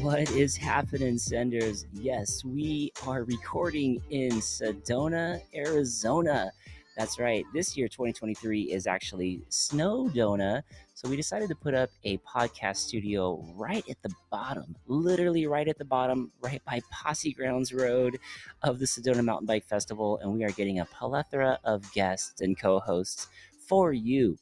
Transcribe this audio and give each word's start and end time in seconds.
What 0.00 0.30
is 0.30 0.56
happening, 0.56 1.18
senders? 1.18 1.84
Yes, 1.92 2.42
we 2.46 2.92
are 3.06 3.24
recording 3.24 4.02
in 4.08 4.30
Sedona, 4.40 5.42
Arizona. 5.54 6.50
That's 6.96 7.18
right. 7.18 7.44
This 7.52 7.76
year, 7.76 7.88
2023, 7.88 8.72
is 8.72 8.86
actually 8.86 9.42
Snowdona. 9.50 10.62
So 10.94 11.10
we 11.10 11.16
decided 11.16 11.50
to 11.50 11.54
put 11.54 11.74
up 11.74 11.90
a 12.04 12.16
podcast 12.18 12.76
studio 12.76 13.44
right 13.54 13.84
at 13.88 14.00
the 14.02 14.10
bottom, 14.30 14.74
literally 14.86 15.46
right 15.46 15.68
at 15.68 15.76
the 15.76 15.84
bottom, 15.84 16.32
right 16.40 16.62
by 16.64 16.80
Posse 16.90 17.34
Grounds 17.34 17.74
Road 17.74 18.18
of 18.62 18.78
the 18.78 18.86
Sedona 18.86 19.22
Mountain 19.22 19.46
Bike 19.46 19.66
Festival. 19.66 20.18
And 20.22 20.32
we 20.32 20.42
are 20.42 20.52
getting 20.52 20.80
a 20.80 20.86
plethora 20.86 21.58
of 21.64 21.92
guests 21.92 22.40
and 22.40 22.58
co 22.58 22.80
hosts 22.80 23.28
for 23.68 23.92
you. 23.92 24.38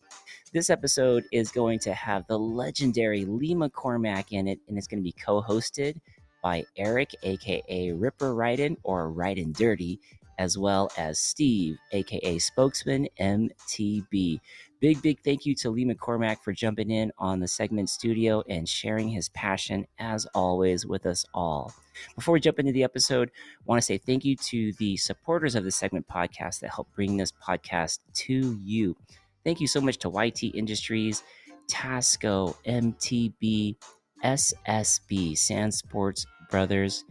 This 0.53 0.69
episode 0.69 1.27
is 1.31 1.53
going 1.53 1.79
to 1.81 1.95
have 1.95 2.27
the 2.27 2.37
legendary 2.37 3.25
Lee 3.25 3.55
McCormack 3.55 4.33
in 4.33 4.49
it, 4.49 4.59
and 4.67 4.77
it's 4.77 4.89
going 4.89 4.99
to 4.99 5.05
be 5.05 5.13
co 5.13 5.41
hosted 5.41 6.01
by 6.43 6.65
Eric, 6.77 7.15
aka 7.23 7.93
Ripper 7.93 8.35
Ryden 8.35 8.77
or 8.83 9.13
Ryden 9.13 9.57
Dirty, 9.57 10.01
as 10.41 10.59
well 10.59 10.91
as 10.99 11.21
Steve, 11.21 11.79
aka 11.93 12.37
Spokesman 12.41 13.07
MTB. 13.21 14.41
Big, 14.81 15.01
big 15.03 15.21
thank 15.21 15.47
you 15.47 15.55
to 15.55 15.71
Lee 15.71 15.85
McCormack 15.85 16.41
for 16.43 16.53
jumping 16.53 16.91
in 16.91 17.13
on 17.17 17.39
the 17.39 17.47
segment 17.47 17.89
studio 17.89 18.43
and 18.49 18.69
sharing 18.69 19.09
his 19.09 19.29
passion, 19.29 19.87
as 20.01 20.27
always, 20.35 20.85
with 20.85 21.07
us 21.07 21.25
all. 21.33 21.73
Before 22.17 22.33
we 22.33 22.41
jump 22.41 22.59
into 22.59 22.73
the 22.73 22.83
episode, 22.83 23.31
I 23.61 23.63
want 23.67 23.81
to 23.81 23.87
say 23.87 23.99
thank 23.99 24.25
you 24.25 24.35
to 24.35 24.73
the 24.81 24.97
supporters 24.97 25.55
of 25.55 25.63
the 25.63 25.71
segment 25.71 26.09
podcast 26.09 26.59
that 26.59 26.75
help 26.75 26.89
bring 26.97 27.17
this 27.17 27.31
podcast 27.31 28.01
to 28.15 28.59
you. 28.65 28.97
Thank 29.45 29.61
you 29.61 29.67
so 29.67 29.81
much 29.81 29.99
to 29.99 30.11
YT 30.11 30.55
Industries, 30.55 31.23
Tasco, 31.67 32.55
MTB, 32.67 33.77
SSB, 34.23 35.37
Sand 35.39 35.73
Sports 35.73 36.27
Brothers, 36.51 37.05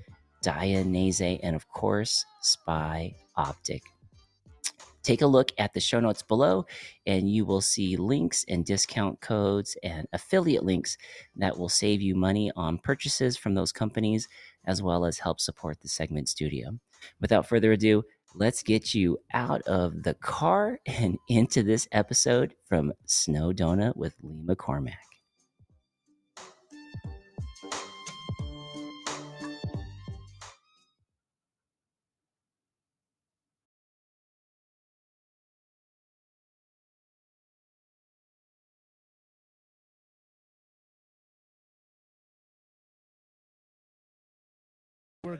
Dainese, 0.43 1.39
and 1.41 1.55
of 1.55 1.67
course, 1.69 2.25
Spy 2.41 3.15
Optic. 3.35 3.81
Take 5.01 5.21
a 5.23 5.27
look 5.27 5.51
at 5.57 5.73
the 5.73 5.79
show 5.79 5.99
notes 5.99 6.21
below, 6.21 6.65
and 7.07 7.27
you 7.27 7.45
will 7.45 7.61
see 7.61 7.97
links 7.97 8.45
and 8.47 8.63
discount 8.63 9.19
codes 9.21 9.75
and 9.81 10.07
affiliate 10.13 10.63
links 10.63 10.97
that 11.37 11.57
will 11.57 11.69
save 11.69 12.01
you 12.01 12.15
money 12.15 12.51
on 12.55 12.77
purchases 12.77 13.37
from 13.37 13.55
those 13.55 13.71
companies, 13.71 14.27
as 14.65 14.83
well 14.83 15.05
as 15.05 15.17
help 15.17 15.39
support 15.39 15.79
the 15.81 15.87
segment 15.87 16.29
studio. 16.29 16.77
Without 17.21 17.47
further 17.47 17.71
ado, 17.71 18.03
let's 18.35 18.63
get 18.63 18.93
you 18.93 19.19
out 19.33 19.61
of 19.63 20.03
the 20.03 20.13
car 20.13 20.79
and 20.85 21.17
into 21.27 21.63
this 21.63 21.87
episode 21.91 22.53
from 22.67 22.93
Snowdona 23.07 23.95
with 23.95 24.15
Lee 24.21 24.43
McCormack. 24.45 25.18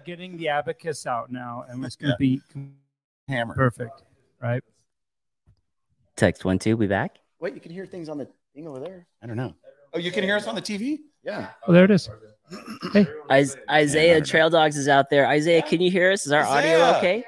Getting 0.06 0.38
the 0.38 0.50
abacus 0.50 1.06
out 1.06 1.32
now, 1.32 1.66
and 1.68 1.84
it's 1.86 1.96
going 1.96 2.12
to 2.12 2.18
be 2.18 2.42
hammer. 3.28 3.54
perfect, 3.56 4.04
right? 4.42 4.64
Text 6.16 6.44
one, 6.46 6.60
two, 6.60 6.76
we 6.78 6.88
back. 6.88 7.18
Wait, 7.40 7.54
you 7.54 7.62
can 7.62 7.72
hear 7.72 7.86
things 7.86 8.10
on 8.10 8.18
the 8.18 8.28
thing 8.54 8.68
over 8.68 8.80
there. 8.80 9.08
I 9.22 9.28
don't 9.28 9.38
know. 9.38 9.56
Oh, 9.94 10.00
you 10.00 10.12
can 10.12 10.24
hear 10.24 10.36
us 10.36 10.48
on 10.48 10.56
the 10.56 10.62
TV? 10.62 11.00
Yeah. 11.24 11.52
Oh, 11.68 11.74
there 11.74 11.86
it 11.86 11.92
is. 11.92 12.10
Hey, 12.94 13.08
Isaiah 13.70 14.18
Yeah. 14.18 14.24
Trail 14.24 14.50
Dogs 14.50 14.76
is 14.78 14.88
out 14.88 15.10
there. 15.10 15.28
Isaiah, 15.28 15.62
can 15.62 15.82
you 15.82 15.92
hear 15.92 16.12
us? 16.12 16.26
Is 16.26 16.32
our 16.32 16.44
audio 16.44 16.98
okay? 16.98 17.24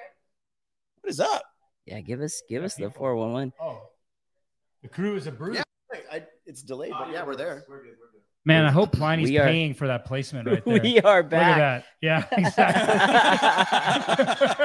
What 1.02 1.10
is 1.10 1.20
up? 1.20 1.44
Yeah, 1.86 2.02
give 2.02 2.22
us 2.22 2.42
give 2.50 2.64
us 2.64 2.76
the 2.76 2.90
four 2.90 3.16
one 3.16 3.32
one. 3.32 3.54
oh, 3.62 3.82
the 4.82 4.88
crew 4.90 5.16
is 5.16 5.28
a 5.28 5.32
brute. 5.32 5.56
Yeah. 5.56 5.64
I, 6.12 6.24
it's 6.46 6.62
delayed, 6.64 6.94
but 6.98 7.12
yeah, 7.12 7.24
we're 7.26 7.36
there. 7.36 7.64
Man, 8.44 8.66
I 8.66 8.72
hope 8.72 8.92
Pliny's 8.92 9.30
We 9.30 9.38
are- 9.38 9.46
paying 9.46 9.74
for 9.76 9.86
that 9.88 10.06
placement 10.06 10.48
right 10.48 10.66
there. 10.66 10.80
We 10.82 11.00
are 11.02 11.18
Look 11.22 11.26
at 11.26 11.30
back. 11.30 11.58
that. 11.58 11.86
Yeah, 12.02 12.26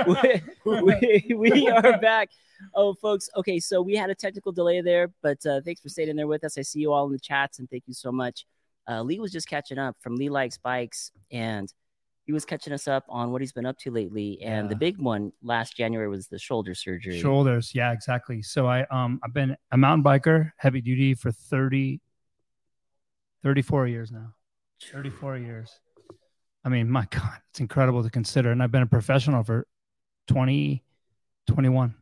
exactly. 0.04 0.42
we, 0.64 1.34
we, 1.34 1.50
we 1.52 1.68
are 1.68 1.98
back. 1.98 2.30
Oh, 2.74 2.94
folks. 2.94 3.28
Okay, 3.36 3.58
so 3.60 3.82
we 3.82 3.94
had 3.94 4.08
a 4.10 4.14
technical 4.14 4.50
delay 4.52 4.80
there, 4.80 5.08
but 5.22 5.44
uh, 5.44 5.60
thanks 5.64 5.80
for 5.82 5.88
staying 5.90 6.08
in 6.08 6.16
there 6.16 6.26
with 6.26 6.42
us. 6.44 6.56
I 6.56 6.62
see 6.62 6.80
you 6.80 6.92
all 6.92 7.06
in 7.06 7.12
the 7.12 7.18
chats, 7.18 7.58
and 7.58 7.68
thank 7.68 7.82
you 7.86 7.92
so 7.94 8.10
much. 8.10 8.46
Uh, 8.88 9.02
Lee 9.02 9.18
was 9.18 9.30
just 9.32 9.48
catching 9.48 9.78
up 9.78 9.96
from 10.00 10.16
Lee 10.16 10.30
Likes 10.30 10.56
Bikes, 10.56 11.10
and 11.30 11.70
he 12.24 12.32
was 12.32 12.44
catching 12.46 12.72
us 12.72 12.88
up 12.88 13.04
on 13.08 13.30
what 13.30 13.40
he's 13.42 13.52
been 13.52 13.66
up 13.66 13.76
to 13.78 13.90
lately. 13.90 14.40
And 14.42 14.68
the 14.70 14.74
big 14.76 14.98
one 14.98 15.32
last 15.42 15.76
January 15.76 16.08
was 16.08 16.28
the 16.28 16.38
shoulder 16.38 16.74
surgery. 16.74 17.20
Shoulders. 17.20 17.72
Yeah, 17.74 17.92
exactly. 17.92 18.42
So 18.42 18.66
I 18.66 18.84
um 18.90 19.20
I've 19.22 19.32
been 19.34 19.56
a 19.70 19.76
mountain 19.76 20.02
biker, 20.02 20.50
heavy 20.56 20.80
duty 20.80 21.14
for 21.14 21.30
30 21.30 22.00
34 23.46 23.86
years 23.86 24.10
now. 24.10 24.34
34 24.92 25.38
years. 25.38 25.70
I 26.64 26.68
mean, 26.68 26.90
my 26.90 27.06
god, 27.10 27.38
it's 27.50 27.60
incredible 27.60 28.02
to 28.02 28.10
consider 28.10 28.50
and 28.50 28.60
I've 28.60 28.72
been 28.72 28.82
a 28.82 28.86
professional 28.86 29.44
for 29.44 29.68
20 30.26 30.82
21 31.46 31.94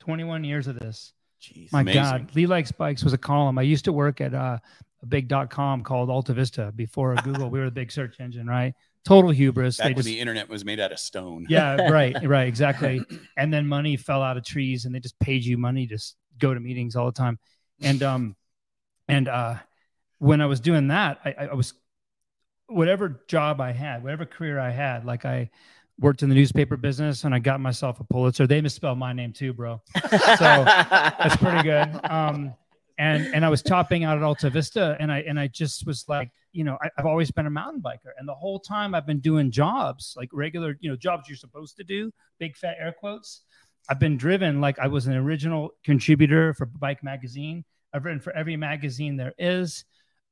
21 0.00 0.44
years 0.44 0.66
of 0.68 0.78
this. 0.78 1.12
Jeez, 1.42 1.70
My 1.70 1.82
amazing. 1.82 2.02
God, 2.02 2.34
Lee 2.34 2.46
Likes 2.46 2.72
Bikes 2.72 3.04
was 3.04 3.12
a 3.12 3.18
column. 3.18 3.58
I 3.58 3.62
used 3.62 3.84
to 3.84 3.92
work 3.92 4.22
at 4.22 4.32
uh, 4.32 4.56
a 5.02 5.06
big 5.06 5.28
dot 5.28 5.50
com 5.50 5.82
called 5.82 6.08
Alta 6.08 6.32
Vista 6.32 6.72
before 6.74 7.14
Google. 7.24 7.50
we 7.50 7.58
were 7.58 7.66
the 7.66 7.70
big 7.70 7.92
search 7.92 8.18
engine, 8.18 8.46
right? 8.46 8.72
Total 9.04 9.30
hubris. 9.30 9.76
Back 9.76 9.88
They 9.88 9.94
just, 9.94 10.06
the 10.06 10.18
internet 10.18 10.48
was 10.48 10.64
made 10.64 10.80
out 10.80 10.92
of 10.92 10.98
stone. 10.98 11.44
yeah, 11.50 11.90
right, 11.90 12.16
right, 12.26 12.48
exactly. 12.48 13.02
And 13.36 13.52
then 13.52 13.66
money 13.66 13.98
fell 13.98 14.22
out 14.22 14.38
of 14.38 14.44
trees, 14.46 14.86
and 14.86 14.94
they 14.94 15.00
just 15.00 15.18
paid 15.18 15.44
you 15.44 15.58
money 15.58 15.86
to 15.88 15.98
go 16.38 16.54
to 16.54 16.58
meetings 16.58 16.96
all 16.96 17.04
the 17.04 17.12
time. 17.12 17.38
And 17.82 18.02
um, 18.02 18.36
and 19.08 19.28
uh, 19.28 19.56
when 20.18 20.40
I 20.40 20.46
was 20.46 20.60
doing 20.60 20.88
that, 20.88 21.20
I, 21.24 21.48
I 21.50 21.54
was 21.54 21.74
whatever 22.68 23.22
job 23.28 23.60
I 23.60 23.72
had, 23.72 24.02
whatever 24.02 24.26
career 24.26 24.58
I 24.58 24.70
had, 24.70 25.04
like 25.04 25.24
I 25.24 25.50
worked 25.98 26.22
in 26.22 26.28
the 26.28 26.34
newspaper 26.34 26.76
business, 26.76 27.24
and 27.24 27.34
I 27.34 27.38
got 27.38 27.60
myself 27.60 28.00
a 28.00 28.04
Pulitzer. 28.04 28.46
They 28.46 28.60
misspelled 28.60 28.98
my 28.98 29.12
name 29.12 29.32
too, 29.32 29.52
bro. 29.52 29.80
So 30.10 30.64
that's 30.64 31.36
pretty 31.36 31.62
good. 31.62 32.00
Um, 32.04 32.54
and 32.98 33.34
and 33.34 33.44
I 33.44 33.48
was 33.48 33.62
topping 33.62 34.04
out 34.04 34.16
at 34.16 34.22
Alta 34.22 34.50
Vista, 34.50 34.96
and 34.98 35.12
I 35.12 35.20
and 35.20 35.38
I 35.38 35.48
just 35.48 35.86
was 35.86 36.04
like, 36.08 36.30
you 36.52 36.64
know, 36.64 36.78
I, 36.82 36.90
I've 36.98 37.06
always 37.06 37.30
been 37.30 37.46
a 37.46 37.50
mountain 37.50 37.82
biker, 37.82 38.12
and 38.18 38.26
the 38.28 38.34
whole 38.34 38.58
time 38.58 38.94
I've 38.94 39.06
been 39.06 39.20
doing 39.20 39.50
jobs 39.50 40.14
like 40.16 40.30
regular, 40.32 40.76
you 40.80 40.90
know, 40.90 40.96
jobs 40.96 41.28
you're 41.28 41.36
supposed 41.36 41.76
to 41.76 41.84
do, 41.84 42.12
big 42.38 42.56
fat 42.56 42.76
air 42.80 42.94
quotes. 42.98 43.42
I've 43.88 44.00
been 44.00 44.16
driven 44.16 44.60
like 44.60 44.78
I 44.78 44.88
was 44.88 45.06
an 45.06 45.14
original 45.14 45.70
contributor 45.84 46.54
for 46.54 46.66
Bike 46.66 47.04
Magazine. 47.04 47.64
I've 47.92 48.04
written 48.04 48.20
for 48.20 48.34
every 48.34 48.56
magazine 48.56 49.16
there 49.16 49.34
is. 49.38 49.84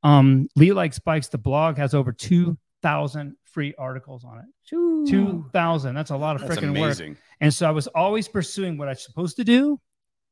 Um, 0.04 0.48
Lee 0.54 0.72
Likes 0.72 0.98
Bikes, 0.98 1.28
the 1.28 1.38
blog 1.38 1.76
has 1.78 1.94
over 1.94 2.12
two 2.12 2.56
thousand 2.82 3.36
free 3.44 3.74
articles 3.78 4.24
on 4.24 4.38
it. 4.38 4.44
Shoo. 4.64 5.06
Two 5.06 5.46
thousand. 5.52 5.94
That's 5.94 6.10
a 6.10 6.16
lot 6.16 6.36
of 6.36 6.42
freaking 6.48 6.78
work. 6.78 7.16
And 7.40 7.52
so 7.52 7.66
I 7.66 7.70
was 7.70 7.86
always 7.88 8.28
pursuing 8.28 8.76
what 8.78 8.88
I'm 8.88 8.94
supposed 8.96 9.36
to 9.36 9.44
do. 9.44 9.80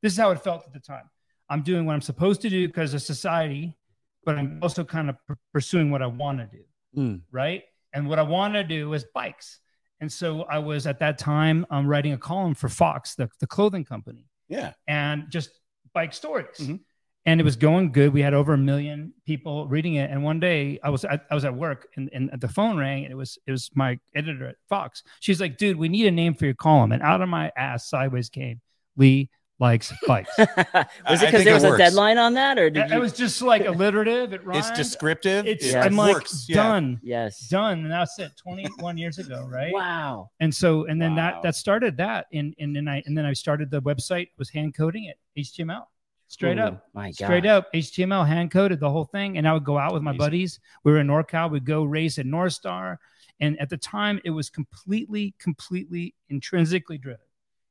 This 0.03 0.13
is 0.13 0.19
how 0.19 0.31
it 0.31 0.41
felt 0.43 0.65
at 0.67 0.73
the 0.73 0.81
time. 0.81 1.09
I'm 1.49 1.63
doing 1.63 1.87
what 1.87 1.95
I'm 1.95 2.01
supposed 2.03 2.43
to 2.43 2.51
do 2.51 2.67
because 2.67 2.95
of 2.95 3.03
society, 3.03 3.77
but 4.25 4.37
I'm 4.39 4.59
also 4.63 4.85
kind 4.85 5.09
of 5.11 5.17
pur- 5.27 5.39
pursuing 5.53 5.91
what 5.91 6.03
I 6.03 6.07
want 6.07 6.39
to 6.39 6.47
do. 6.47 6.63
Mm. 7.01 7.21
Right. 7.31 7.63
And 7.95 8.09
what 8.09 8.19
I 8.19 8.23
want 8.23 8.55
to 8.55 8.65
do 8.65 8.93
is 8.95 9.05
bikes. 9.15 9.61
And 10.01 10.11
so 10.13 10.43
I 10.43 10.59
was 10.59 10.87
at 10.87 10.99
that 11.01 11.19
time 11.19 11.65
um, 11.71 11.87
writing 11.87 12.13
a 12.13 12.19
column 12.19 12.55
for 12.55 12.69
Fox, 12.69 13.15
the, 13.15 13.29
the 13.41 13.47
clothing 13.47 13.85
company, 13.85 14.27
Yeah. 14.49 14.73
and 14.89 15.25
just 15.31 15.51
bike 15.95 16.13
stories. 16.13 16.59
Mhm. 16.59 16.81
And 17.25 17.41
it 17.41 17.45
was 17.45 17.55
going 17.55 17.93
good. 17.93 18.13
We 18.13 18.21
had 18.21 18.35
over 18.35 18.53
a 18.53 18.59
million 18.59 19.13
people 19.27 19.69
reading 19.69 19.95
it. 19.95 20.11
And 20.11 20.25
one 20.25 20.41
day 20.41 20.81
I 20.83 20.91
was 20.91 21.05
at, 21.05 21.25
I 21.31 21.35
was 21.35 21.45
at 21.45 21.55
work 21.55 21.87
and, 21.97 22.11
and 22.13 22.31
the 22.41 22.49
phone 22.49 22.77
rang 22.77 23.05
and 23.05 23.13
it 23.13 23.17
was 23.17 23.39
it 23.47 23.53
was 23.53 23.71
my 23.75 23.99
editor 24.15 24.49
at 24.49 24.57
Fox. 24.69 25.05
She's 25.21 25.41
like, 25.41 25.57
dude, 25.57 25.77
we 25.77 25.89
need 25.89 26.07
a 26.07 26.11
name 26.11 26.35
for 26.35 26.47
your 26.47 26.55
column. 26.55 26.91
And 26.91 27.03
out 27.03 27.21
of 27.23 27.29
my 27.29 27.53
ass 27.57 27.89
sideways 27.89 28.29
came 28.29 28.61
Lee 28.97 29.31
likes 29.63 29.93
bikes. 30.07 30.31
was 30.39 31.23
it 31.23 31.27
because 31.27 31.45
there 31.45 31.55
was 31.55 31.65
a 31.65 31.79
deadline 31.79 32.19
on 32.19 32.35
that, 32.35 32.59
or 32.59 32.69
did 32.69 32.85
it, 32.85 32.91
you? 32.91 32.97
it 32.97 33.01
was 33.01 33.13
just 33.13 33.41
like 33.41 33.65
alliterative. 33.65 34.33
It 34.33 34.45
rhymes. 34.45 34.69
It's 34.69 34.77
descriptive. 34.77 35.47
It's 35.47 35.67
it 35.67 35.77
I'm 35.77 35.97
like 35.97 36.15
works. 36.15 36.47
Yeah. 36.49 36.57
done, 36.57 37.01
yes. 37.03 37.49
done, 37.49 37.79
and 37.81 37.91
that's 37.91 38.19
it. 38.19 38.33
21 38.37 38.99
years 38.99 39.19
ago, 39.19 39.47
right? 39.51 39.73
Wow. 39.73 40.31
And 40.41 40.53
so, 40.53 40.87
and 40.87 41.01
then 41.01 41.15
Wow. 41.15 41.17
that 41.35 41.43
that 41.43 41.55
started 41.55 41.97
that, 41.99 42.27
and 42.33 42.55
and 42.59 42.75
then 42.75 42.89
I 42.89 43.03
and 43.07 43.17
then 43.17 43.25
I 43.25 43.33
started 43.33 43.71
the 43.71 43.81
website 43.81 44.29
was 44.37 44.51
hand 44.51 44.75
coding 44.75 45.05
it 45.05 45.17
HTML 45.39 45.85
straight 46.33 46.59
Ooh, 46.59 46.63
up. 46.63 46.89
My 46.95 47.09
God. 47.09 47.15
Straight 47.15 47.47
up 47.47 47.73
HTML 47.75 48.27
hand 48.27 48.51
coded 48.51 48.81
the 48.81 48.91
whole 48.91 49.05
thing. 49.05 49.37
And 49.37 49.47
I 49.47 49.53
would 49.53 49.65
go 49.65 49.77
out 49.77 49.93
with 49.93 50.03
my 50.03 50.13
Amazing. 50.13 50.19
buddies. 50.19 50.61
We 50.83 50.93
were 50.93 50.99
in 50.99 51.07
NorCal. 51.07 51.51
We'd 51.51 51.67
go 51.67 51.85
race 51.85 52.19
at 52.19 52.25
North 52.25 52.55
Star. 52.55 52.99
And 53.39 53.61
at 53.61 53.69
the 53.69 53.77
time, 53.77 54.19
it 54.25 54.31
was 54.31 54.49
completely, 54.49 55.35
completely 55.39 56.15
intrinsically 56.31 56.97
driven. 56.97 57.21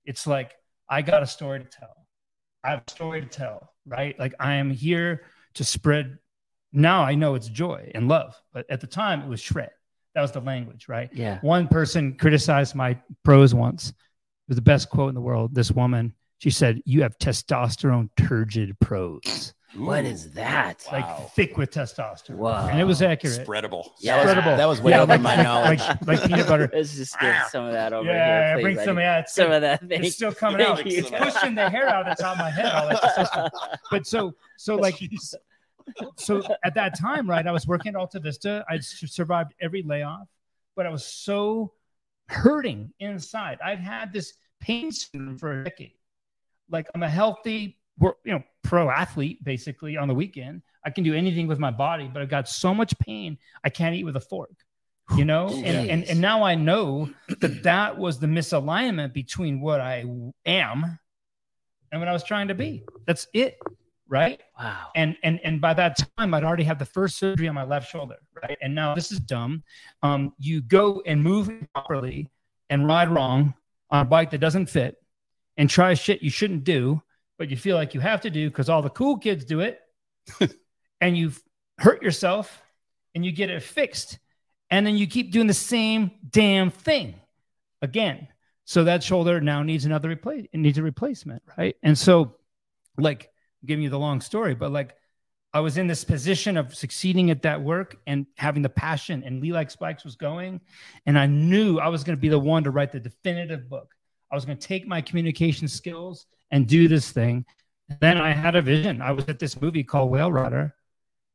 It's 0.06 0.28
like, 0.28 0.54
I 0.88 1.02
got 1.02 1.24
a 1.24 1.28
story 1.28 1.60
to 1.60 1.66
tell. 1.66 2.06
I 2.64 2.70
have 2.70 2.84
a 2.88 2.92
story 2.92 3.22
to 3.22 3.28
tell, 3.28 3.74
right? 3.88 4.18
Like, 4.20 4.36
I 4.40 4.54
am 4.56 4.70
here 4.70 5.24
to 5.56 5.64
spread. 5.64 6.20
Now 6.72 7.02
I 7.02 7.16
know 7.16 7.34
it's 7.34 7.48
joy 7.48 7.92
and 7.96 8.08
love. 8.08 8.40
But 8.54 8.70
at 8.70 8.80
the 8.80 8.88
time, 8.88 9.22
it 9.22 9.28
was 9.28 9.42
shred. 9.42 9.72
That 10.14 10.22
was 10.22 10.34
the 10.34 10.42
language, 10.42 10.88
right? 10.88 11.10
Yeah. 11.14 11.40
One 11.42 11.68
person 11.68 12.16
criticized 12.16 12.76
my 12.76 13.00
prose 13.24 13.56
once. 13.56 13.90
It 13.90 13.96
was 14.50 14.58
the 14.58 14.62
best 14.62 14.90
quote 14.90 15.10
in 15.10 15.16
the 15.16 15.22
world. 15.22 15.56
This 15.56 15.72
woman, 15.72 16.14
she 16.42 16.50
said, 16.50 16.82
You 16.86 17.04
have 17.04 17.18
testosterone 17.20 18.10
turgid 18.18 18.78
prose, 18.80 19.54
What 19.76 20.04
Ooh. 20.04 20.08
is 20.08 20.32
that? 20.32 20.84
Wow. 20.92 21.00
like 21.00 21.32
thick 21.34 21.56
with 21.56 21.70
testosterone. 21.70 22.38
Wow. 22.38 22.68
And 22.68 22.80
it 22.80 22.84
was 22.84 23.04
accurate. 23.04 23.46
Spreadable. 23.48 23.90
Yeah, 24.00 24.18
that 24.18 24.26
was- 24.26 24.36
Spreadable. 24.36 24.58
that 24.58 24.66
was 24.66 24.82
way 24.82 24.92
Yeah, 24.92 25.02
over 25.02 25.12
like- 25.14 25.22
my 25.22 25.36
knowledge. 25.36 25.80
Like, 25.80 26.08
like 26.08 26.24
peanut 26.28 26.48
butter. 26.48 26.70
Let's 26.74 26.96
just 26.96 27.20
get 27.20 27.52
some 27.52 27.66
of 27.66 27.74
that 27.74 27.94
over 27.94 28.10
yeah, 28.10 28.48
here. 28.48 28.56
Please, 28.56 28.64
bring 28.64 28.86
some. 28.86 28.96
buddy. 28.96 29.06
Yeah, 29.06 29.20
it's, 29.20 29.36
some 29.36 29.52
of 29.52 29.62
that. 29.62 29.82
it's 29.90 30.16
still 30.16 30.34
coming 30.34 30.66
thank 30.66 30.80
out. 30.80 30.86
you. 30.88 30.98
It's 30.98 31.12
pushing 31.12 31.54
the 31.54 31.70
hair 31.70 31.88
out 31.88 32.08
of 32.08 32.18
the 32.18 32.24
top 32.24 32.34
of 32.34 32.40
my 32.40 32.50
head. 32.50 32.72
All 32.74 32.90
that 32.90 33.02
testosterone. 33.04 33.50
But 33.92 34.08
so, 34.08 34.34
so 34.58 34.78
like, 34.78 35.00
so 36.18 36.42
at 36.64 36.74
that 36.74 36.98
time, 37.00 37.30
right, 37.30 37.46
I 37.46 37.52
was 37.52 37.68
working 37.68 37.90
at 37.90 37.96
Alta 37.98 38.20
Vista. 38.20 38.66
I 38.68 38.80
survived 38.80 39.54
every 39.62 39.84
layoff, 39.84 40.28
but 40.76 40.88
I 40.88 40.90
was 40.90 41.06
so 41.06 41.74
hurting 42.30 42.94
inside. 43.00 43.60
I'd 43.64 43.80
had 43.80 44.12
this 44.12 44.34
pain 44.60 44.92
syndrome 44.92 45.38
for 45.38 45.62
a 45.62 45.64
decade. 45.66 45.94
Like 46.72 46.88
I'm 46.96 47.04
a 47.04 47.10
healthy, 47.10 47.78
you 48.02 48.14
know, 48.26 48.44
pro 48.64 48.90
athlete 48.90 49.44
basically 49.44 49.98
on 49.98 50.08
the 50.08 50.14
weekend. 50.14 50.62
I 50.86 50.90
can 50.90 51.04
do 51.04 51.14
anything 51.14 51.48
with 51.48 51.60
my 51.60 51.72
body, 51.72 52.10
but 52.12 52.22
I've 52.22 52.30
got 52.30 52.48
so 52.48 52.74
much 52.74 52.98
pain 53.00 53.38
I 53.64 53.70
can't 53.70 53.96
eat 53.96 54.04
with 54.04 54.16
a 54.16 54.22
fork. 54.22 54.56
You 55.18 55.26
know, 55.26 55.50
and, 55.50 55.90
and 55.90 56.04
and 56.06 56.22
now 56.22 56.44
I 56.44 56.56
know 56.56 57.10
that 57.42 57.64
that 57.64 57.98
was 57.98 58.20
the 58.20 58.28
misalignment 58.28 59.12
between 59.12 59.60
what 59.60 59.82
I 59.82 60.06
am 60.46 61.00
and 61.92 62.02
what 62.02 62.08
I 62.08 62.14
was 62.14 62.24
trying 62.24 62.48
to 62.48 62.56
be. 62.56 62.86
That's 63.06 63.28
it, 63.34 63.60
right? 64.08 64.40
Wow. 64.58 64.88
and 64.96 65.18
and 65.24 65.40
and 65.44 65.60
by 65.60 65.74
that 65.74 66.00
time 66.18 66.34
i'd 66.36 66.44
already 66.44 66.64
had 66.64 66.78
the 66.78 66.86
first 66.86 67.18
surgery 67.18 67.48
on 67.48 67.56
my 67.56 67.64
left 67.64 67.90
shoulder 67.90 68.18
right 68.44 68.58
and 68.62 68.76
now 68.76 68.94
this 68.94 69.12
is 69.12 69.20
dumb 69.20 69.64
um 70.04 70.34
you 70.38 70.62
go 70.62 71.02
and 71.08 71.24
move 71.24 71.50
properly 71.74 72.30
and 72.70 72.86
ride 72.86 73.10
wrong 73.10 73.56
on 73.90 74.06
a 74.06 74.06
bike 74.06 74.30
that 74.30 74.38
doesn't 74.38 74.68
fit 74.68 75.01
and 75.58 75.70
try 75.70 75.94
shit 75.94 76.22
you 76.22 76.30
shouldn't 76.30 76.64
do 76.64 77.02
but 77.38 77.50
you 77.50 77.58
feel 77.58 77.76
like 77.76 77.94
you 77.94 78.00
have 78.00 78.22
to 78.22 78.30
do 78.30 78.50
because 78.50 78.70
all 78.70 78.82
the 78.82 78.90
cool 78.90 79.18
kids 79.18 79.46
do 79.46 79.60
it 79.60 79.80
and 81.02 81.18
you 81.18 81.32
hurt 81.78 82.02
yourself 82.02 82.62
and 83.16 83.26
you 83.26 83.32
get 83.32 83.50
it 83.50 83.64
fixed 83.64 84.20
and 84.70 84.86
then 84.86 84.96
you 84.96 85.08
keep 85.08 85.32
doing 85.32 85.48
the 85.48 85.54
same 85.54 86.12
damn 86.30 86.70
thing 86.70 87.16
again 87.82 88.28
so 88.66 88.84
that 88.84 89.04
shoulder 89.04 89.42
now 89.42 89.64
needs 89.64 89.86
another 89.86 90.10
replace 90.10 90.46
it 90.52 90.58
needs 90.58 90.78
a 90.78 90.84
replacement 90.84 91.42
right 91.58 91.76
and 91.84 91.98
so 91.98 92.36
like 92.98 93.32
I'm 93.62 93.68
giving 93.68 93.84
you 93.84 93.90
the 93.90 94.00
long 94.00 94.22
story, 94.22 94.56
but 94.56 94.72
like 94.72 94.96
I 95.54 95.60
was 95.60 95.78
in 95.78 95.88
this 95.88 96.04
position 96.04 96.58
of 96.58 96.74
succeeding 96.74 97.30
at 97.30 97.42
that 97.42 97.62
work 97.62 97.98
and 98.08 98.26
having 98.38 98.62
the 98.62 98.70
passion, 98.70 99.24
and 99.26 99.42
Lee 99.42 99.52
Likes 99.52 99.76
Bikes 99.76 100.04
was 100.04 100.16
going. 100.16 100.62
And 101.06 101.20
I 101.20 101.26
knew 101.26 101.78
I 101.78 101.90
was 101.90 102.04
going 102.04 102.16
to 102.16 102.22
be 102.22 102.30
the 102.30 102.40
one 102.40 102.64
to 102.64 102.72
write 102.72 102.92
the 102.92 103.00
definitive 103.00 103.70
book. 103.70 103.94
I 104.32 104.36
was 104.36 104.46
going 104.46 104.58
to 104.58 104.68
take 104.68 104.88
my 104.88 105.02
communication 105.02 105.68
skills 105.68 106.26
and 106.52 106.68
do 106.68 106.88
this 106.88 107.12
thing. 107.12 107.46
Then 108.00 108.18
I 108.18 108.32
had 108.32 108.56
a 108.56 108.62
vision. 108.62 109.02
I 109.02 109.12
was 109.12 109.26
at 109.28 109.40
this 109.40 109.60
movie 109.62 109.84
called 109.84 110.10
Whale 110.12 110.32
Rider. 110.32 110.74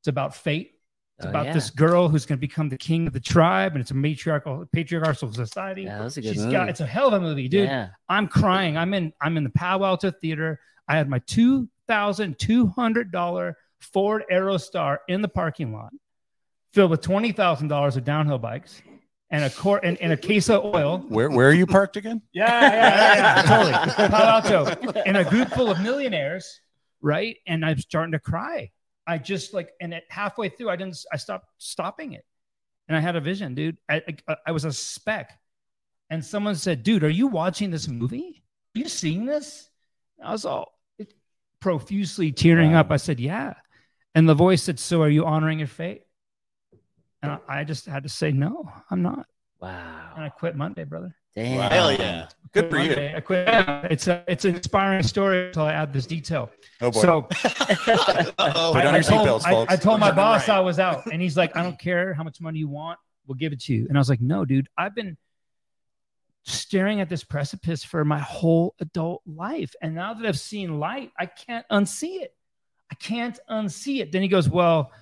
It's 0.00 0.08
about 0.08 0.34
fate. 0.34 0.72
It's 1.18 1.26
Oh, 1.26 1.30
about 1.30 1.46
yeah. 1.46 1.52
this 1.54 1.70
girl 1.70 2.08
who's 2.08 2.26
going 2.26 2.38
to 2.38 2.40
become 2.40 2.68
the 2.68 2.76
king 2.76 3.06
of 3.06 3.12
the 3.14 3.20
tribe, 3.20 3.72
and 3.72 3.80
it's 3.80 3.90
a 3.90 3.94
matriarchal 3.94 4.66
patriarchal 4.72 5.32
society. 5.32 5.82
Yeah, 5.84 5.98
that 5.98 6.04
was 6.04 6.16
a 6.18 6.20
good 6.22 6.34
She's 6.34 6.42
movie. 6.42 6.52
got 6.52 6.68
it's 6.68 6.80
a 6.80 6.86
hell 6.86 7.08
of 7.08 7.14
a 7.14 7.20
movie, 7.20 7.48
dude. 7.48 7.68
Yeah. 7.68 7.88
I'm 8.08 8.28
crying. 8.28 8.76
I'm 8.76 8.92
in 8.92 9.12
I'm 9.22 9.36
in 9.38 9.44
the 9.44 9.50
Palo 9.50 9.86
Alto 9.86 10.10
Theater. 10.10 10.60
I 10.88 10.96
had 10.96 11.08
my 11.08 11.18
two 11.20 11.68
thousand 11.88 12.38
two 12.38 12.66
hundred 12.66 13.12
dollar 13.12 13.56
Ford 13.80 14.24
Aerostar 14.30 14.98
in 15.08 15.22
the 15.22 15.28
parking 15.28 15.72
lot, 15.72 15.90
filled 16.74 16.90
with 16.90 17.00
twenty 17.00 17.32
thousand 17.32 17.68
dollars 17.68 17.96
of 17.96 18.04
downhill 18.04 18.38
bikes 18.38 18.82
and 19.36 19.44
a 19.44 19.50
quart 19.50 19.84
and, 19.84 19.98
and 20.00 20.12
a 20.12 20.16
case 20.16 20.48
of 20.48 20.64
oil. 20.74 20.98
Where 21.08 21.28
where 21.30 21.48
are 21.50 21.52
you 21.52 21.66
parked 21.66 21.96
again? 21.96 22.22
Yeah, 22.32 22.60
yeah, 22.60 22.72
yeah, 22.72 23.36
yeah, 23.36 23.42
totally. 23.92 24.08
Palo 24.08 24.26
Alto 24.64 25.00
in 25.02 25.16
a 25.16 25.24
group 25.24 25.48
full 25.50 25.70
of 25.70 25.80
millionaires, 25.80 26.60
right? 27.02 27.36
And 27.46 27.64
I'm 27.64 27.78
starting 27.78 28.12
to 28.12 28.18
cry. 28.18 28.70
I 29.06 29.18
just 29.18 29.52
like, 29.54 29.70
and 29.80 29.92
at 29.94 30.04
halfway 30.08 30.48
through, 30.48 30.70
I 30.70 30.76
didn't. 30.76 30.98
I 31.12 31.16
stopped 31.18 31.48
stopping 31.58 32.14
it, 32.14 32.24
and 32.88 32.96
I 32.96 33.00
had 33.00 33.14
a 33.14 33.20
vision, 33.20 33.54
dude. 33.54 33.76
I, 33.88 33.96
I, 34.08 34.16
uh, 34.32 34.34
I 34.48 34.52
was 34.52 34.64
a 34.64 34.72
speck, 34.72 35.38
and 36.10 36.24
someone 36.24 36.54
said, 36.56 36.82
"Dude, 36.82 37.04
are 37.04 37.08
you 37.10 37.26
watching 37.28 37.70
this 37.70 37.86
movie? 37.88 38.42
Are 38.74 38.78
you 38.80 38.88
seeing 38.88 39.26
this?" 39.26 39.68
I 40.24 40.32
was 40.32 40.44
all 40.46 40.72
profusely 41.60 42.32
tearing 42.32 42.72
Wow. 42.72 42.80
up. 42.80 42.90
I 42.90 42.96
said, 42.96 43.20
"Yeah," 43.20 43.54
and 44.14 44.28
the 44.28 44.34
voice 44.34 44.62
said, 44.62 44.78
"So 44.80 45.02
are 45.02 45.08
you 45.10 45.24
honoring 45.26 45.58
your 45.58 45.68
fate?" 45.68 46.05
And 47.26 47.40
I, 47.48 47.60
I 47.60 47.64
just 47.64 47.86
had 47.86 48.02
to 48.04 48.08
say, 48.08 48.30
"No, 48.32 48.70
I'm 48.90 49.02
not," 49.02 49.26
and 49.60 50.24
I 50.24 50.28
quit 50.28 50.56
Monday, 50.56 50.84
brother. 50.84 51.14
Damn. 51.34 51.58
Wow. 51.58 51.68
Hell 51.68 51.92
yeah. 51.92 52.28
Good 52.52 52.70
for 52.70 52.78
you. 52.78 52.94
I 53.14 53.20
quit. 53.20 53.46
It's 53.90 54.06
a 54.06 54.24
it's 54.26 54.44
an 54.46 54.56
inspiring 54.56 55.02
story 55.02 55.48
until 55.48 55.64
I 55.64 55.72
add 55.72 55.92
this 55.92 56.06
detail. 56.06 56.50
Oh 56.80 56.90
boy. 56.90 57.00
So 57.02 57.22
Put 57.28 57.40
I, 57.48 58.32
on 58.38 58.76
I 58.76 58.94
your 58.94 59.02
told, 59.02 59.28
seatbelts, 59.28 59.44
I, 59.44 59.50
folks. 59.50 59.72
I 59.72 59.76
told 59.76 60.00
my 60.00 60.08
Right. 60.08 60.16
boss 60.16 60.48
I 60.48 60.60
was 60.60 60.78
out, 60.78 61.04
and 61.12 61.20
he's 61.20 61.36
like, 61.36 61.54
"I 61.56 61.62
don't 61.62 61.78
care 61.78 62.14
how 62.14 62.22
much 62.22 62.40
money 62.40 62.58
you 62.60 62.68
want, 62.68 62.98
we'll 63.26 63.34
give 63.34 63.52
it 63.52 63.60
to 63.64 63.74
you." 63.74 63.86
And 63.88 63.98
I 63.98 64.00
was 64.00 64.08
like, 64.08 64.20
"No, 64.22 64.44
dude, 64.46 64.68
I've 64.78 64.94
been 64.94 65.18
staring 66.44 67.00
at 67.00 67.08
this 67.08 67.24
precipice 67.24 67.82
for 67.84 68.04
my 68.04 68.20
whole 68.20 68.74
adult 68.80 69.20
life, 69.26 69.74
and 69.82 69.94
now 69.94 70.14
that 70.14 70.24
I've 70.26 70.38
seen 70.38 70.78
light, 70.80 71.10
I 71.18 71.26
can't 71.26 71.66
unsee 71.70 72.22
it. 72.22 72.34
I 72.90 72.94
can't 72.94 73.38
unsee 73.50 74.00
it." 74.00 74.12
Then 74.12 74.22
he 74.22 74.28
goes, 74.28 74.48
"Well." 74.48 74.92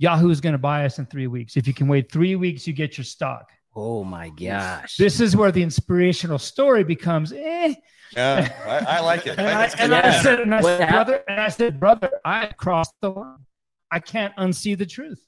Yahoo's 0.00 0.40
going 0.40 0.54
to 0.54 0.58
buy 0.58 0.86
us 0.86 0.98
in 0.98 1.04
three 1.04 1.26
weeks. 1.26 1.58
If 1.58 1.68
you 1.68 1.74
can 1.74 1.86
wait 1.86 2.10
three 2.10 2.34
weeks, 2.34 2.66
you 2.66 2.72
get 2.72 2.96
your 2.96 3.04
stock. 3.04 3.50
Oh 3.76 4.02
my 4.02 4.30
gosh. 4.30 4.96
This 4.96 5.20
is 5.20 5.36
where 5.36 5.52
the 5.52 5.62
inspirational 5.62 6.38
story 6.38 6.84
becomes, 6.84 7.32
eh, 7.32 7.74
yeah, 8.16 8.50
I, 8.66 8.96
I 8.96 9.00
like 9.00 9.26
it. 9.26 9.38
And 9.38 9.46
I, 9.48 9.64
and 9.66 9.90
good. 9.90 9.92
I 9.92 10.22
said, 10.22 10.40
and 10.40 10.54
I 10.54 10.62
said, 10.62 10.88
brother, 10.88 11.22
and 11.28 11.40
I 11.40 11.48
said, 11.48 11.78
brother, 11.78 12.10
I 12.24 12.46
crossed 12.46 12.94
the 13.02 13.10
line. 13.10 13.44
I 13.90 14.00
can't 14.00 14.34
unsee 14.36 14.76
the 14.76 14.86
truth. 14.86 15.20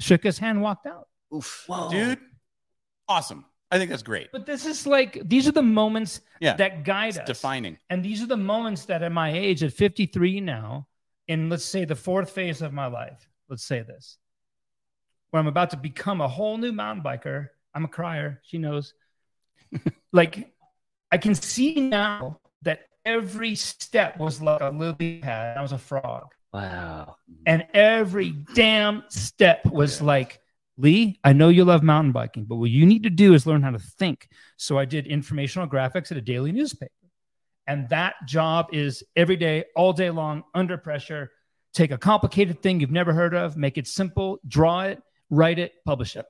Shook 0.00 0.24
his 0.24 0.36
hand, 0.38 0.62
walked 0.62 0.86
out. 0.86 1.06
Oof. 1.34 1.64
Whoa. 1.68 1.88
dude. 1.88 2.18
Awesome. 3.08 3.44
I 3.70 3.78
think 3.78 3.90
that's 3.90 4.02
great. 4.02 4.28
But 4.32 4.46
this 4.46 4.66
is 4.66 4.86
like 4.86 5.20
these 5.24 5.46
are 5.46 5.52
the 5.52 5.62
moments 5.62 6.20
Yeah. 6.40 6.56
that 6.56 6.84
guide 6.84 7.10
It's 7.10 7.18
us. 7.18 7.26
defining. 7.26 7.78
And 7.88 8.04
these 8.04 8.20
are 8.22 8.26
the 8.26 8.36
moments 8.36 8.84
that 8.86 9.02
at 9.02 9.12
my 9.12 9.32
age, 9.32 9.62
at 9.62 9.72
53 9.72 10.40
now, 10.40 10.88
in 11.28 11.48
let's 11.50 11.64
say 11.64 11.84
the 11.84 11.94
fourth 11.94 12.30
phase 12.30 12.62
of 12.62 12.72
my 12.72 12.86
life, 12.86 13.28
let's 13.48 13.64
say 13.64 13.82
this, 13.82 14.18
where 15.30 15.40
I'm 15.40 15.46
about 15.46 15.70
to 15.70 15.76
become 15.76 16.20
a 16.20 16.28
whole 16.28 16.56
new 16.58 16.72
mountain 16.72 17.04
biker. 17.04 17.48
I'm 17.74 17.84
a 17.84 17.88
crier. 17.88 18.40
She 18.44 18.58
knows. 18.58 18.94
like 20.12 20.52
I 21.10 21.18
can 21.18 21.34
see 21.34 21.80
now 21.80 22.40
that 22.62 22.80
every 23.04 23.54
step 23.54 24.18
was 24.18 24.40
like 24.42 24.60
a 24.60 24.70
lily 24.70 25.20
pad. 25.22 25.56
I 25.56 25.62
was 25.62 25.72
a 25.72 25.78
frog. 25.78 26.28
Wow. 26.52 27.16
And 27.46 27.66
every 27.74 28.30
damn 28.54 29.04
step 29.08 29.64
was 29.66 30.00
like, 30.00 30.40
Lee, 30.76 31.18
I 31.24 31.32
know 31.32 31.48
you 31.48 31.64
love 31.64 31.82
mountain 31.82 32.12
biking, 32.12 32.44
but 32.44 32.56
what 32.56 32.70
you 32.70 32.86
need 32.86 33.02
to 33.02 33.10
do 33.10 33.34
is 33.34 33.46
learn 33.46 33.62
how 33.62 33.70
to 33.70 33.78
think. 33.78 34.28
So 34.56 34.78
I 34.78 34.84
did 34.84 35.06
informational 35.06 35.66
graphics 35.66 36.10
at 36.12 36.16
a 36.16 36.20
daily 36.20 36.52
newspaper. 36.52 36.92
And 37.66 37.88
that 37.90 38.14
job 38.26 38.68
is 38.72 39.02
every 39.16 39.36
day, 39.36 39.64
all 39.76 39.92
day 39.92 40.10
long, 40.10 40.44
under 40.54 40.78
pressure. 40.78 41.30
Take 41.74 41.90
a 41.90 41.98
complicated 41.98 42.62
thing 42.62 42.80
you've 42.80 42.90
never 42.90 43.12
heard 43.12 43.34
of, 43.34 43.56
make 43.56 43.78
it 43.78 43.86
simple, 43.86 44.40
draw 44.48 44.82
it, 44.82 45.00
write 45.30 45.58
it, 45.58 45.72
publish 45.84 46.16
it 46.16 46.26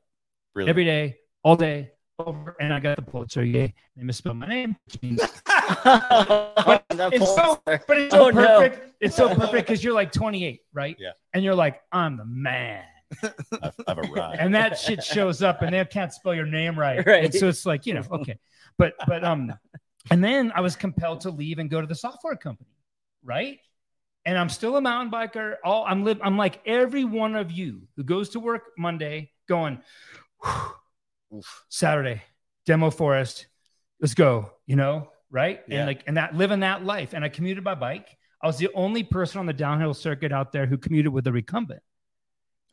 Really. 0.54 0.68
every 0.68 0.84
day, 0.84 1.16
all 1.42 1.56
day, 1.56 1.92
over. 2.18 2.56
And 2.60 2.74
I 2.74 2.80
got 2.80 2.96
the 2.96 3.02
Pulitzer. 3.02 3.44
Yay. 3.44 3.72
They 3.96 4.02
misspelled 4.02 4.36
my 4.36 4.48
name, 4.48 4.76
which 4.86 5.00
means 5.02 5.20
but 5.46 6.84
it's 6.90 7.34
so, 7.34 7.60
but 7.64 7.80
it's 7.98 8.14
Oh, 8.14 8.30
so 8.30 8.30
no. 8.30 8.46
perfect. 8.60 8.92
It's 9.00 9.16
so 9.16 9.28
perfect 9.34 9.66
because 9.68 9.82
you're 9.84 9.94
like 9.94 10.10
28, 10.12 10.60
right? 10.72 10.96
Yeah. 10.98 11.12
And 11.34 11.44
you're 11.44 11.54
like, 11.54 11.80
I'm 11.92 12.16
the 12.16 12.24
man. 12.24 12.82
I've, 13.62 13.74
I've 13.86 13.98
arrived. 13.98 14.40
And 14.40 14.54
that 14.54 14.78
shit 14.78 15.02
shows 15.04 15.42
up 15.42 15.62
and 15.62 15.72
they 15.72 15.84
can't 15.84 16.12
spell 16.12 16.34
your 16.34 16.46
name 16.46 16.78
right. 16.78 17.06
Right. 17.06 17.24
And 17.26 17.32
so 17.34 17.48
it's 17.48 17.64
like, 17.64 17.86
you 17.86 17.94
know, 17.94 18.02
okay. 18.10 18.38
But 18.76 18.94
but 19.06 19.24
um 19.24 19.52
and 20.10 20.22
then 20.22 20.52
I 20.54 20.60
was 20.60 20.76
compelled 20.76 21.20
to 21.22 21.30
leave 21.30 21.58
and 21.58 21.70
go 21.70 21.80
to 21.80 21.86
the 21.86 21.94
software 21.94 22.36
company. 22.36 22.68
right? 23.24 23.58
And 24.24 24.36
I'm 24.36 24.48
still 24.48 24.76
a 24.76 24.80
mountain 24.80 25.10
biker. 25.10 25.54
All 25.64 25.84
I'm 25.86 26.04
live. 26.04 26.20
I'm 26.22 26.36
like 26.36 26.60
every 26.66 27.04
one 27.04 27.34
of 27.34 27.50
you 27.50 27.82
who 27.96 28.04
goes 28.04 28.30
to 28.30 28.40
work 28.40 28.72
Monday, 28.76 29.30
going 29.48 29.80
Saturday, 31.68 32.22
demo 32.66 32.90
forest, 32.90 33.46
let's 34.00 34.14
go. 34.14 34.52
You 34.66 34.76
know, 34.76 35.10
right? 35.30 35.62
Yeah. 35.68 35.78
And 35.78 35.86
like 35.86 36.02
and 36.06 36.16
that 36.16 36.34
living 36.34 36.60
that 36.60 36.84
life. 36.84 37.12
And 37.14 37.24
I 37.24 37.28
commuted 37.28 37.64
by 37.64 37.74
bike. 37.74 38.08
I 38.42 38.46
was 38.46 38.58
the 38.58 38.68
only 38.74 39.02
person 39.02 39.40
on 39.40 39.46
the 39.46 39.52
downhill 39.52 39.94
circuit 39.94 40.30
out 40.32 40.52
there 40.52 40.66
who 40.66 40.78
commuted 40.78 41.12
with 41.12 41.26
a 41.26 41.32
recumbent 41.32 41.82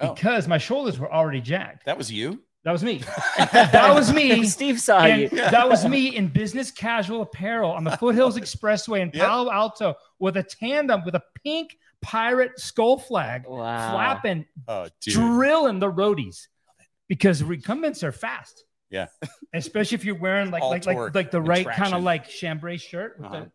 Oh. 0.01 0.13
because 0.13 0.45
my 0.45 0.57
shoulders 0.57 0.99
were 0.99 1.11
already 1.11 1.39
jacked. 1.39 1.85
That 1.85 1.97
was 1.97 2.11
you. 2.11 2.43
That 2.65 2.71
was 2.71 2.83
me. 2.83 3.01
that 3.37 3.93
was 3.93 4.11
me. 4.11 4.43
Steve 4.45 4.81
saw 4.81 4.99
And 5.05 5.21
you. 5.21 5.29
that 5.29 5.69
was 5.69 5.87
me 5.87 6.15
in 6.15 6.27
business 6.27 6.71
casual 6.71 7.21
apparel 7.21 7.69
on 7.71 7.83
the 7.83 7.91
Foothills 7.97 8.37
Expressway 8.37 9.01
in 9.01 9.11
Yep. 9.13 9.23
Palo 9.25 9.51
Alto 9.51 9.93
with 10.19 10.35
a 10.37 10.43
tandem 10.43 11.03
with 11.05 11.13
a 11.15 11.21
pink 11.43 11.77
pirate 12.01 12.59
skull 12.59 12.97
flag 12.97 13.43
Wow. 13.47 13.91
flapping, 13.91 14.45
Oh, 14.67 14.87
drilling 15.07 15.79
the 15.79 15.91
roadies 15.91 16.47
because 17.07 17.43
recumbents 17.43 18.03
are 18.03 18.11
fast. 18.11 18.63
Yeah. 18.89 19.07
Especially 19.53 19.95
if 19.95 20.03
you're 20.05 20.17
wearing 20.17 20.49
like 20.51 20.63
All 20.63 20.69
like 20.71 20.85
like, 20.87 20.95
torque 20.97 21.13
like 21.15 21.29
the 21.31 21.41
right 21.41 21.67
kind 21.67 21.93
of 21.93 22.01
like 22.03 22.27
chambray 22.27 22.77
shirt 22.77 23.17
with 23.19 23.27
Uh-huh. 23.27 23.35
the 23.41 23.45
tie. 23.45 23.51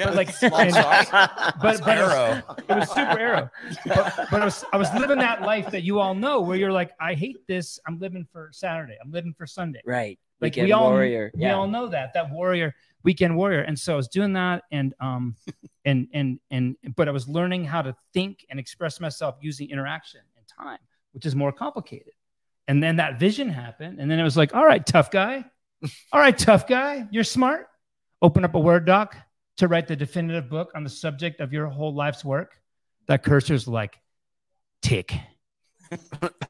Yeah, 0.00 0.06
but 0.06 0.16
like- 0.16 0.42
long 0.52 0.60
and- 0.62 0.72
socks. 0.74 1.10
But 1.10 1.80
but 1.84 1.98
it 1.98 2.02
was, 2.02 2.42
it 2.68 2.74
was 2.76 2.88
super 2.88 3.18
arrow. 3.18 3.50
But, 3.86 4.14
but 4.30 4.42
I 4.42 4.44
was 4.44 4.64
I 4.72 4.76
was 4.76 4.92
living 4.94 5.18
that 5.18 5.42
life 5.42 5.70
that 5.70 5.82
you 5.82 5.98
all 6.00 6.14
know 6.14 6.40
where 6.40 6.56
you're 6.56 6.72
like, 6.72 6.90
I 7.00 7.14
hate 7.14 7.46
this. 7.46 7.78
I'm 7.86 7.98
living 7.98 8.26
for 8.32 8.50
Saturday. 8.52 8.96
I'm 9.02 9.10
living 9.12 9.34
for 9.36 9.46
Sunday. 9.46 9.80
right. 9.84 10.18
Like 10.40 10.52
Weekend 10.52 10.66
we 10.68 10.72
all 10.72 10.90
warrior. 10.90 11.30
we 11.34 11.42
Yeah. 11.42 11.54
all 11.54 11.68
know 11.68 11.88
that 11.88 12.14
that 12.14 12.30
warrior 12.30 12.74
weekend 13.02 13.36
warrior. 13.36 13.60
And 13.60 13.78
so 13.78 13.92
I 13.92 13.96
was 13.96 14.08
doing 14.08 14.32
that 14.34 14.62
and 14.72 14.94
um 15.00 15.36
and 15.84 16.08
and 16.14 16.40
and 16.50 16.76
but 16.96 17.08
I 17.08 17.10
was 17.10 17.28
learning 17.28 17.64
how 17.66 17.82
to 17.82 17.94
think 18.14 18.46
and 18.50 18.58
express 18.58 19.00
myself 19.00 19.36
using 19.42 19.68
interaction 19.68 20.20
and 20.38 20.46
time, 20.48 20.78
which 21.12 21.26
is 21.26 21.36
more 21.36 21.52
complicated. 21.52 22.14
And 22.68 22.82
then 22.82 22.96
that 22.96 23.18
vision 23.18 23.48
happened, 23.50 23.98
and 24.00 24.10
then 24.10 24.18
it 24.18 24.22
was 24.22 24.36
like, 24.36 24.54
all 24.54 24.64
right, 24.64 24.84
tough 24.86 25.10
guy, 25.10 25.44
all 26.12 26.20
right, 26.20 26.36
tough 26.38 26.66
guy, 26.68 27.06
you're 27.10 27.24
smart. 27.24 27.66
Open 28.22 28.44
up 28.44 28.54
a 28.54 28.60
Word 28.60 28.86
doc 28.86 29.16
to 29.60 29.68
write 29.68 29.86
the 29.86 29.96
definitive 29.96 30.48
book 30.50 30.72
on 30.74 30.84
the 30.84 30.90
subject 30.90 31.40
of 31.40 31.52
your 31.52 31.66
whole 31.66 31.94
life's 31.94 32.24
work. 32.24 32.58
That 33.08 33.22
cursor's 33.22 33.66
like 33.68 33.98
tick, 34.82 35.14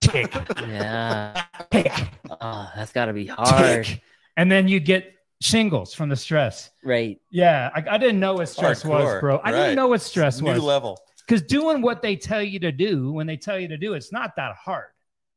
tick, 0.00 0.34
yeah. 0.68 1.42
tick, 1.70 1.92
Oh, 2.30 2.70
that's 2.76 2.92
got 2.92 3.06
to 3.06 3.12
be 3.12 3.26
hard. 3.26 3.84
tick. 3.86 4.02
And 4.36 4.50
then 4.50 4.68
you 4.68 4.80
get 4.80 5.12
shingles 5.40 5.94
from 5.94 6.08
the 6.08 6.16
stress. 6.16 6.70
Right. 6.84 7.18
Yeah, 7.30 7.70
I, 7.74 7.82
I 7.90 7.98
didn't 7.98 8.20
know 8.20 8.34
what 8.34 8.48
stress 8.48 8.84
was, 8.84 9.20
bro. 9.20 9.38
I 9.38 9.50
right. 9.50 9.56
didn't 9.56 9.76
know 9.76 9.88
what 9.88 10.02
stress 10.02 10.40
New 10.40 10.52
was. 10.52 10.62
level. 10.62 10.98
Because 11.26 11.42
doing 11.42 11.80
what 11.82 12.02
they 12.02 12.16
tell 12.16 12.42
you 12.42 12.58
to 12.60 12.72
do 12.72 13.12
when 13.12 13.26
they 13.26 13.36
tell 13.36 13.58
you 13.58 13.68
to 13.68 13.76
do, 13.76 13.94
it's 13.94 14.12
not 14.12 14.36
that 14.36 14.56
hard, 14.56 14.88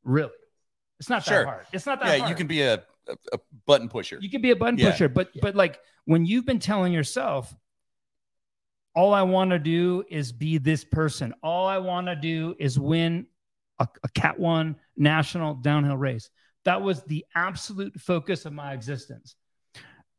really. 0.03 0.32
It's 1.00 1.10
not 1.10 1.24
Sure. 1.24 1.39
that 1.39 1.46
hard. 1.46 1.65
It's 1.74 1.86
not 1.86 2.00
that 2.01 2.12
Yeah, 2.13 2.18
hard. 2.20 2.30
you 2.30 2.36
can 2.36 2.48
be 2.48 2.62
a, 2.62 2.75
a, 3.08 3.13
a 3.34 3.39
button 3.65 3.89
pusher. 3.89 4.18
you 4.22 4.30
can 4.30 4.42
be 4.42 4.51
a 4.51 4.56
button 4.56 4.77
Yeah. 4.77 4.92
pusher, 4.92 5.10
but 5.10 5.30
but 5.42 5.56
like 5.56 5.80
when 6.06 6.25
you've 6.25 6.46
been 6.46 6.60
telling 6.60 6.92
yourself, 6.94 7.53
all 8.96 9.14
I 9.14 9.24
want 9.24 9.52
to 9.52 9.60
do 9.60 10.04
is 10.10 10.32
be 10.32 10.58
this 10.58 10.84
person. 10.84 11.34
All 11.42 11.68
I 11.68 11.78
want 11.80 12.08
to 12.08 12.16
do 12.16 12.56
is 12.60 12.80
win 12.80 13.26
a, 13.80 13.88
a 14.04 14.10
Cat 14.10 14.40
One 14.40 14.76
national 14.96 15.56
downhill 15.56 15.98
race. 15.98 16.30
That 16.66 16.82
was 16.82 17.04
the 17.04 17.26
absolute 17.36 18.00
focus 18.00 18.46
of 18.46 18.54
my 18.54 18.74
existence. 18.74 19.36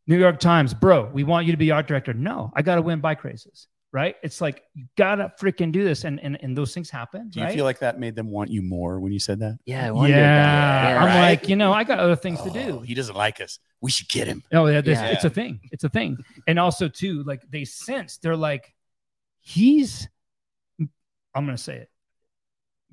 New 0.07 0.19
York 0.19 0.39
Times, 0.39 0.75
bro, 0.75 1.11
we 1.13 1.25
want 1.25 1.47
you 1.47 1.53
to 1.53 1.59
be 1.59 1.71
art 1.71 1.87
director. 1.87 2.13
No, 2.13 2.53
I 2.55 2.63
got 2.63 2.75
to 2.75 2.83
win 2.83 3.01
bike 3.01 3.25
races, 3.25 3.69
right? 3.95 4.17
It's 4.23 4.41
like 4.43 4.65
you 4.75 4.85
gotta 4.99 5.33
freaking 5.41 5.73
do 5.73 5.85
this, 5.85 6.05
and 6.05 6.21
and, 6.21 6.37
and 6.43 6.55
those 6.59 6.75
things 6.75 6.91
happen. 6.91 7.31
Do 7.31 7.39
you 7.39 7.47
right? 7.47 7.55
feel 7.55 7.65
like 7.65 7.79
that 7.79 7.99
made 7.99 8.17
them 8.17 8.29
want 8.31 8.51
you 8.51 8.61
more 8.61 8.99
when 9.01 9.13
you 9.13 9.21
said 9.21 9.39
that? 9.39 9.57
Yeah. 9.65 9.91
I 9.93 10.07
yeah. 10.09 10.17
That. 10.17 10.91
yeah. 10.91 10.99
I'm 11.01 11.07
Right? 11.07 11.21
like, 11.31 11.49
you 11.49 11.57
know, 11.57 11.73
I 11.73 11.85
got 11.85 12.01
other 12.01 12.17
things 12.17 12.43
to 12.43 12.51
do. 12.51 12.79
Oh, 12.79 12.81
He 12.81 12.93
doesn't 12.93 13.15
like 13.17 13.41
us. 13.41 13.59
We 13.81 13.91
should 13.91 14.09
get 14.09 14.27
him. 14.27 14.43
Oh 14.53 14.67
yeah, 14.67 14.81
this, 14.83 14.99
Yeah. 14.99 15.07
it's 15.13 15.25
a 15.25 15.31
thing. 15.31 15.61
It's 15.71 15.85
a 15.85 15.89
thing. 15.89 16.19
And 16.47 16.59
also 16.59 16.89
too, 16.89 17.23
like 17.23 17.43
they 17.49 17.65
sense 17.65 18.19
they're 18.19 18.37
like, 18.37 18.75
he's. 19.41 20.09
I'm 20.81 21.47
gonna 21.47 21.57
say 21.57 21.77
it. 21.77 21.91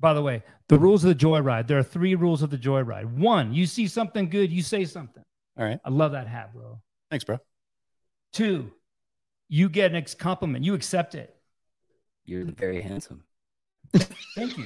By 0.00 0.14
the 0.14 0.22
way, 0.22 0.42
the 0.68 0.78
rules 0.78 1.04
of 1.04 1.08
the 1.16 1.24
joyride. 1.26 1.66
There 1.68 1.78
are 1.78 1.82
three 1.84 2.14
rules 2.14 2.42
of 2.42 2.50
the 2.50 2.58
joyride. 2.58 3.04
One, 3.18 3.52
you 3.54 3.66
see 3.66 3.86
something 3.86 4.28
good, 4.28 4.50
you 4.50 4.62
say 4.62 4.84
something. 4.84 5.22
All 5.58 5.64
right. 5.64 5.78
I 5.84 5.90
love 5.90 6.12
that 6.12 6.26
hat, 6.26 6.52
bro. 6.54 6.80
Thanks, 7.10 7.24
bro. 7.24 7.38
Two, 8.32 8.72
you 9.52 9.68
get 9.68 9.90
an 9.90 9.98
ex- 9.98 10.14
compliment, 10.14 10.64
you 10.64 10.72
accept 10.72 11.14
it. 11.14 11.36
You're 12.24 12.46
very 12.46 12.80
handsome. 12.80 13.22
Thank 14.34 14.56
you. 14.56 14.64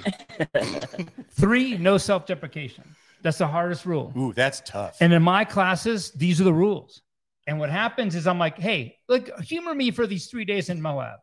Three, 1.33 1.77
no 1.77 1.99
self-deprecation. 1.99 2.85
That's 3.21 3.39
the 3.39 3.49
hardest 3.49 3.85
rule. 3.85 4.13
Ooh, 4.17 4.33
that's 4.33 4.63
tough. 4.65 4.99
And 5.01 5.13
in 5.13 5.25
my 5.25 5.45
classes, 5.45 6.13
these 6.13 6.41
are 6.41 6.45
the 6.45 6.53
rules. 6.53 7.03
And 7.49 7.59
what 7.59 7.69
happens 7.69 8.15
is 8.15 8.29
I'm 8.29 8.39
like, 8.39 8.59
hey, 8.59 8.99
look, 9.09 9.29
humor 9.41 9.75
me 9.75 9.91
for 9.91 10.07
these 10.07 10.29
three 10.29 10.45
days 10.45 10.69
in 10.69 10.81
Moab. 10.81 11.19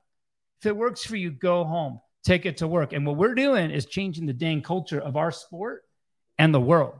If 0.59 0.65
it 0.65 0.75
works 0.75 1.05
for 1.05 1.15
you, 1.15 1.31
go 1.31 1.63
home, 1.63 2.01
take 2.25 2.45
it 2.45 2.57
to 2.57 2.67
work. 2.67 2.91
And 2.91 3.05
what 3.05 3.15
we're 3.15 3.33
doing 3.33 3.71
is 3.71 3.85
changing 3.85 4.25
the 4.25 4.33
dang 4.33 4.61
culture 4.61 4.99
of 4.99 5.15
our 5.15 5.31
sport 5.31 5.83
and 6.37 6.53
the 6.53 6.59
world 6.59 6.99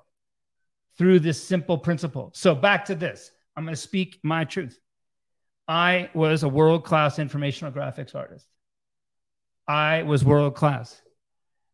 through 0.98 1.20
this 1.20 1.43
simple 1.43 1.77
principle. 1.77 2.32
So 2.34 2.55
back 2.55 2.86
to 2.86 2.96
this. 2.96 3.32
I'm 3.58 3.65
going 3.65 3.75
to 3.75 3.82
speak 3.82 4.20
my 4.24 4.46
truth. 4.46 4.79
I 5.67 6.10
was 6.13 6.43
a 6.43 6.50
world 6.50 6.84
class 6.84 7.20
informational 7.20 7.72
graphics 7.72 8.15
artist. 8.15 8.48
I 9.67 10.03
was 10.03 10.25
world 10.25 10.55
class. 10.55 11.01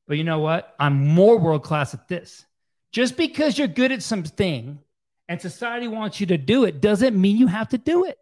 But 0.08 0.18
you 0.18 0.24
know 0.24 0.40
what? 0.40 0.76
I'm 0.80 1.08
more 1.08 1.38
world 1.40 1.64
class 1.64 1.94
at 1.94 2.08
this. 2.08 2.46
Just 2.92 3.18
because 3.18 3.58
you're 3.58 3.68
good 3.68 3.92
at 3.92 4.04
something 4.04 4.80
and 5.28 5.42
society 5.42 5.88
wants 5.88 6.20
you 6.20 6.28
to 6.28 6.38
do 6.38 6.66
it 6.66 6.82
doesn't 6.82 7.20
mean 7.20 7.38
you 7.38 7.48
have 7.48 7.70
to 7.70 7.78
do 7.78 8.06
it. 8.06 8.18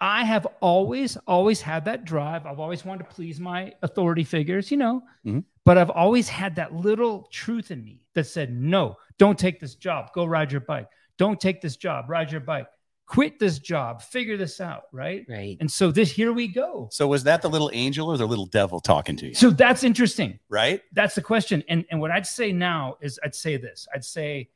I 0.00 0.24
have 0.24 0.46
always, 0.60 1.16
always 1.26 1.60
had 1.60 1.84
that 1.84 2.04
drive. 2.04 2.46
I've 2.46 2.58
always 2.58 2.84
wanted 2.84 3.04
to 3.08 3.14
please 3.14 3.38
my 3.40 3.72
authority 3.82 4.24
figures, 4.24 4.70
you 4.70 4.76
know, 4.76 5.02
Mhm. 5.24 5.44
but 5.64 5.78
I've 5.78 5.90
always 5.90 6.28
had 6.28 6.56
that 6.56 6.74
little 6.74 7.28
truth 7.30 7.70
in 7.70 7.84
me 7.84 8.02
that 8.14 8.24
said, 8.24 8.52
no, 8.52 8.96
don't 9.18 9.38
take 9.38 9.60
this 9.60 9.76
job. 9.76 10.12
Go 10.12 10.24
ride 10.24 10.50
your 10.52 10.60
bike. 10.60 10.88
Don't 11.16 11.40
take 11.40 11.60
this 11.60 11.76
job. 11.76 12.10
Ride 12.10 12.32
your 12.32 12.40
bike. 12.40 12.66
Quit 13.06 13.38
this 13.38 13.58
job. 13.58 14.00
Figure 14.02 14.36
this 14.38 14.60
out. 14.60 14.84
Right. 14.92 15.26
Right. 15.28 15.56
And 15.60 15.70
so 15.70 15.90
this, 15.90 16.10
here 16.10 16.32
we 16.32 16.48
go. 16.48 16.88
so 16.90 17.06
was 17.06 17.24
that 17.24 17.42
the 17.42 17.50
little 17.50 17.70
angel 17.74 18.10
or 18.10 18.16
the 18.16 18.26
little 18.26 18.46
devil 18.46 18.80
talking 18.80 19.16
to 19.18 19.26
you? 19.28 19.34
So 19.34 19.50
that's 19.50 19.84
interesting. 19.84 20.38
Right? 20.48 20.80
that's 20.92 21.14
the 21.14 21.20
question. 21.22 21.62
And 21.68 21.84
and 21.90 22.00
what 22.00 22.10
I'd 22.10 22.26
say 22.26 22.50
now 22.52 22.96
is 23.02 23.20
I'd 23.22 23.34
say 23.34 23.56
this. 23.58 23.86
I'd 23.94 24.04
say 24.04 24.48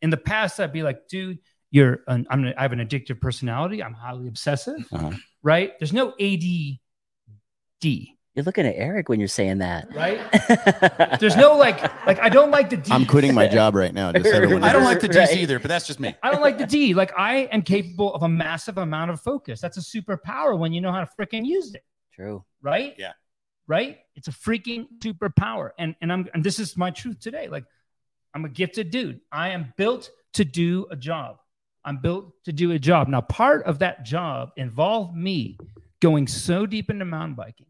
in 0.00 0.08
the 0.10 0.16
past 0.16 0.58
I'd 0.60 0.72
be 0.72 0.82
like, 0.82 1.08
dude, 1.08 1.38
you're 1.70 2.00
an, 2.08 2.26
I'm 2.30 2.46
I 2.56 2.62
have 2.62 2.72
an 2.72 2.78
addictive 2.80 3.20
personality. 3.20 3.82
I'm 3.82 3.92
highly 3.94 4.28
obsessive, 4.28 4.86
Uh-huh. 4.92 5.10
right? 5.42 5.78
There's 5.78 5.92
no 5.92 6.14
ADD, 6.18 6.78
You're 8.34 8.44
looking 8.44 8.64
at 8.64 8.74
Eric 8.76 9.08
when 9.08 9.18
you're 9.18 9.28
saying 9.28 9.58
that. 9.58 9.92
right? 9.94 10.20
There's 11.20 11.36
no 11.36 11.56
like 11.56 11.82
like 12.06 12.20
I 12.20 12.28
don't 12.28 12.50
like 12.52 12.70
the 12.70 12.76
D. 12.76 12.92
I'm 12.92 13.04
quitting 13.04 13.34
my 13.34 13.48
job 13.48 13.74
right 13.74 13.92
now. 13.92 14.12
Just 14.12 14.26
everyone 14.26 14.62
I 14.64 14.72
don't 14.72 14.84
like 14.84 15.00
the 15.00 15.08
D's 15.08 15.16
Right. 15.16 15.36
either, 15.38 15.58
but 15.58 15.68
that's 15.68 15.86
just 15.86 15.98
me. 15.98 16.14
I 16.22 16.30
don't 16.30 16.40
like 16.40 16.56
the 16.58 16.66
D. 16.66 16.94
Like 16.94 17.12
I 17.18 17.48
am 17.52 17.62
capable 17.62 18.14
of 18.14 18.22
a 18.22 18.28
massive 18.28 18.78
amount 18.78 19.10
of 19.10 19.20
focus. 19.20 19.60
That's 19.60 19.76
a 19.78 19.80
superpower 19.80 20.56
when 20.56 20.72
you 20.72 20.80
know 20.80 20.92
how 20.92 21.00
to 21.00 21.08
freaking 21.20 21.44
use 21.44 21.74
it. 21.74 21.84
True. 22.14 22.44
right? 22.62 22.94
Yeah. 22.98 23.12
Right? 23.66 23.98
It's 24.14 24.28
a 24.28 24.32
freaking 24.32 24.86
superpower. 25.00 25.70
And 25.78 25.96
and 26.00 26.12
I'm 26.12 26.28
and 26.32 26.44
this 26.44 26.60
is 26.60 26.76
my 26.76 26.90
truth 26.90 27.18
today. 27.18 27.48
Like 27.48 27.64
I'm 28.32 28.44
a 28.44 28.48
gifted 28.48 28.90
dude. 28.92 29.20
I 29.32 29.48
am 29.50 29.74
built 29.76 30.08
to 30.34 30.44
do 30.44 30.86
a 30.92 30.96
job. 30.96 31.38
I'm 31.84 31.96
built 31.96 32.32
to 32.44 32.52
do 32.52 32.70
a 32.72 32.78
job. 32.78 33.08
Now, 33.08 33.22
part 33.22 33.64
of 33.64 33.78
that 33.80 34.04
job 34.04 34.50
involved 34.56 35.16
me 35.16 35.58
going 36.00 36.26
so 36.28 36.64
deep 36.66 36.90
into 36.90 37.04
mountain 37.06 37.34
biking 37.34 37.66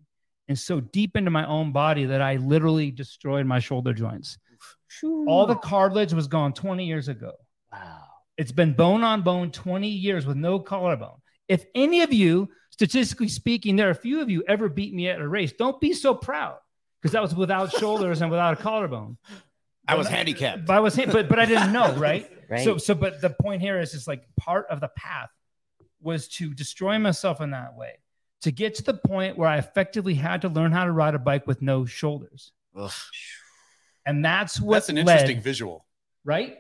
and 0.51 0.59
so 0.59 0.81
deep 0.81 1.17
into 1.17 1.31
my 1.31 1.47
own 1.47 1.71
body 1.71 2.07
that 2.07 2.21
I 2.21 2.35
literally 2.35 2.91
destroyed 2.91 3.47
my 3.47 3.61
shoulder 3.61 3.95
joints. 3.95 4.37
All 5.29 5.47
the 5.47 5.55
cartilage 5.55 6.13
was 6.13 6.27
gone 6.27 6.53
20 6.53 6.85
years 6.85 7.07
ago. 7.07 7.35
Wow. 7.73 8.03
It's 8.37 8.51
been 8.51 8.73
bone 8.73 9.05
on 9.05 9.23
bone 9.23 9.53
20 9.53 9.87
years 9.87 10.27
with 10.27 10.37
no 10.37 10.59
collarbone. 10.59 11.19
If 11.47 11.67
any 11.73 12.01
of 12.01 12.13
you, 12.13 12.49
statistically 12.71 13.29
speaking, 13.29 13.77
there 13.77 13.87
are 13.87 13.93
a 13.93 13.95
few 13.95 14.23
of 14.23 14.29
you 14.29 14.43
ever 14.49 14.69
beat 14.69 14.93
me 14.93 15.09
at 15.09 15.21
a 15.21 15.29
race, 15.29 15.53
don't 15.53 15.81
be 15.81 15.93
so 15.93 16.15
proud 16.15 16.57
because 17.01 17.13
that 17.13 17.23
was 17.23 17.33
without 17.33 17.71
shoulders 17.79 18.21
and 18.21 18.29
without 18.29 18.55
a 18.55 18.57
collarbone. 18.57 19.19
I 19.87 19.95
was 19.95 20.09
handicapped. 20.09 20.67
But 20.67 20.75
I 20.75 20.81
was, 20.81 20.97
but 20.97 21.29
but 21.29 21.39
I 21.39 21.47
didn't 21.47 21.73
know, 21.73 21.95
right? 21.95 22.29
Right. 22.51 22.65
So 22.65 22.79
so, 22.79 22.97
but 22.97 23.21
the 23.21 23.31
point 23.31 23.63
here 23.63 23.79
is 23.79 23.93
just 23.93 24.09
like 24.09 24.25
part 24.37 24.67
of 24.69 24.81
the 24.81 24.91
path 24.97 25.29
was 26.01 26.27
to 26.31 26.53
destroy 26.53 26.99
myself 26.99 27.41
in 27.41 27.53
that 27.53 27.77
way, 27.77 27.93
to 28.43 28.51
get 28.51 28.75
to 28.77 28.83
the 28.83 28.95
point 28.95 29.37
where 29.37 29.49
I 29.49 29.59
effectively 29.59 30.15
had 30.15 30.43
to 30.43 30.49
learn 30.49 30.73
how 30.73 30.85
to 30.85 30.93
ride 30.93 31.15
a 31.15 31.19
bike 31.19 31.47
with 31.47 31.61
no 31.63 31.85
shoulders, 31.85 32.53
Ugh. 32.77 32.91
and 34.07 34.25
that's 34.25 34.61
what 34.61 34.75
That's 34.77 34.89
an 34.89 34.97
led, 34.97 35.09
interesting 35.09 35.41
visual. 35.43 35.87
right? 36.25 36.57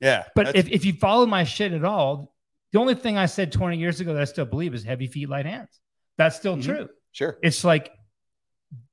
Yeah. 0.00 0.24
But 0.34 0.54
if, 0.56 0.68
if 0.68 0.84
you 0.84 0.92
follow 0.92 1.26
my 1.26 1.44
shit 1.44 1.72
at 1.72 1.84
all, 1.84 2.34
the 2.72 2.78
only 2.80 2.94
thing 2.94 3.16
I 3.16 3.26
said 3.26 3.52
20 3.52 3.78
years 3.78 4.00
ago 4.00 4.12
that 4.14 4.22
I 4.22 4.24
still 4.26 4.44
believe 4.44 4.74
is 4.74 4.84
heavy 4.84 5.06
feet, 5.06 5.28
light 5.28 5.46
hands. 5.46 5.80
That's 6.18 6.36
still 6.36 6.56
Mhm. 6.56 6.62
true. 6.64 6.88
Sure. 7.12 7.38
It's 7.42 7.64
like 7.64 7.92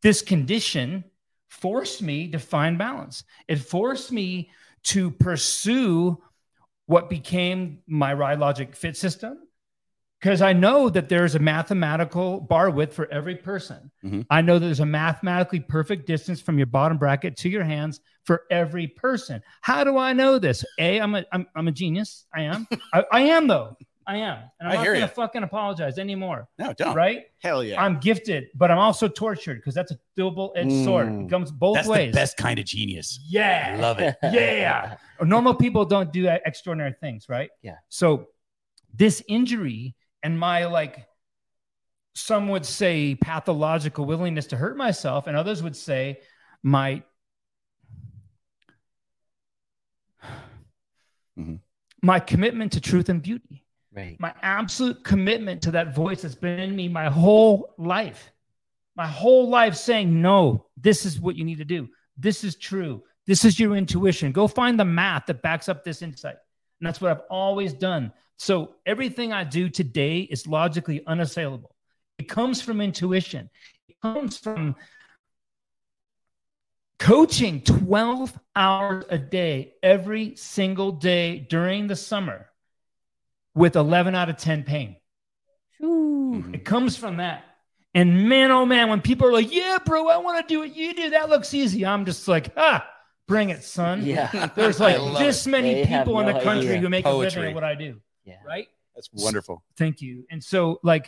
this 0.01 0.21
condition 0.21 1.03
forced 1.49 2.01
me 2.01 2.29
to 2.31 2.39
find 2.39 2.77
balance. 2.77 3.23
It 3.47 3.57
forced 3.57 4.11
me 4.11 4.51
to 4.83 5.11
pursue 5.11 6.21
what 6.85 7.09
became 7.09 7.79
my 7.87 8.13
ride 8.13 8.39
logic 8.39 8.75
fit 8.75 8.95
system 8.97 9.39
because 10.21 10.41
I 10.41 10.53
know 10.53 10.89
that 10.89 11.09
there's 11.09 11.33
a 11.35 11.39
mathematical 11.39 12.39
bar 12.39 12.69
width 12.69 12.93
for 12.93 13.11
every 13.11 13.35
person. 13.35 13.89
Mhm. 14.03 14.25
I 14.29 14.41
know 14.41 14.59
there's 14.59 14.79
a 14.79 14.85
mathematically 14.85 15.59
perfect 15.59 16.05
distance 16.05 16.39
from 16.39 16.57
your 16.57 16.67
bottom 16.67 16.97
bracket 16.97 17.35
to 17.37 17.49
your 17.49 17.63
hands 17.63 17.99
for 18.23 18.43
every 18.51 18.87
person. 18.87 19.41
How 19.61 19.83
do 19.83 19.97
I 19.97 20.13
know 20.13 20.37
this? 20.37 20.63
A, 20.79 20.99
I'm 20.99 21.15
a 21.15 21.25
I'm, 21.31 21.47
I'm 21.55 21.67
a 21.67 21.71
genius. 21.71 22.27
I 22.33 22.43
am. 22.43 22.67
I, 22.93 23.03
I 23.11 23.21
am 23.21 23.47
though. 23.47 23.75
I 24.07 24.17
am, 24.17 24.39
and 24.59 24.67
I'm 24.67 24.79
I 24.79 24.83
not 24.83 24.93
gonna 24.93 25.07
fucking 25.07 25.43
apologize 25.43 25.97
anymore. 25.97 26.47
No, 26.57 26.73
don't. 26.73 26.95
Right? 26.95 27.25
Hell 27.39 27.63
yeah. 27.63 27.81
I'm 27.81 27.99
gifted, 27.99 28.47
but 28.55 28.69
I'm 28.71 28.79
also 28.79 29.07
tortured 29.07 29.55
because 29.57 29.75
that's 29.75 29.91
a 29.91 29.97
double-edged 30.17 30.83
sword. 30.83 31.07
Mm. 31.07 31.25
It 31.25 31.29
comes 31.29 31.51
both 31.51 31.75
That's 31.75 31.87
ways. 31.87 32.11
the 32.11 32.17
best 32.17 32.35
kind 32.35 32.59
of 32.59 32.65
genius. 32.65 33.19
Yeah. 33.27 33.75
I 33.77 33.79
love 33.79 33.99
it. 33.99 34.15
Yeah. 34.23 34.97
Normal 35.21 35.53
people 35.53 35.85
don't 35.85 36.11
do 36.11 36.27
extraordinary 36.27 36.95
things, 36.99 37.29
right? 37.29 37.51
Yeah. 37.61 37.75
So 37.89 38.29
this 38.93 39.23
injury 39.27 39.95
and 40.23 40.37
my 40.39 40.65
like 40.65 41.07
some 42.15 42.49
would 42.49 42.65
say 42.65 43.15
pathological 43.15 44.05
willingness 44.05 44.47
to 44.47 44.57
hurt 44.57 44.75
myself 44.77 45.27
and 45.27 45.37
others 45.37 45.63
would 45.63 45.75
say 45.75 46.19
my 46.63 47.03
Mhm. 51.39 51.59
my 52.01 52.19
commitment 52.19 52.73
to 52.73 52.81
truth 52.81 53.07
and 53.09 53.21
beauty 53.21 53.63
Right. 53.93 54.19
my 54.19 54.33
absolute 54.41 55.03
commitment 55.03 55.61
to 55.63 55.71
that 55.71 55.95
voice 55.95 56.21
that's 56.21 56.35
been 56.35 56.59
in 56.59 56.75
me 56.75 56.87
my 56.87 57.09
whole 57.09 57.73
life. 57.77 58.31
My 58.95 59.07
whole 59.07 59.49
life 59.49 59.75
saying, 59.75 60.21
no, 60.21 60.67
this 60.77 61.05
is 61.05 61.19
what 61.19 61.35
you 61.37 61.45
need 61.45 61.57
to 61.59 61.65
do. 61.65 61.89
This 62.17 62.43
is 62.43 62.55
true. 62.57 63.03
This 63.25 63.45
is 63.45 63.59
your 63.59 63.75
intuition. 63.75 64.31
Go 64.33 64.47
find 64.47 64.79
the 64.79 64.85
math 64.85 65.25
that 65.27 65.41
backs 65.41 65.69
up 65.69 65.83
this 65.83 66.01
insight. 66.01 66.37
And 66.81 66.87
that's 66.87 66.99
what 66.99 67.11
I've 67.11 67.23
always 67.29 67.73
done. 67.73 68.11
So 68.37 68.73
everything 68.87 69.31
I 69.31 69.43
do 69.43 69.69
today 69.69 70.21
is 70.21 70.47
logically 70.47 71.05
unassailable. 71.05 71.75
It 72.17 72.27
comes 72.27 72.59
from 72.59 72.81
intuition, 72.81 73.49
it 73.87 73.97
comes 74.01 74.37
from 74.37 74.75
coaching 76.97 77.61
12 77.61 78.37
hours 78.55 79.05
a 79.09 79.17
day 79.17 79.73
every 79.83 80.35
single 80.35 80.91
day 80.91 81.39
during 81.39 81.87
the 81.87 81.95
summer 81.95 82.47
with 83.53 83.75
11 83.75 84.15
out 84.15 84.29
of 84.29 84.37
10 84.37 84.63
pain. 84.63 84.95
Mhm. 85.81 86.53
It 86.55 86.65
comes 86.65 86.97
from 86.97 87.17
that. 87.17 87.43
And 87.93 88.27
man, 88.29 88.51
oh 88.51 88.65
man, 88.65 88.89
when 88.89 89.01
people 89.01 89.27
are 89.27 89.33
like, 89.33 89.51
yeah, 89.51 89.77
bro, 89.85 90.07
I 90.07 90.17
want 90.17 90.47
to 90.47 90.51
do 90.51 90.59
what 90.59 90.75
you 90.75 90.93
do, 90.93 91.09
that 91.11 91.29
looks 91.29 91.53
easy. 91.53 91.85
I'm 91.85 92.05
just 92.05 92.27
like, 92.27 92.53
ah, 92.57 92.87
bring 93.27 93.49
it, 93.49 93.63
son. 93.63 94.05
Yeah. 94.05 94.49
There's 94.55 94.79
like 94.79 94.99
love 94.99 95.19
this 95.19 95.47
many 95.47 95.73
They 95.73 95.83
have 95.85 96.05
people 96.05 96.19
in 96.19 96.27
no 96.27 96.33
the 96.33 96.39
country 96.43 96.69
idea. 96.69 96.81
who 96.81 96.89
make 96.89 97.05
a 97.05 97.11
living 97.11 97.43
at 97.45 97.53
what 97.55 97.63
I 97.63 97.75
do, 97.75 98.01
Yeah. 98.25 98.35
right? 98.45 98.67
That's 98.95 99.09
wonderful. 99.13 99.63
Thank 99.77 100.01
you. 100.01 100.25
And 100.29 100.43
so, 100.43 100.79
like, 100.83 101.07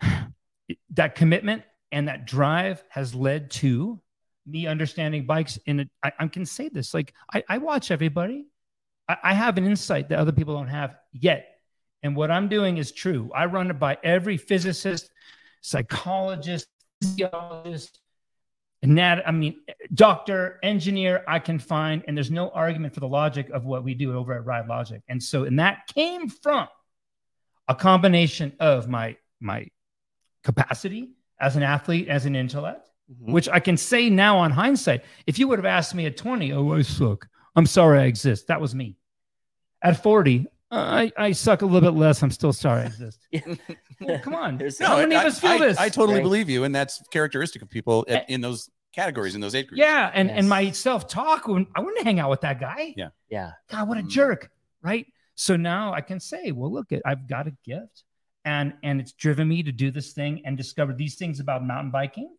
that 0.94 1.14
commitment 1.14 1.62
and 1.92 2.08
that 2.08 2.26
drive 2.26 2.82
has 2.88 3.14
led 3.14 3.50
to 3.52 4.00
me 4.46 4.66
understanding 4.66 5.26
bikes. 5.26 5.58
In 5.66 5.88
I, 6.02 6.26
can 6.28 6.46
say 6.46 6.68
this, 6.68 6.94
like, 6.94 7.14
I, 7.32 7.42
I 7.48 7.58
watch 7.58 7.90
everybody. 7.90 8.46
I, 9.08 9.16
I 9.22 9.34
have 9.34 9.58
an 9.58 9.64
insight 9.66 10.08
that 10.08 10.18
other 10.18 10.32
people 10.32 10.54
don't 10.54 10.68
have 10.68 10.96
yet. 11.12 11.48
And 12.02 12.16
what 12.16 12.30
I'm 12.30 12.48
doing 12.48 12.76
is 12.76 12.92
true. 12.92 13.30
I 13.34 13.46
run 13.46 13.70
it 13.70 13.78
by 13.78 13.96
every 14.02 14.36
physicist, 14.36 15.10
psychologist, 15.62 16.68
physiologist, 17.00 18.00
anat- 18.84 19.26
I 19.26 19.30
mean, 19.32 19.60
doctor, 19.94 20.58
engineer 20.62 21.24
I 21.26 21.38
can 21.38 21.58
find, 21.58 22.04
and 22.06 22.16
there's 22.16 22.30
no 22.30 22.50
argument 22.50 22.94
for 22.94 23.00
the 23.00 23.08
logic 23.08 23.50
of 23.50 23.64
what 23.64 23.82
we 23.84 23.94
do 23.94 24.16
over 24.16 24.32
at 24.34 24.44
Ride 24.44 24.66
Logic. 24.68 25.02
And 25.08 25.22
so, 25.22 25.44
and 25.44 25.58
that 25.58 25.86
came 25.94 26.28
from 26.28 26.68
a 27.68 27.74
combination 27.74 28.52
of 28.60 28.88
my 28.88 29.16
my 29.40 29.66
capacity 30.42 31.10
as 31.40 31.56
an 31.56 31.62
athlete, 31.62 32.08
as 32.08 32.26
an 32.26 32.36
intellect, 32.36 32.88
Mhm. 33.10 33.32
which 33.32 33.48
I 33.48 33.60
can 33.60 33.76
say 33.76 34.08
now 34.10 34.38
on 34.38 34.50
hindsight. 34.50 35.04
If 35.26 35.38
you 35.38 35.48
would 35.48 35.58
have 35.58 35.66
asked 35.66 35.94
me 35.94 36.06
at 36.06 36.16
20, 36.16 36.52
oh, 36.52 36.72
I 36.72 36.82
suck. 36.82 37.26
I'm 37.56 37.66
sorry 37.66 37.98
I 38.00 38.04
exist. 38.04 38.48
That 38.48 38.60
was 38.60 38.74
me. 38.74 38.96
At 39.82 40.02
40, 40.02 40.46
I, 40.70 41.12
I 41.16 41.32
suck 41.32 41.62
a 41.62 41.66
little 41.66 41.80
bit 41.92 41.96
less. 41.98 42.22
I'm 42.22 42.30
still 42.30 42.52
sorry 42.52 42.82
I 42.82 42.86
exist. 42.86 43.20
Well, 44.00 44.18
come 44.18 44.34
on. 44.34 44.58
There's- 44.58 44.78
How 44.78 44.96
many 44.98 45.14
I, 45.16 45.20
of 45.22 45.26
us 45.28 45.40
feel 45.40 45.50
I- 45.50 45.58
this? 45.58 45.78
I 45.78 45.88
totally 45.88 46.16
Right. 46.18 46.22
believe 46.22 46.48
you, 46.50 46.64
and 46.64 46.74
that's 46.74 47.02
characteristic 47.10 47.62
of 47.62 47.70
people 47.70 48.04
at, 48.08 48.28
in 48.30 48.40
those 48.40 48.70
categories, 48.94 49.34
in 49.34 49.40
those 49.40 49.54
age 49.54 49.66
groups. 49.68 49.80
yeah. 49.80 50.10
And, 50.14 50.30
and 50.30 50.48
my 50.48 50.70
self 50.70 51.08
talk, 51.08 51.44
I 51.48 51.80
wouldn't 51.80 52.04
hang 52.04 52.20
out 52.20 52.30
with 52.30 52.42
that 52.42 52.60
guy. 52.60 52.94
Yeah. 52.96 53.08
Yeah. 53.28 53.52
God, 53.70 53.88
what 53.88 53.98
a 53.98 54.02
Mm. 54.02 54.08
jerk. 54.08 54.50
Right. 54.82 55.06
So 55.34 55.56
now 55.56 55.92
I 55.92 56.00
can 56.00 56.20
say, 56.20 56.52
well, 56.52 56.70
look, 56.72 56.90
I've 57.04 57.26
got 57.26 57.46
a 57.48 57.52
gift 57.64 58.04
and 58.44 58.74
and 58.84 59.00
it's 59.00 59.12
driven 59.12 59.48
me 59.48 59.62
to 59.64 59.72
do 59.72 59.90
this 59.90 60.12
thing 60.12 60.42
and 60.44 60.56
discover 60.56 60.92
these 60.92 61.16
things 61.16 61.40
about 61.40 61.64
mountain 61.64 61.90
biking 61.90 62.36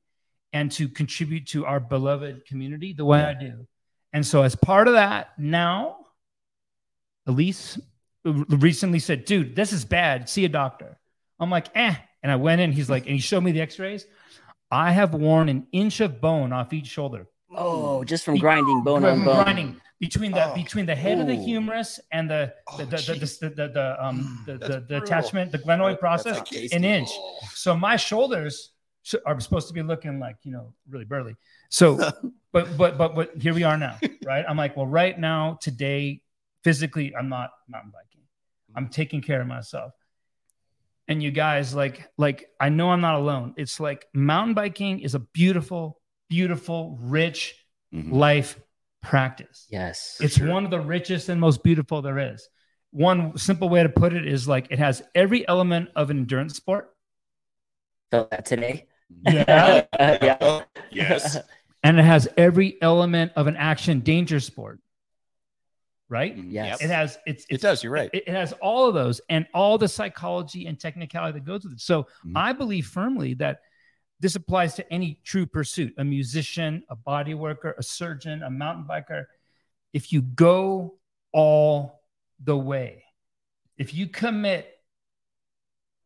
and 0.54 0.72
to 0.74 0.88
contribute 0.88 1.48
to 1.48 1.66
our 1.66 1.80
beloved 1.82 2.46
community 2.46 2.94
the 2.94 3.04
way 3.04 3.22
I 3.22 3.34
do. 3.34 3.68
And 4.14 4.26
so 4.26 4.44
as 4.44 4.56
part 4.56 4.88
of 4.88 4.94
that, 4.94 5.38
now 5.38 5.98
Elise 7.28 7.80
recently 8.24 9.00
said, 9.00 9.26
dude, 9.26 9.56
this 9.56 9.74
is 9.74 9.84
bad. 9.84 10.30
See 10.30 10.46
a 10.46 10.50
doctor. 10.50 10.98
I'm 11.40 11.50
like, 11.50 11.68
eh. 11.76 11.96
And 12.24 12.32
I 12.32 12.36
went 12.38 12.62
in, 12.62 12.72
he's 12.72 12.90
like, 12.90 13.04
and 13.06 13.14
he 13.14 13.20
showed 13.20 13.42
me 13.42 13.52
the 13.52 13.62
x-rays. 13.62 14.06
I 14.72 14.92
have 14.92 15.14
worn 15.14 15.48
an 15.50 15.68
inch 15.72 16.00
of 16.00 16.20
bone 16.22 16.52
off 16.52 16.74
each 16.74 16.88
shoulder. 16.88 17.28
Oh, 17.56 18.04
just 18.04 18.26
from 18.26 18.38
grinding 18.38 18.84
bone 18.84 19.06
on 19.06 19.24
bone. 19.24 19.44
grinding 19.44 19.82
between 20.00 20.32
the 20.32 20.52
Oh. 20.52 20.56
between 20.56 20.86
the 20.86 20.96
head 20.96 21.20
of 21.20 21.28
the 21.28 21.36
humerus 21.36 22.00
and 22.12 22.30
the 22.30 22.54
Oh, 22.68 22.78
the, 22.78 22.86
the, 22.86 22.98
the, 22.98 23.14
the, 23.14 23.50
the, 23.56 23.68
the, 23.70 24.06
um 24.06 24.44
the, 24.46 24.58
the, 24.58 24.86
the 24.90 24.98
attachment 24.98 25.52
the 25.54 25.60
glenoid 25.60 26.00
process 26.00 26.38
an 26.40 26.44
tasty. 26.46 26.76
inch 26.76 27.10
so 27.54 27.78
my 27.78 27.96
shoulders 27.96 28.72
are 29.26 29.40
supposed 29.40 29.68
to 29.70 29.74
be 29.74 29.82
looking 29.84 30.20
like 30.20 30.36
you 30.44 30.52
know 30.52 30.74
really 30.90 31.06
burly 31.06 31.36
so 31.70 31.96
but 32.52 32.76
but 32.76 32.98
but 32.98 33.16
but 33.16 33.32
here 33.40 33.54
we 33.54 33.64
are 33.64 33.78
now 33.78 33.98
right 34.26 34.44
i'm 34.50 34.58
like 34.58 34.76
well 34.76 34.88
right 34.88 35.18
now 35.18 35.58
today 35.62 36.20
physically 36.64 37.16
i'm 37.16 37.30
not 37.30 37.52
mountain 37.70 37.92
biking 37.94 38.26
i'm 38.76 38.90
taking 38.90 39.22
care 39.22 39.40
of 39.40 39.48
myself 39.48 39.94
and 41.08 41.22
you 41.22 41.32
guys 41.32 41.74
like 41.76 42.10
like 42.18 42.48
i 42.60 42.70
know 42.70 42.90
i'm 42.92 43.02
not 43.02 43.16
alone 43.16 43.54
it's 43.58 43.80
like 43.80 44.06
mountain 44.14 44.54
biking 44.54 45.00
is 45.00 45.16
a 45.16 45.20
beautiful 45.20 46.00
beautiful 46.30 46.98
rich 47.02 47.56
Mhm. 47.94 48.12
life 48.12 48.60
practice 49.02 49.68
Yes. 49.70 50.18
it's 50.20 50.40
one 50.40 50.66
of 50.66 50.72
the 50.72 50.80
richest 50.80 51.30
and 51.30 51.40
most 51.40 51.64
beautiful 51.64 52.02
there 52.02 52.18
is. 52.34 52.50
One 52.92 53.38
simple 53.38 53.70
way 53.70 53.84
to 53.84 53.90
put 53.90 54.14
it 54.14 54.26
is 54.28 54.48
like 54.48 54.68
it 54.72 54.80
has 54.80 55.04
every 55.14 55.48
element 55.48 55.90
of 55.96 56.10
an 56.10 56.18
endurance 56.18 56.56
sport. 56.56 56.90
Felt 58.10 58.32
that 58.32 58.46
today. 58.46 58.88
Yeah. 59.22 59.84
yeah. 59.94 60.64
Yes. 60.92 61.38
And 61.84 62.00
it 62.00 62.04
has 62.04 62.28
every 62.36 62.82
element 62.82 63.34
of 63.36 63.46
an 63.46 63.56
action 63.58 64.00
danger 64.00 64.40
sport. 64.40 64.80
Right? 66.16 66.36
Mhm. 66.38 66.52
Yes. 66.52 66.82
It 66.82 66.90
has 66.90 67.18
it's, 67.26 67.46
It 67.50 67.60
does. 67.62 67.84
You're 67.84 67.92
right. 67.92 68.10
it, 68.14 68.24
it 68.28 68.34
has 68.34 68.54
all 68.54 68.88
of 68.88 68.94
those 68.96 69.20
and 69.30 69.46
all 69.54 69.78
the 69.78 69.88
psychology 69.88 70.66
and 70.68 70.80
technicality 70.80 71.34
that 71.40 71.46
goes 71.46 71.64
with 71.66 71.74
it. 71.74 71.82
So 71.82 72.04
Mhm. 72.26 72.34
I 72.36 72.54
believe 72.54 72.88
firmly 72.88 73.34
that 73.36 73.60
this 74.22 74.36
applies 74.36 74.76
to 74.76 74.84
any 74.94 75.20
true 75.26 75.46
pursuit 75.46 75.94
a 75.98 76.04
musician, 76.06 76.84
a 76.90 76.96
body 76.96 77.34
worker, 77.34 77.76
a 77.78 77.84
surgeon, 77.84 78.44
a 78.44 78.50
mountain 78.50 78.86
biker. 78.86 79.26
If 79.92 80.14
you 80.14 80.22
go 80.22 80.98
all 81.34 82.02
the 82.44 82.58
way, 82.58 83.04
if 83.78 83.94
you 83.94 84.08
commit 84.08 84.72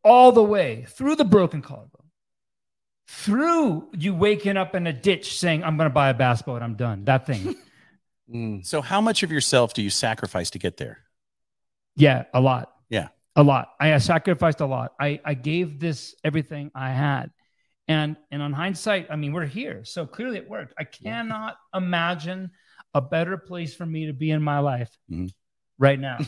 all 0.04 0.32
the 0.32 0.44
way 0.44 0.86
through 0.90 1.16
the 1.18 1.26
broken 1.26 1.62
collarbone, 1.62 2.10
through 3.08 3.90
you 3.98 4.14
waking 4.16 4.58
up 4.58 4.74
in 4.76 4.88
a 4.88 4.94
ditch 4.94 5.38
saying, 5.38 5.64
I'm 5.64 5.78
going 5.78 5.90
to 5.90 5.94
buy 5.94 6.10
a 6.10 6.14
basketball 6.14 6.56
and 6.56 6.64
I'm 6.64 6.76
done, 6.76 7.06
that 7.06 7.26
thing. 7.28 7.56
Mm. 8.34 8.66
So, 8.66 8.82
how 8.82 9.02
much 9.02 9.24
of 9.24 9.32
yourself 9.32 9.74
do 9.74 9.82
you 9.82 9.90
sacrifice 9.90 10.50
to 10.52 10.60
get 10.60 10.78
there? 10.78 11.00
Yeah, 11.96 12.26
a 12.34 12.40
lot. 12.40 12.72
Yeah. 12.90 13.10
A 13.36 13.44
lot. 13.44 13.70
I 13.80 13.98
sacrificed 14.00 14.60
a 14.60 14.66
lot. 14.66 14.94
I, 15.00 15.20
I 15.24 15.34
gave 15.34 15.80
this 15.80 16.16
everything 16.24 16.72
I 16.76 16.92
had. 16.92 17.32
And 17.88 18.18
and 18.32 18.42
on 18.42 18.54
hindsight, 18.54 19.08
I 19.10 19.16
mean, 19.16 19.34
we're 19.34 19.46
here. 19.46 19.84
So 19.84 20.06
clearly 20.06 20.38
it 20.38 20.50
worked. 20.50 20.74
I 20.78 20.84
cannot 20.84 21.56
imagine 21.74 22.52
a 22.94 23.02
better 23.02 23.38
place 23.38 23.74
for 23.74 23.86
me 23.86 24.08
to 24.08 24.14
be 24.14 24.30
in 24.32 24.42
my 24.44 24.60
life 24.60 24.96
Mhm. 25.12 25.32
right 25.78 26.00
now. 26.00 26.20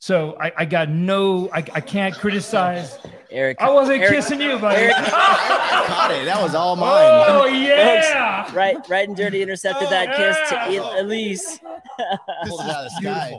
So 0.00 0.34
I, 0.40 0.50
I 0.56 0.64
got 0.64 0.88
no, 0.88 1.50
I, 1.52 1.58
I 1.58 1.80
can't 1.82 2.14
criticize. 2.14 2.98
Eric. 3.30 3.58
I 3.60 3.68
wasn't 3.70 4.00
Eric- 4.00 4.14
kissing 4.14 4.40
you, 4.40 4.58
buddy. 4.58 4.84
Eric- 4.84 4.96
Caught 4.96 6.10
it. 6.12 6.24
That 6.24 6.42
was 6.42 6.54
all 6.54 6.72
oh, 6.72 6.76
mine. 6.76 7.24
oh, 7.28 7.44
yeah. 7.44 8.50
Right, 8.54 8.76
right 8.88 9.06
and 9.06 9.14
dirty 9.16 9.42
intercepted 9.42 9.88
oh, 9.88 9.90
that 9.90 10.16
kiss 10.16 10.36
to 10.48 10.74
El- 10.74 11.00
Elise. 11.00 11.58
Pulled 12.46 12.60
it 12.62 12.70
out 12.70 12.86
of 12.86 12.90
the 12.90 12.96
sky. 12.98 13.38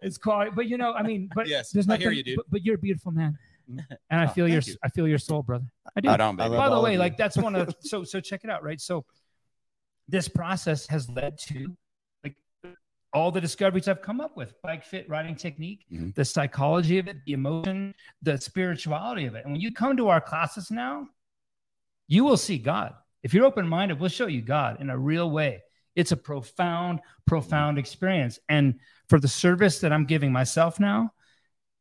It's 0.00 0.18
quite, 0.18 0.56
but 0.56 0.66
you 0.66 0.76
know, 0.76 0.92
I 0.92 1.04
mean, 1.04 1.30
but 1.34 1.46
Yes, 1.46 1.70
there's 1.70 1.88
I 1.88 1.96
hear 1.98 2.10
you, 2.10 2.24
dude. 2.24 2.36
But, 2.36 2.46
but 2.50 2.64
you're 2.64 2.74
a 2.74 2.78
beautiful 2.78 3.12
man. 3.12 3.38
Mm-hmm. 3.70 3.92
and 4.10 4.20
I 4.20 4.24
Oh, 4.26 4.28
feel 4.28 4.48
your 4.48 4.62
you. 4.62 4.74
I 4.82 4.88
feel 4.88 5.06
your 5.06 5.18
soul, 5.18 5.42
brother. 5.42 5.66
I 5.96 6.00
do. 6.00 6.08
Right 6.08 6.20
on, 6.20 6.36
baby. 6.36 6.50
love 6.50 6.58
By 6.58 6.74
the 6.74 6.80
way, 6.80 6.98
like 6.98 7.16
that's 7.16 7.36
one 7.36 7.54
of 7.54 7.74
so 7.80 8.02
so 8.02 8.20
check 8.20 8.42
it 8.42 8.50
out, 8.50 8.64
right? 8.64 8.80
So 8.80 9.04
this 10.08 10.28
process 10.28 10.86
has 10.88 11.08
led 11.08 11.38
to 11.38 11.58
like 11.58 11.76
all 13.16 13.32
the 13.32 13.40
discoveries 13.40 13.88
I've 13.88 14.02
come 14.02 14.20
up 14.20 14.36
with: 14.36 14.60
bike 14.62 14.84
fit, 14.84 15.08
riding 15.08 15.34
technique, 15.34 15.86
Mhm. 15.90 16.14
the 16.14 16.24
psychology 16.24 16.98
of 16.98 17.08
it, 17.08 17.16
the 17.24 17.32
emotion, 17.32 17.94
the 18.22 18.38
spirituality 18.38 19.24
of 19.24 19.34
it. 19.34 19.44
And 19.44 19.52
when 19.52 19.60
you 19.60 19.72
come 19.72 19.96
to 19.96 20.08
our 20.08 20.20
classes 20.20 20.70
now, 20.70 21.08
you 22.06 22.24
will 22.24 22.36
see 22.36 22.58
God. 22.58 22.94
If 23.22 23.32
you're 23.34 23.46
open 23.46 23.66
minded, 23.66 23.98
we'll 23.98 24.10
show 24.10 24.26
you 24.26 24.42
God 24.42 24.80
in 24.80 24.90
a 24.90 24.98
real 24.98 25.30
way. 25.30 25.62
It's 25.94 26.12
a 26.12 26.16
profound, 26.16 27.00
profound 27.26 27.78
experience. 27.78 28.38
And 28.48 28.78
for 29.08 29.18
the 29.18 29.28
service 29.28 29.80
that 29.80 29.92
I'm 29.92 30.04
giving 30.04 30.30
myself 30.30 30.78
now 30.78 31.12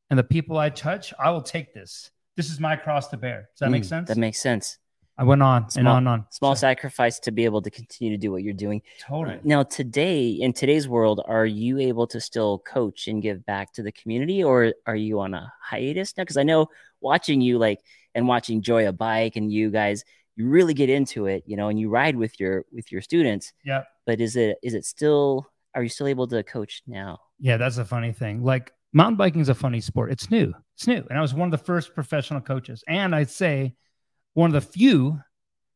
and 0.10 0.18
the 0.18 0.24
people 0.24 0.58
I 0.58 0.70
touch, 0.70 1.14
I 1.20 1.30
will 1.32 1.42
take 1.42 1.74
this. 1.74 2.12
This 2.38 2.50
is 2.50 2.60
my 2.60 2.76
cross 2.78 3.10
to 3.10 3.18
bear. 3.18 3.50
Does 3.54 3.60
that 3.60 3.72
make 3.72 3.84
Mm, 3.84 3.88
sense? 3.90 4.08
That 4.08 4.18
makes 4.18 4.42
sense. 4.42 4.78
I 5.18 5.24
went 5.24 5.42
on 5.42 5.64
and 5.64 5.72
Small- 5.72 5.88
on 5.94 5.98
and 6.00 6.08
on. 6.08 6.26
Small 6.30 6.56
So- 6.56 6.60
sacrifice 6.62 7.20
to 7.20 7.32
be 7.32 7.46
able 7.46 7.62
to 7.62 7.70
continue 7.72 8.14
to 8.14 8.18
do 8.20 8.32
what 8.32 8.44
you're 8.44 8.54
doing. 8.54 8.82
Totally. 9.00 9.40
Now, 9.44 9.64
today, 9.64 10.28
in 10.30 10.52
today's 10.54 10.88
world, 10.90 11.22
are 11.26 11.46
you 11.46 11.80
able 11.80 12.06
to 12.08 12.20
still 12.20 12.60
coach 12.60 13.08
and 13.08 13.22
give 13.22 13.46
back 13.46 13.72
to 13.74 13.84
the 13.84 13.92
community, 13.94 14.44
or 14.44 14.74
are 14.86 14.96
you 14.96 15.20
on 15.22 15.34
a 15.34 15.52
hiatus 15.62 16.16
now? 16.18 16.24
Because 16.24 16.38
I 16.38 16.44
know 16.44 16.68
watching 17.02 17.40
you, 17.42 17.58
like, 17.58 17.80
and 18.14 18.28
watching 18.28 18.62
Joy 18.62 18.88
of 18.88 18.98
Bike, 18.98 19.36
and 19.38 19.52
you 19.52 19.70
guys, 19.72 20.04
you 20.36 20.50
really 20.50 20.74
get 20.74 20.90
into 20.90 21.28
it, 21.28 21.44
you 21.46 21.56
know, 21.56 21.70
and 21.70 21.80
you 21.80 21.90
ride 21.90 22.18
with 22.18 22.38
your 22.40 22.66
with 22.74 22.92
your 22.92 23.02
students. 23.02 23.54
Yeah. 23.64 23.84
But 24.06 24.20
is 24.20 24.36
it 24.36 24.58
is 24.62 24.74
it 24.74 24.84
still? 24.86 25.48
Are 25.74 25.84
you 25.84 25.90
still 25.90 26.08
able 26.08 26.28
to 26.28 26.44
coach 26.44 26.82
now? 26.88 27.20
Yeah, 27.40 27.56
that's 27.58 27.78
a 27.78 27.86
funny 27.86 28.12
thing. 28.14 28.44
Like 28.44 28.72
mountain 28.94 29.16
biking 29.18 29.42
is 29.42 29.50
a 29.50 29.56
funny 29.56 29.80
sport. 29.82 30.12
It's 30.12 30.30
new. 30.32 30.54
It's 30.76 30.88
new. 30.88 31.06
And 31.10 31.18
I 31.18 31.22
was 31.22 31.34
one 31.34 31.48
of 31.48 31.58
the 31.58 31.66
first 31.66 31.94
professional 31.94 32.40
coaches. 32.42 32.84
And 32.88 33.14
I'd 33.16 33.30
say 33.30 33.76
one 34.36 34.54
of 34.54 34.64
the 34.64 34.70
few 34.70 35.20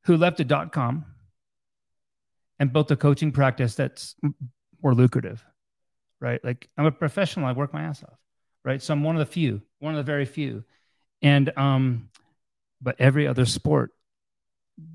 who 0.03 0.15
left 0.15 0.39
a 0.39 0.43
dot 0.45 0.71
com 0.71 1.05
and 2.59 2.71
built 2.71 2.91
a 2.91 2.95
coaching 2.95 3.31
practice 3.31 3.73
that's 3.75 4.15
more 4.83 4.93
lucrative. 4.93 5.43
Right. 6.21 6.43
Like 6.43 6.69
I'm 6.77 6.85
a 6.85 6.91
professional. 6.91 7.47
I 7.47 7.53
work 7.53 7.73
my 7.73 7.81
ass 7.83 8.03
off. 8.03 8.19
Right. 8.63 8.81
So 8.81 8.93
I'm 8.93 9.03
one 9.03 9.15
of 9.15 9.19
the 9.19 9.25
few, 9.31 9.61
one 9.79 9.93
of 9.93 9.97
the 9.97 10.03
very 10.03 10.25
few. 10.25 10.63
And 11.21 11.51
um, 11.57 12.09
but 12.81 12.95
every 12.99 13.27
other 13.27 13.45
sport, 13.45 13.91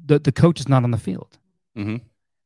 the, 0.07 0.18
the 0.18 0.33
coach 0.33 0.61
is 0.61 0.68
not 0.68 0.85
on 0.85 0.90
the 0.90 0.98
field. 0.98 1.38
Mhm. 1.77 2.03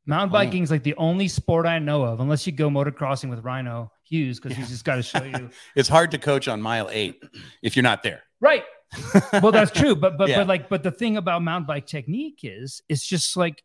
Mountain 0.06 0.28
yeah. 0.32 0.44
biking 0.44 0.62
is 0.62 0.70
like 0.70 0.84
the 0.84 0.94
only 0.96 1.28
sport 1.28 1.66
I 1.66 1.78
know 1.80 2.02
of, 2.02 2.20
unless 2.20 2.46
you 2.46 2.52
go 2.52 2.70
motocrossing 2.70 3.28
with 3.28 3.44
Rhino 3.44 3.92
Hughes, 4.04 4.40
because 4.40 4.56
he's 4.56 4.70
just 4.70 4.84
got 4.84 4.96
to 4.96 5.02
show 5.02 5.22
you. 5.22 5.50
It's 5.76 5.88
hard 5.88 6.12
to 6.12 6.18
coach 6.18 6.48
on 6.48 6.62
mile 6.62 6.88
eight 6.90 7.22
if 7.62 7.76
you're 7.76 7.82
not 7.82 8.02
there. 8.02 8.22
right. 8.40 8.64
Well, 9.42 9.52
that's 9.52 9.70
true. 9.70 9.94
But 9.94 10.16
but 10.18 10.28
Yeah. 10.28 10.38
but 10.38 10.48
like 10.48 10.68
but 10.68 10.82
the 10.82 10.90
thing 10.90 11.16
about 11.16 11.42
mountain 11.42 11.66
bike 11.66 11.86
technique 11.86 12.40
is 12.42 12.82
it's 12.88 13.06
just 13.06 13.36
like 13.36 13.62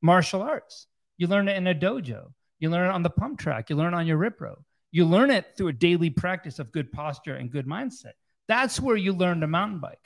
martial 0.00 0.42
arts. 0.42 0.86
You 1.18 1.26
learn 1.26 1.48
it 1.48 1.56
in 1.56 1.66
a 1.66 1.74
dojo. 1.74 2.32
You 2.58 2.70
learn 2.70 2.88
it 2.88 2.92
on 2.92 3.02
the 3.02 3.10
pump 3.10 3.38
track. 3.38 3.70
You 3.70 3.76
learn 3.76 3.94
it 3.94 3.96
on 3.96 4.06
your 4.06 4.18
RipRow. 4.18 4.56
You 4.90 5.04
learn 5.06 5.30
it 5.30 5.56
through 5.56 5.68
a 5.68 5.72
daily 5.72 6.10
practice 6.10 6.58
of 6.58 6.72
good 6.72 6.92
posture 6.92 7.34
and 7.34 7.50
good 7.50 7.66
mindset. 7.66 8.12
That's 8.46 8.80
where 8.80 8.96
you 8.96 9.12
learn 9.12 9.40
to 9.40 9.46
mountain 9.46 9.80
bike. 9.80 9.98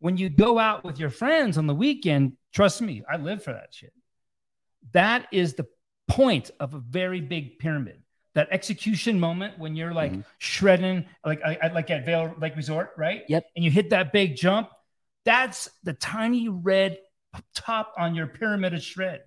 When 0.00 0.16
you 0.16 0.28
go 0.28 0.58
out 0.58 0.84
with 0.84 0.98
your 0.98 1.10
friends 1.10 1.58
on 1.58 1.66
the 1.66 1.74
weekend, 1.74 2.36
trust 2.52 2.80
me, 2.82 3.02
I 3.08 3.16
live 3.16 3.42
for 3.42 3.52
that 3.52 3.72
shit. 3.72 3.92
That 4.92 5.26
is 5.32 5.54
the 5.54 5.66
point 6.08 6.50
of 6.60 6.74
a 6.74 6.78
very 6.78 7.20
big 7.20 7.58
pyramid. 7.58 8.00
That 8.34 8.48
execution 8.50 9.18
moment 9.18 9.58
when 9.58 9.74
you're 9.74 9.92
like 9.92 10.12
Mhm. 10.12 10.24
shredding, 10.38 11.06
like 11.24 11.40
I, 11.44 11.58
I- 11.62 11.68
like 11.68 11.90
at 11.90 12.04
Vail 12.04 12.34
Lake 12.38 12.54
Resort, 12.56 12.92
right? 12.96 13.24
Yep. 13.28 13.44
And 13.56 13.64
you 13.64 13.70
hit 13.70 13.90
that 13.90 14.12
big 14.12 14.36
jump. 14.36 14.68
That's 15.24 15.68
the 15.82 15.92
tiny 15.94 16.48
red 16.48 16.98
top 17.54 17.94
on 17.98 18.14
your 18.14 18.26
pyramid 18.26 18.74
of 18.74 18.82
shred. 18.82 19.22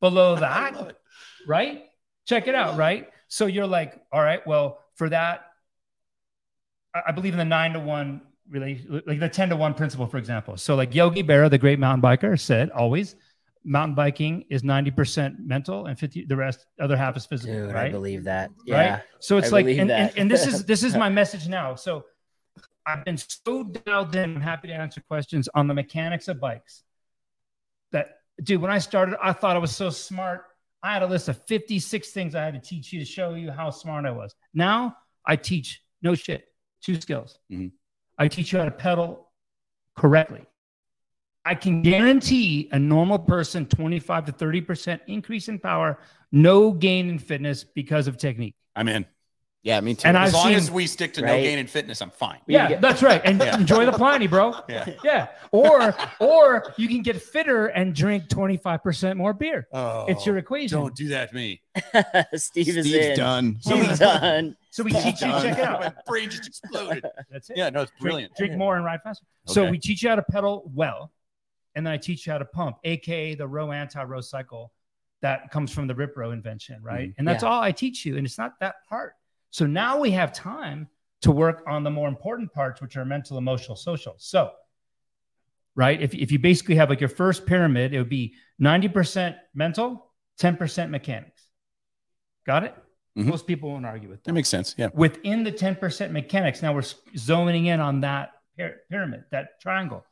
Below 0.00 0.36
that, 0.36 0.96
right? 1.46 1.84
Check 2.26 2.48
it 2.48 2.54
out, 2.54 2.76
right? 2.76 3.08
So 3.28 3.46
you're 3.46 3.66
like, 3.66 4.00
all 4.12 4.22
right, 4.22 4.44
well, 4.46 4.80
for 4.94 5.08
that, 5.10 5.46
I 6.94 7.02
I 7.08 7.12
believe 7.12 7.32
in 7.34 7.38
the 7.38 7.44
nine 7.44 7.72
to 7.74 7.80
one 7.80 8.20
relation, 8.48 9.02
like 9.06 9.20
the 9.20 9.28
10 9.28 9.50
to 9.50 9.56
one 9.56 9.74
principle, 9.74 10.06
for 10.06 10.18
example. 10.18 10.56
So, 10.56 10.74
like 10.76 10.94
Yogi 10.94 11.22
Berra, 11.22 11.50
the 11.50 11.58
great 11.58 11.78
mountain 11.78 12.02
biker, 12.02 12.38
said 12.38 12.70
always 12.70 13.16
mountain 13.66 13.94
biking 13.94 14.44
is 14.48 14.62
90% 14.62 15.36
mental 15.40 15.86
and 15.86 15.98
50, 15.98 16.24
the 16.26 16.36
rest, 16.36 16.66
other 16.80 16.96
half 16.96 17.16
is 17.16 17.26
physical, 17.26 17.66
Dude, 17.66 17.74
I 17.74 17.90
believe 17.90 18.24
that. 18.24 18.50
Yeah. 18.64 18.92
right? 18.94 19.02
So 19.18 19.36
it's 19.38 19.48
I 19.48 19.50
like, 19.50 19.66
and, 19.66 19.90
and, 19.90 20.12
and 20.16 20.30
this 20.30 20.46
is 20.46 20.64
this 20.64 20.82
is 20.82 20.96
my 20.96 21.08
message 21.20 21.48
now. 21.48 21.74
So 21.74 22.04
I've 22.86 23.04
been 23.04 23.18
so 23.18 23.64
dialed 23.64 24.14
in. 24.14 24.36
I'm 24.36 24.40
happy 24.40 24.68
to 24.68 24.74
answer 24.74 25.02
questions 25.08 25.48
on 25.54 25.66
the 25.66 25.74
mechanics 25.74 26.28
of 26.28 26.40
bikes. 26.40 26.84
That 27.92 28.20
dude, 28.42 28.60
when 28.62 28.70
I 28.70 28.78
started, 28.78 29.16
I 29.20 29.32
thought 29.32 29.56
I 29.56 29.58
was 29.58 29.74
so 29.74 29.90
smart. 29.90 30.44
I 30.82 30.92
had 30.92 31.02
a 31.02 31.06
list 31.06 31.28
of 31.28 31.42
56 31.46 32.10
things 32.10 32.34
I 32.34 32.44
had 32.44 32.54
to 32.54 32.60
teach 32.60 32.92
you 32.92 33.00
to 33.00 33.04
show 33.04 33.34
you 33.34 33.50
how 33.50 33.70
smart 33.70 34.06
I 34.06 34.12
was. 34.12 34.34
Now 34.54 34.96
I 35.24 35.34
teach 35.36 35.82
no 36.02 36.14
shit, 36.14 36.44
two 36.82 37.00
skills. 37.00 37.38
Mhm. 37.50 37.72
I 38.18 38.28
teach 38.28 38.52
you 38.52 38.60
how 38.60 38.64
to 38.66 38.70
pedal 38.70 39.30
correctly. 39.96 40.46
I 41.46 41.54
can 41.54 41.80
guarantee 41.80 42.68
a 42.72 42.78
normal 42.78 43.20
person 43.20 43.66
25 43.66 44.26
to 44.26 44.32
30% 44.32 45.00
increase 45.06 45.48
in 45.48 45.60
power, 45.60 45.98
no 46.32 46.72
gain 46.72 47.08
in 47.08 47.18
fitness 47.20 47.62
because 47.62 48.08
of 48.08 48.16
technique. 48.18 48.56
I'm 48.74 48.88
in. 48.88 49.06
Yeah, 49.62 49.80
me 49.80 49.94
too. 49.94 50.06
And 50.06 50.16
As 50.16 50.28
I've 50.28 50.34
long 50.34 50.46
seen- 50.48 50.56
as 50.56 50.70
we 50.70 50.86
stick 50.86 51.12
to 51.14 51.22
no 51.22 51.26
gain 51.28 51.58
in 51.58 51.66
fitness, 51.66 52.00
I'm 52.00 52.10
fine. 52.10 52.38
We 52.46 52.54
Yeah, 52.54 52.78
that's 52.78 53.02
right. 53.02 53.20
And 53.24 53.40
Yeah. 53.40 53.56
enjoy 53.58 53.84
the 53.86 53.92
planty, 53.92 54.26
bro. 54.28 54.54
Yeah. 54.68 54.88
Yeah. 55.02 55.26
Or 55.52 55.94
or 56.20 56.72
you 56.76 56.86
can 56.88 57.02
get 57.02 57.20
fitter 57.20 57.66
and 57.68 57.92
drink 57.94 58.28
25% 58.28 59.16
more 59.16 59.32
beer. 59.32 59.66
Oh, 59.72 60.06
It's 60.06 60.24
your 60.26 60.38
equation. 60.38 60.78
Don't 60.78 60.94
do 60.94 61.08
that 61.08 61.30
to 61.30 61.34
me. 61.34 61.62
Steve 62.34 62.76
is 62.76 62.86
Steve's 62.86 63.06
in. 63.06 63.16
done. 63.16 63.56
Steve's 63.60 63.98
done. 63.98 64.56
So 64.70 64.84
we 64.84 64.92
teach 64.92 65.20
you, 65.22 65.28
check 65.42 65.58
it 65.58 65.64
out. 65.64 65.80
My 65.80 65.92
brain 66.06 66.30
just 66.30 66.46
exploded. 66.46 67.04
That's 67.30 67.50
it. 67.50 67.56
Yeah, 67.56 67.70
no, 67.70 67.82
it's 67.82 67.92
brilliant. 68.00 68.34
drink 68.36 68.54
more 68.56 68.76
and 68.76 68.84
ride 68.84 69.00
faster. 69.02 69.24
So 69.46 69.68
we 69.68 69.78
teach 69.78 70.02
you 70.02 70.08
how 70.10 70.16
to 70.16 70.22
pedal 70.30 70.70
well, 70.74 71.10
and 71.76 71.86
then 71.86 71.92
I 71.92 71.98
teach 71.98 72.26
you 72.26 72.32
how 72.32 72.38
to 72.38 72.44
pump, 72.44 72.78
aka 72.84 73.34
the 73.36 73.46
row 73.46 73.70
anti 73.70 74.02
row 74.02 74.20
cycle 74.22 74.72
that 75.22 75.50
comes 75.50 75.70
from 75.72 75.86
the 75.86 75.94
RipRow 75.94 76.32
invention, 76.32 76.82
right? 76.82 77.12
And 77.18 77.28
that's 77.28 77.42
Yeah. 77.42 77.50
all 77.50 77.62
I 77.62 77.70
teach 77.72 78.04
you, 78.04 78.16
and 78.16 78.26
it's 78.26 78.38
not 78.38 78.58
that 78.60 78.76
hard. 78.88 79.12
So 79.50 79.66
now 79.66 79.98
we 80.00 80.10
have 80.12 80.32
time 80.32 80.88
to 81.22 81.30
work 81.30 81.62
on 81.66 81.84
the 81.84 81.90
more 81.90 82.08
important 82.08 82.52
parts, 82.52 82.80
which 82.80 82.96
are 82.96 83.04
mental, 83.04 83.38
emotional, 83.38 83.76
social. 83.76 84.14
So, 84.18 84.52
right, 85.74 86.00
if 86.00 86.14
if 86.14 86.32
you 86.32 86.38
basically 86.38 86.74
have 86.76 86.88
like 86.90 87.00
your 87.00 87.08
first 87.08 87.46
pyramid, 87.46 87.92
it 87.94 87.98
would 87.98 88.08
be 88.08 88.34
ninety 88.58 88.88
percent 88.88 89.36
mental, 89.54 90.12
ten 90.38 90.56
percent 90.56 90.90
mechanics. 90.90 91.42
Got 92.46 92.64
it? 92.64 92.74
Mhm. 93.18 93.26
Most 93.26 93.46
people 93.46 93.70
won't 93.70 93.86
argue 93.86 94.08
with 94.08 94.18
that 94.20 94.24
That 94.30 94.32
makes 94.34 94.48
sense. 94.48 94.74
Yeah. 94.78 94.88
within 94.94 95.42
the 95.42 95.50
10% 95.50 96.12
mechanics 96.12 96.60
now 96.62 96.74
we're 96.74 96.84
zoning 97.16 97.66
in 97.66 97.80
on 97.80 98.00
that 98.00 98.32
pyramid 98.90 99.24
that 99.30 99.58
triangle 99.60 100.04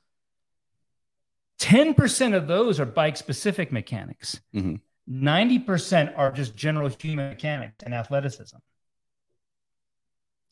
10% 1.61 2.35
of 2.35 2.47
those 2.47 2.81
are 2.81 2.85
bike 2.87 3.17
specific 3.17 3.71
mechanics 3.73 4.41
Mhm. 4.55 4.81
90% 5.09 6.13
are 6.17 6.33
just 6.33 6.57
general 6.57 6.89
human 6.89 7.29
mechanics 7.31 7.83
and 7.85 7.95
athleticism 7.95 8.57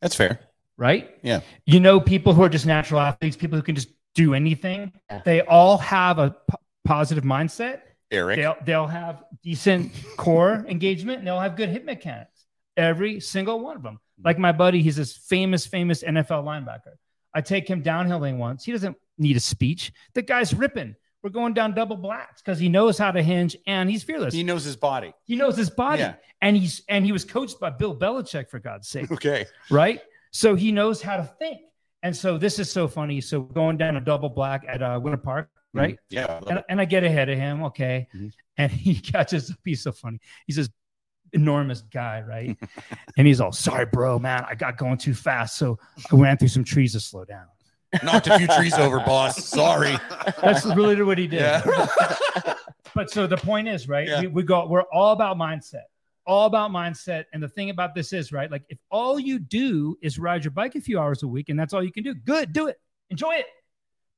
That's 0.01 0.15
fair. 0.15 0.41
right 0.77 1.11
Yeah. 1.23 1.41
you 1.67 1.81
know 1.81 2.01
people 2.01 2.33
who 2.35 2.43
are 2.43 2.49
just 2.49 2.67
natural 2.67 3.01
athletes 3.01 3.37
people 3.37 3.57
who 3.59 3.63
can 3.63 3.75
just 3.75 3.89
do 4.15 4.35
anything 4.35 4.93
Yeah. 5.11 5.23
they 5.25 5.41
all 5.43 5.79
have 5.79 6.19
a 6.19 6.31
p- 6.31 6.57
positive 6.85 7.25
mindset 7.25 7.81
Eric. 8.11 8.37
they'll, 8.37 8.57
they'll 8.65 8.87
have 8.87 9.23
decent 9.43 9.93
core 10.17 10.65
engagement 10.69 11.19
and 11.19 11.27
they'll 11.27 11.41
have 11.41 11.57
good 11.57 11.69
hip 11.69 11.85
mechanics 11.85 12.47
every 12.77 13.21
single 13.21 13.61
one 13.61 13.77
of 13.77 13.83
them 13.83 13.99
like 14.25 14.39
my 14.39 14.53
buddy 14.53 14.83
he's 14.83 14.97
this 14.97 15.17
famous 15.17 15.67
famous 15.67 16.03
nfl 16.03 16.43
linebacker 16.45 16.95
i 17.35 17.41
take 17.41 17.69
him 17.69 17.83
downhilling 17.83 18.37
once 18.39 18.65
he 18.65 18.73
doesn't 18.73 18.97
need 19.23 19.37
a 19.37 19.41
speech 19.41 19.93
the 20.15 20.23
guy's 20.23 20.53
ripping 20.53 20.95
we're 21.23 21.31
going 21.31 21.55
down 21.55 21.73
double 21.73 21.97
blacks 21.97 22.43
because 22.43 22.59
he 22.59 22.69
knows 22.69 22.99
how 22.99 23.13
to 23.13 23.23
hinge 23.23 23.57
and 23.69 23.89
he's 23.89 24.03
fearless 24.03 24.35
He 24.35 24.43
knows 24.43 24.65
his 24.65 24.75
body. 24.75 25.13
He 25.25 25.37
knows 25.37 25.57
his 25.57 25.71
body 25.71 26.01
Yeah. 26.03 26.15
and 26.41 26.57
he's 26.57 26.83
and 26.89 27.05
he 27.05 27.13
was 27.13 27.25
coached 27.25 27.61
by 27.61 27.71
bill 27.71 27.97
belichick 27.97 28.51
for 28.51 28.59
god's 28.59 28.89
sake 28.89 29.11
Okay. 29.13 29.47
right? 29.71 30.01
So 30.33 30.57
he 30.57 30.73
knows 30.73 31.01
how 31.01 31.17
to 31.19 31.25
think. 31.39 31.61
And 32.03 32.17
so 32.17 32.39
this 32.39 32.59
is 32.59 32.69
so 32.73 32.89
funny. 32.89 33.21
So 33.21 33.43
going 33.43 33.77
down 33.77 33.95
a 33.97 34.01
double 34.01 34.31
black 34.31 34.65
at 34.67 34.83
uh, 34.83 34.99
Winter 35.01 35.17
Park, 35.19 35.49
right? 35.73 35.97
Yeah. 36.11 36.27
I 36.27 36.33
love 36.35 36.47
And, 36.49 36.65
and 36.71 36.81
I 36.81 36.85
get 36.87 37.05
ahead 37.05 37.29
of 37.29 37.39
him, 37.39 37.63
okay. 37.65 38.09
Mhm. 38.17 38.33
And 38.59 38.73
he 38.87 38.97
catches 38.97 39.49
a 39.51 39.57
piece 39.59 39.83
so 39.85 39.93
funny. 39.93 40.19
He's 40.49 40.57
this 40.57 40.71
enormous 41.33 41.83
guy, 41.83 42.23
right? 42.27 42.57
and 43.17 43.27
he's 43.29 43.41
all, 43.41 43.53
sorry, 43.53 43.87
bro, 43.87 44.19
man, 44.19 44.45
I 44.49 44.55
got 44.57 44.77
going 44.77 44.99
too 44.99 45.15
fast. 45.15 45.57
So 45.57 45.79
I 46.11 46.17
ran 46.17 46.37
through 46.37 46.49
some 46.49 46.65
trees 46.65 46.93
to 46.95 47.01
slow 47.01 47.25
down. 47.25 47.47
Knocked 48.03 48.27
a 48.29 48.39
few 48.39 48.47
trees 48.49 48.75
over, 48.75 48.99
boss. 49.01 49.45
Sorry. 49.45 49.97
That's 50.41 50.65
really 50.65 51.01
what 51.03 51.19
he 51.19 51.27
did. 51.27 51.41
Yeah. 51.41 51.63
but 52.95 53.11
so 53.11 53.27
the 53.27 53.37
point 53.37 53.69
is, 53.69 53.89
right? 53.89 54.09
Yeah. 54.09 54.23
We, 54.23 54.27
we 54.29 54.43
go, 54.43 54.67
we're 54.67 54.83
all 54.93 55.13
about 55.13 55.37
mindset, 55.37 55.85
all 56.27 56.47
about 56.47 56.71
mindset. 56.71 57.25
And 57.33 57.43
the 57.43 57.49
thing 57.49 57.71
about 57.71 57.95
this 57.95 58.13
is, 58.13 58.33
right? 58.33 58.51
Like 58.51 58.63
if 58.69 58.79
all 58.91 59.19
you 59.19 59.39
do 59.39 59.97
is 60.03 60.19
ride 60.19 60.45
your 60.45 60.53
bike 60.53 60.75
a 60.75 60.81
few 60.81 60.99
hours 60.99 61.23
a 61.23 61.29
week 61.29 61.49
and 61.49 61.59
that's 61.59 61.75
all 61.75 61.83
you 61.83 61.93
can 61.93 62.03
do, 62.03 62.15
good, 62.15 62.53
do 62.53 62.69
it. 62.69 62.81
Enjoy 63.11 63.35
it. 63.35 63.47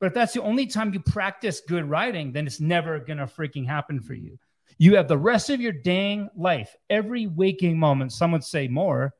But 0.00 0.06
if 0.06 0.14
that's 0.14 0.34
the 0.34 0.42
only 0.42 0.66
time 0.66 0.92
you 0.92 1.00
practice 1.00 1.60
good 1.66 1.88
riding, 1.88 2.32
then 2.32 2.46
it's 2.46 2.60
never 2.60 3.00
gonna 3.00 3.26
freaking 3.26 3.66
happen 3.66 4.00
for 4.00 4.14
you. 4.14 4.38
You 4.78 4.96
have 4.96 5.08
the 5.08 5.18
rest 5.18 5.50
of 5.50 5.60
your 5.60 5.72
dang 5.72 6.28
life, 6.36 6.74
every 6.90 7.26
waking 7.26 7.78
moment, 7.78 8.12
some 8.12 8.32
would 8.32 8.44
say 8.44 8.68
more, 8.68 9.14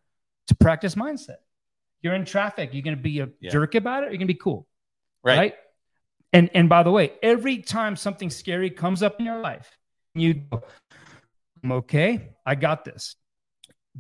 to 0.49 0.55
practice 0.57 0.95
mindset. 0.95 1.37
You're 2.05 2.15
in 2.15 2.27
traffic, 2.27 2.75
you're 2.75 2.83
gonna 2.83 2.97
be 2.99 3.21
a 3.21 3.31
Yeah. 3.41 3.51
jerk 3.51 3.75
about 3.75 4.05
it, 4.05 4.11
you're 4.11 4.19
gonna 4.19 4.27
be 4.27 4.35
cool 4.35 4.69
Right. 5.25 5.39
right? 5.39 5.55
And 6.35 6.51
and 6.55 6.69
by 6.69 6.83
the 6.83 6.91
way, 6.91 7.13
every 7.23 7.59
time 7.59 7.97
something 7.97 8.29
scary 8.29 8.69
comes 8.71 9.03
up 9.03 9.19
in 9.19 9.25
your 9.25 9.41
life, 9.41 9.79
you 10.15 10.35
go, 10.35 10.63
"I'm 11.63 11.73
okay, 11.73 12.35
I 12.45 12.57
got 12.57 12.85
this. 12.85 13.17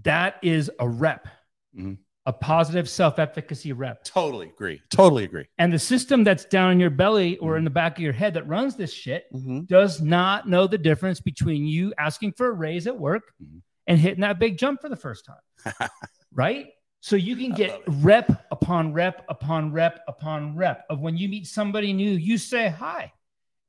That 0.02 0.36
is 0.42 0.70
a 0.78 0.86
rep, 0.86 1.26
Mhm. 1.74 1.96
a 2.26 2.32
positive 2.34 2.90
self-efficacy 2.90 3.72
rep. 3.72 4.04
Totally 4.04 4.50
agree. 4.50 4.82
Totally 4.90 5.24
agree. 5.24 5.46
And 5.56 5.72
the 5.72 5.78
system 5.78 6.24
that's 6.24 6.44
down 6.44 6.72
in 6.72 6.80
your 6.80 6.90
belly 6.90 7.38
or 7.38 7.56
in 7.56 7.64
the 7.64 7.70
back 7.70 7.96
of 7.96 8.02
your 8.02 8.12
head 8.12 8.34
that 8.34 8.46
runs 8.46 8.76
this 8.76 8.92
shit 8.92 9.32
Mhm. 9.32 9.66
does 9.66 10.02
not 10.02 10.46
know 10.46 10.66
the 10.66 10.76
difference 10.78 11.20
between 11.22 11.64
you 11.66 11.94
asking 11.96 12.32
for 12.32 12.48
a 12.48 12.52
raise 12.52 12.86
at 12.86 12.98
work 12.98 13.32
Mhm. 13.42 13.62
and 13.86 13.98
hitting 13.98 14.20
that 14.20 14.38
big 14.38 14.58
jump 14.58 14.82
for 14.82 14.90
the 14.90 14.96
first 14.96 15.24
time. 15.24 15.40
right? 16.32 16.73
So 17.04 17.16
you 17.16 17.36
can 17.36 17.50
get 17.50 17.82
rep 17.86 18.46
upon 18.50 18.94
rep 18.94 19.26
upon 19.28 19.72
rep 19.72 20.00
upon 20.08 20.56
rep 20.56 20.86
of 20.88 21.00
when 21.00 21.18
you 21.18 21.28
meet 21.28 21.46
somebody 21.46 21.92
new, 21.92 22.12
you 22.12 22.38
say 22.38 22.70
hi 22.70 23.12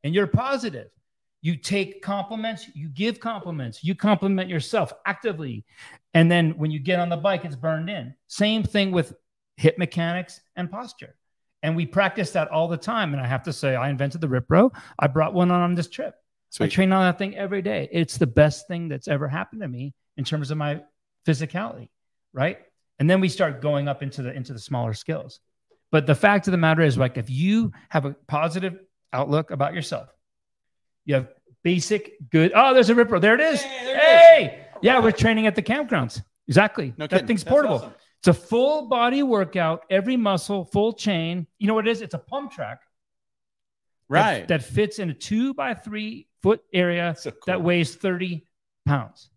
and 0.06 0.16
you're 0.16 0.26
positive. 0.26 0.88
You 1.42 1.58
take 1.58 2.02
compliments, 2.02 2.70
you 2.74 2.88
give 2.88 3.20
compliments, 3.20 3.84
you 3.84 3.94
compliment 3.94 4.50
yourself 4.50 4.94
actively. 5.06 5.66
And 6.14 6.32
then 6.32 6.52
when 6.52 6.72
you 6.72 6.80
get 6.80 7.02
on 7.02 7.10
the 7.10 7.18
bike, 7.18 7.44
it's 7.44 7.58
burned 7.58 7.90
in. 7.90 8.16
Same 8.28 8.64
thing 8.64 8.94
with 8.94 9.14
hip 9.58 9.78
mechanics 9.78 10.40
and 10.56 10.72
posture. 10.72 11.18
And 11.62 11.76
we 11.76 11.86
practice 11.86 12.32
that 12.32 12.48
all 12.52 12.70
the 12.70 12.78
time. 12.78 13.12
And 13.12 13.22
I 13.22 13.28
have 13.28 13.44
to 13.44 13.52
say, 13.52 13.76
I 13.76 13.90
invented 13.90 14.22
the 14.22 14.30
Rip 14.30 14.46
Row. 14.50 14.72
I 14.98 15.08
brought 15.08 15.34
one 15.34 15.52
on 15.52 15.60
on 15.60 15.76
this 15.76 15.90
trip. 15.90 16.16
I 16.62 16.68
train 16.70 16.94
on 16.94 17.02
that 17.02 17.18
thing 17.18 17.36
every 17.36 17.62
day. 17.62 17.90
It's 17.92 18.18
the 18.18 18.28
best 18.28 18.70
thing 18.70 18.88
that's 18.88 19.10
ever 19.10 19.28
happened 19.28 19.60
to 19.60 19.68
me 19.68 19.94
in 20.16 20.24
terms 20.24 20.52
of 20.52 20.58
my 20.58 20.84
physicality, 21.28 21.90
right? 22.32 22.60
And 23.00 23.10
then 23.10 23.20
we 23.22 23.30
start 23.30 23.62
going 23.62 23.88
up 23.88 24.02
into 24.04 24.22
the 24.22 24.34
into 24.34 24.54
the 24.54 24.60
smaller 24.60 24.94
skills. 24.94 25.40
But 25.92 26.08
the 26.08 26.16
fact 26.16 26.48
of 26.48 26.52
the 26.52 26.58
matter 26.58 26.82
is, 26.82 26.98
like, 26.98 27.18
if 27.18 27.30
you 27.30 27.72
have 27.90 28.06
a 28.06 28.14
positive 28.28 28.80
outlook 29.14 29.52
about 29.52 29.74
yourself, 29.74 30.10
you 31.06 31.16
have 31.16 31.28
basic 31.64 32.14
good. 32.30 32.52
Oh, 32.56 32.74
there's 32.74 32.90
a 32.90 32.96
ripper. 32.96 33.20
There 33.20 33.36
it 33.36 33.42
is. 33.42 33.62
Hey, 33.62 33.92
it 33.92 34.00
Hey, 34.00 34.66
yeah, 34.82 35.00
we're 35.00 35.12
training 35.12 35.48
at 35.48 35.56
the 35.56 35.62
campgrounds. 35.62 36.22
Exactly. 36.48 36.94
No 36.98 37.04
that 37.06 37.10
kidding. 37.12 37.28
thing's 37.28 37.44
portable. 37.44 37.76
awesome. 37.76 37.94
It's 38.20 38.28
a 38.28 38.34
full 38.34 38.88
body 38.88 39.24
workout, 39.24 39.84
every 39.90 40.18
muscle, 40.18 40.66
full 40.66 40.94
chain. 40.94 41.48
You 41.60 41.68
know 41.68 41.76
what 41.76 41.88
it 41.88 41.92
is? 41.92 42.02
It's 42.02 42.14
a 42.16 42.20
pump 42.20 42.52
track 42.52 42.80
that- 44.10 44.22
Right. 44.40 44.48
that, 44.48 44.64
fits 44.64 45.00
in 45.00 45.10
a 45.12 45.14
two 45.14 45.54
by 45.54 45.74
three 45.76 46.28
foot 46.42 46.62
area 46.74 47.16
So 47.18 47.32
cool. 47.32 47.40
that 47.48 47.62
weighs 47.62 47.96
30 47.96 48.46
pounds. 48.86 49.30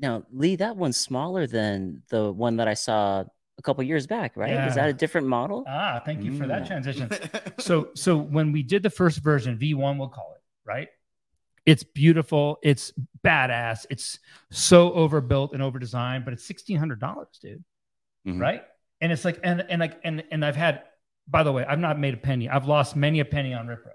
Now, 0.00 0.24
Lee, 0.32 0.56
that 0.56 0.76
one's 0.76 0.96
smaller 0.96 1.46
than 1.46 2.02
the 2.08 2.32
one 2.32 2.56
that 2.56 2.66
I 2.68 2.74
saw 2.74 3.24
a 3.58 3.62
couple 3.62 3.84
years 3.84 4.06
back, 4.06 4.36
right? 4.36 4.68
Is 4.68 4.74
that 4.76 4.88
a 4.88 4.94
different 4.94 5.26
model? 5.26 5.64
Ah, 5.68 6.00
thank 6.04 6.24
you 6.24 6.32
for 6.32 6.46
that 6.46 6.62
Mm. 6.62 6.66
transition. 6.66 7.10
so 7.58 7.90
so 7.94 8.16
when 8.16 8.52
we 8.52 8.62
did 8.62 8.82
the 8.82 8.88
first 8.90 9.18
version 9.22 9.58
v1 9.58 9.98
we'll 9.98 10.08
call 10.08 10.32
it 10.34 10.42
right 10.64 10.88
it's 11.66 11.82
beautiful 11.84 12.58
it's 12.62 12.90
badass 13.22 13.84
it's 13.90 14.18
so 14.50 14.92
overbuilt 14.94 15.52
and 15.52 15.62
overdesigned 15.62 16.24
but 16.24 16.32
it's 16.32 16.44
$1600 16.48 17.38
dude 17.42 17.62
Mhm. 18.26 18.40
right 18.40 18.62
and 19.02 19.12
it's 19.12 19.24
like 19.26 19.38
and 19.42 19.60
and 19.68 19.80
like 19.80 20.00
and 20.04 20.24
and 20.30 20.42
i've 20.44 20.56
had 20.56 20.84
by 21.28 21.42
the 21.42 21.52
way 21.52 21.64
i've 21.66 21.78
not 21.78 21.98
made 21.98 22.14
a 22.14 22.16
penny 22.16 22.48
i've 22.48 22.66
lost 22.66 22.96
many 22.96 23.20
a 23.20 23.24
penny 23.26 23.52
on 23.52 23.66
RipRow 23.66 23.92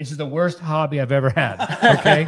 this 0.00 0.10
is 0.10 0.16
the 0.16 0.26
worst 0.26 0.58
hobby 0.58 0.98
i've 1.00 1.12
ever 1.12 1.30
had 1.30 1.60
okay? 1.98 2.24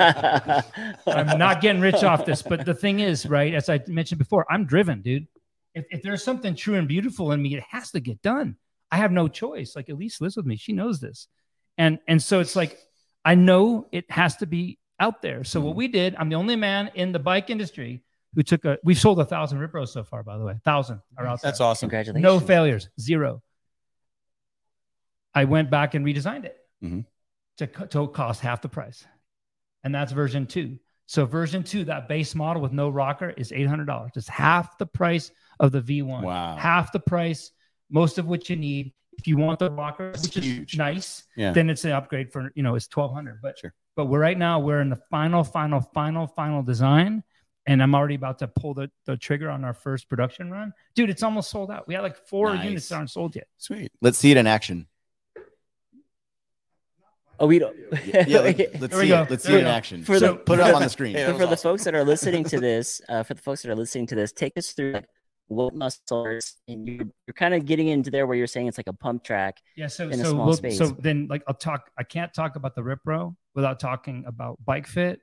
I'm 1.06 1.38
not 1.38 1.60
getting 1.60 1.80
rich 1.82 2.04
off 2.04 2.24
this 2.24 2.42
but 2.42 2.64
the 2.64 2.74
thing 2.74 3.00
is 3.00 3.26
right 3.26 3.52
as 3.54 3.68
i 3.68 3.80
mentioned 3.88 4.18
before 4.18 4.46
i'm 4.48 4.64
driven 4.66 5.00
dude. 5.02 5.26
If, 5.74 5.86
if 5.90 6.02
there's 6.02 6.22
something 6.22 6.54
true 6.54 6.74
and 6.74 6.86
beautiful 6.86 7.32
in 7.32 7.40
me 7.42 7.56
it 7.56 7.62
has 7.70 7.90
to 7.92 8.00
get 8.00 8.20
done. 8.22 8.56
I 8.90 8.98
have 8.98 9.10
no 9.10 9.26
choice. 9.26 9.74
Like 9.74 9.88
elise 9.88 10.20
lives 10.20 10.36
with 10.36 10.44
me. 10.44 10.56
She 10.56 10.74
knows 10.74 11.00
this. 11.00 11.28
And 11.78 11.98
and 12.06 12.22
so 12.22 12.40
it's 12.40 12.54
like 12.54 12.78
i 13.24 13.34
know 13.34 13.86
it 13.90 14.04
has 14.10 14.36
to 14.36 14.46
be 14.46 14.78
out 15.00 15.22
there. 15.22 15.42
So 15.44 15.60
what 15.62 15.74
we 15.74 15.88
did 15.88 16.14
i'm 16.18 16.28
the 16.28 16.36
only 16.36 16.56
man 16.56 16.90
in 16.94 17.10
the 17.10 17.18
bike 17.18 17.48
industry 17.48 18.02
who 18.34 18.42
took 18.42 18.66
a 18.66 18.76
we've 18.84 19.00
sold 19.00 19.18
a 19.18 19.24
thousand 19.24 19.60
RipRows 19.60 19.88
so 19.88 20.04
far 20.04 20.22
by 20.22 20.36
the 20.36 20.44
way. 20.44 20.52
A 20.52 20.58
thousand 20.58 21.00
are 21.16 21.26
out 21.26 21.40
there. 21.40 21.50
That's 21.50 21.60
awesome. 21.62 21.88
Congratulations. 21.88 22.22
no 22.22 22.38
failures. 22.38 22.90
Zero. 23.00 23.42
I 25.34 25.44
went 25.44 25.70
back 25.70 25.94
and 25.94 26.04
redesigned 26.04 26.44
it. 26.44 26.56
Mhm. 26.84 27.06
To, 27.58 27.66
to 27.66 28.06
cost 28.08 28.40
half 28.40 28.62
the 28.62 28.68
price 28.68 29.04
and 29.84 29.94
that's 29.94 30.12
version 30.12 30.46
two 30.46 30.78
so 31.06 31.26
version 31.26 31.62
two 31.62 31.84
that 31.84 32.08
base 32.08 32.34
model 32.34 32.62
with 32.62 32.72
no 32.72 32.88
rocker 32.88 33.30
is 33.30 33.50
$800 33.50 34.16
it's 34.16 34.28
half 34.28 34.78
the 34.78 34.86
price 34.86 35.30
of 35.60 35.72
the 35.72 35.80
v1 35.80 36.22
Wow. 36.22 36.56
half 36.56 36.92
the 36.92 37.00
price 37.00 37.50
most 37.90 38.18
of 38.18 38.26
what 38.26 38.48
you 38.48 38.56
need 38.56 38.92
if 39.18 39.26
you 39.26 39.36
want 39.36 39.58
the 39.58 39.70
rocker 39.70 40.10
which 40.22 40.36
is 40.36 40.44
huge. 40.44 40.78
nice 40.78 41.24
Yeah. 41.36 41.52
then 41.52 41.68
it's 41.68 41.84
an 41.84 41.92
upgrade 41.92 42.32
for 42.32 42.50
you 42.54 42.62
know 42.62 42.74
it's 42.74 42.88
1200 42.92 43.40
but 43.42 43.58
Sure. 43.58 43.74
but 43.96 44.06
we're 44.06 44.20
right 44.20 44.38
now 44.38 44.58
we're 44.60 44.80
in 44.80 44.88
the 44.88 45.00
final 45.10 45.44
final 45.44 45.80
final 45.80 46.26
final 46.26 46.62
design 46.62 47.22
and 47.66 47.82
i'm 47.82 47.94
already 47.94 48.14
about 48.14 48.38
to 48.38 48.48
pull 48.48 48.72
the, 48.74 48.90
the 49.04 49.16
trigger 49.16 49.50
on 49.50 49.64
our 49.64 49.74
first 49.74 50.08
production 50.08 50.50
run 50.50 50.72
dude 50.94 51.10
it's 51.10 51.22
almost 51.22 51.50
sold 51.50 51.70
out 51.70 51.86
we 51.86 51.92
had 51.94 52.00
like 52.02 52.16
four 52.16 52.54
Nice. 52.54 52.64
units 52.64 52.88
that 52.88 52.96
aren't 52.96 53.10
sold 53.10 53.36
yet 53.36 53.46
Sweet. 53.58 53.92
Let's 54.00 54.16
see 54.18 54.30
it 54.30 54.36
in 54.38 54.46
action. 54.46 54.86
Oh, 57.42 57.46
we 57.48 57.58
don't. 57.58 57.76
Yeah, 58.06 58.38
let, 58.40 58.56
There 58.56 58.84
us 58.84 59.00
see 59.00 59.08
go. 59.08 59.22
it. 59.22 59.30
Let's 59.30 59.44
see 59.44 59.54
it 59.54 59.60
in 59.60 59.66
action. 59.66 60.04
For 60.04 60.16
So- 60.18 60.34
the 60.34 60.38
Put 60.38 60.60
it 60.60 60.62
up 60.62 60.76
on 60.76 60.82
the 60.82 60.88
screen. 60.96 61.16
Yeah, 61.16 61.26
so 61.26 61.32
for 61.34 61.38
was 61.40 61.50
the 61.50 61.56
folks 61.56 61.82
that 61.84 61.94
are 61.94 62.04
listening 62.04 62.44
to 62.44 62.60
this, 62.60 63.00
uh, 63.08 63.24
for 63.24 63.34
the 63.34 63.42
folks 63.42 63.62
that 63.62 63.70
are 63.70 63.74
listening 63.74 64.06
to 64.06 64.14
this, 64.14 64.32
take 64.32 64.52
us 64.56 64.70
through 64.70 64.92
like 64.92 65.06
what 65.48 65.74
muscles 65.74 66.54
and 66.68 66.86
you're, 66.86 67.04
you're 67.26 67.34
kind 67.34 67.52
of 67.52 67.66
getting 67.66 67.88
into 67.88 68.10
there 68.12 68.26
where 68.28 68.36
you're 68.36 68.46
saying 68.46 68.68
it's 68.68 68.78
like 68.78 68.86
a 68.86 68.92
pump 68.92 69.22
track. 69.24 69.60
yeah 69.76 69.88
so 69.88 70.04
In 70.08 70.20
a 70.20 70.24
so 70.24 70.30
small 70.30 70.46
we'll- 70.46 70.56
space. 70.56 70.78
so 70.78 70.86
then 70.86 71.26
like 71.28 71.42
i'll 71.46 71.52
talk 71.54 71.90
i 71.98 72.02
can't 72.04 72.32
talk 72.32 72.56
about 72.56 72.74
the 72.74 72.82
rip 72.82 73.00
row 73.04 73.36
without 73.54 73.78
talking 73.78 74.24
about 74.26 74.56
bike 74.64 74.86
fit 74.86 75.20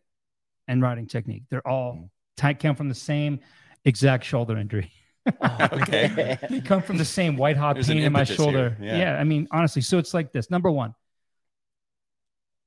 and 0.67 0.83
riding 0.83 1.07
technique 1.07 1.43
they're 1.49 1.65
all 1.67 1.93
Mhm. 1.93 2.09
tight 2.37 2.59
come 2.59 2.75
from 2.75 2.89
the 2.89 2.95
same 2.95 3.39
exact 3.85 4.23
shoulder 4.25 4.55
injury 4.57 4.91
Okay. 5.71 6.37
they 6.49 6.61
come 6.61 6.81
from 6.83 6.97
the 6.97 7.05
same 7.05 7.35
white 7.37 7.57
hot 7.57 7.75
There's 7.75 7.87
pain 7.87 7.97
in 8.03 8.11
my 8.11 8.23
shoulder. 8.23 8.75
Yeah. 8.81 8.97
Yeah. 8.97 9.17
I 9.19 9.23
mean, 9.23 9.47
honestly, 9.51 9.81
so 9.81 9.97
it's 9.99 10.13
like 10.13 10.31
this. 10.31 10.49
Number 10.49 10.71
one, 10.71 10.95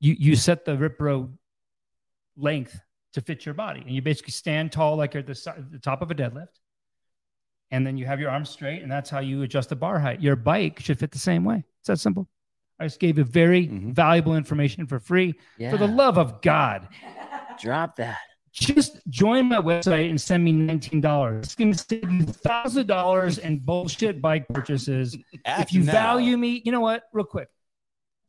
you 0.02 0.14
you 0.18 0.36
set 0.36 0.64
the 0.66 0.76
rip 0.76 1.00
row 1.00 1.30
length 2.36 2.78
to 3.14 3.20
fit 3.20 3.44
your 3.46 3.54
body, 3.54 3.80
and 3.80 3.90
you 3.90 4.02
basically 4.02 4.32
stand 4.32 4.72
tall 4.72 4.96
like 4.96 5.14
you're 5.14 5.20
at 5.20 5.26
the, 5.26 5.64
the 5.70 5.78
top 5.78 6.02
of 6.02 6.10
a 6.10 6.14
deadlift, 6.14 6.48
and 7.70 7.86
then 7.86 7.96
you 7.96 8.04
have 8.06 8.18
your 8.20 8.30
arms 8.30 8.50
straight, 8.50 8.82
and 8.82 8.90
that's 8.90 9.08
how 9.10 9.20
you 9.20 9.42
adjust 9.42 9.68
the 9.68 9.76
bar 9.76 9.98
height. 9.98 10.20
Your 10.20 10.36
bike 10.36 10.80
should 10.80 10.98
fit 10.98 11.10
the 11.12 11.18
same 11.18 11.44
way. 11.44 11.62
It's 11.80 11.88
that 11.88 11.98
simple. 12.00 12.28
I 12.80 12.86
just 12.86 12.98
gave 13.00 13.16
you 13.18 13.24
very 13.24 13.68
Mhm. 13.68 13.92
valuable 13.94 14.34
information 14.36 14.86
for 14.86 14.98
free. 14.98 15.34
Yeah. 15.58 15.70
For 15.70 15.76
the 15.76 15.86
love 15.86 16.18
of 16.18 16.40
God, 16.42 16.88
Drop 17.60 17.94
that. 17.96 18.18
just 18.50 18.98
join 19.08 19.46
my 19.46 19.58
website 19.60 20.08
and 20.10 20.20
send 20.20 20.42
me 20.42 20.52
$19. 20.52 21.44
It's 21.44 21.54
going 21.54 21.72
to 21.72 21.78
save 21.78 22.10
you 22.10 22.24
$1,000 22.24 23.38
in 23.38 23.58
bullshit 23.60 24.20
bike 24.20 24.48
purchases. 24.48 25.16
if 25.44 25.72
you 25.72 25.84
now. 25.84 25.92
value 25.92 26.36
me, 26.36 26.60
you 26.64 26.72
know 26.72 26.80
what? 26.80 27.04
Real 27.12 27.24
quick. 27.26 27.48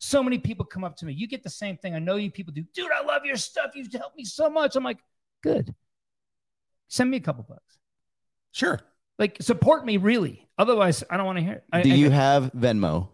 So 0.05 0.21
many 0.21 0.37
people 0.37 0.65
come 0.65 0.83
up 0.83 0.97
to 0.97 1.05
me. 1.05 1.13
You 1.13 1.27
get 1.27 1.43
the 1.43 1.49
same 1.49 1.77
thing. 1.77 1.95
I 1.95 1.99
know 1.99 2.17
you 2.17 2.29
people 2.29 2.51
do. 2.53 2.65
Dude, 2.75 2.91
I 2.91 3.05
love 3.05 3.23
your 3.23 3.37
stuff. 3.37 3.71
You've 3.73 3.89
helped 3.93 4.17
me 4.17 4.25
so 4.25 4.49
much. 4.49 4.75
I'm 4.75 4.83
like, 4.83 4.97
good. 5.41 5.73
Send 6.89 7.09
me 7.09 7.15
a 7.15 7.19
couple 7.21 7.45
bucks. 7.47 7.77
Sure. 8.51 8.81
Like, 9.17 9.37
support 9.41 9.85
me, 9.85 9.95
really. 9.95 10.45
Otherwise, 10.57 11.05
I 11.09 11.15
don't 11.15 11.25
want 11.25 11.37
to 11.37 11.43
hear 11.45 11.53
it. 11.53 11.63
I- 11.71 11.83
Do 11.83 11.91
I- 11.91 11.95
you 11.95 12.09
have 12.09 12.51
Venmo? 12.53 13.07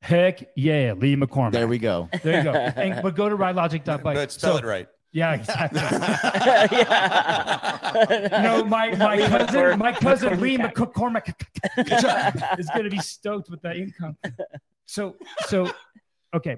Heck 0.00 0.42
yeah, 0.56 0.94
Lee 0.96 1.14
McCormick. 1.14 1.52
There 1.52 1.68
we 1.68 1.78
go. 1.78 2.08
There 2.24 2.38
you 2.38 2.42
go. 2.42 2.52
And, 2.76 3.00
but 3.04 3.14
go 3.14 3.28
to 3.28 3.36
ridelogic.bike. 3.36 4.02
But 4.02 4.32
spell 4.32 4.54
So- 4.54 4.58
it 4.58 4.64
right. 4.64 4.88
Yeah, 5.12 5.34
exactly. 5.34 5.78
yeah. 5.80 6.66
No, 8.42 8.64
my 8.64 8.96
my 8.96 9.14
Lee 9.16 9.28
cousin, 9.28 9.46
McCor- 9.60 9.78
my 9.78 9.92
cousin 9.92 10.40
Lee 10.40 10.58
McCormick. 10.58 11.34
McCormick 11.76 12.56
is 12.58 12.68
going 12.70 12.82
to 12.84 12.90
be 12.90 12.98
stoked 12.98 13.48
with 13.48 13.62
that 13.62 13.76
income. 13.76 14.16
So, 14.86 15.14
so, 15.46 15.70
okay, 16.34 16.56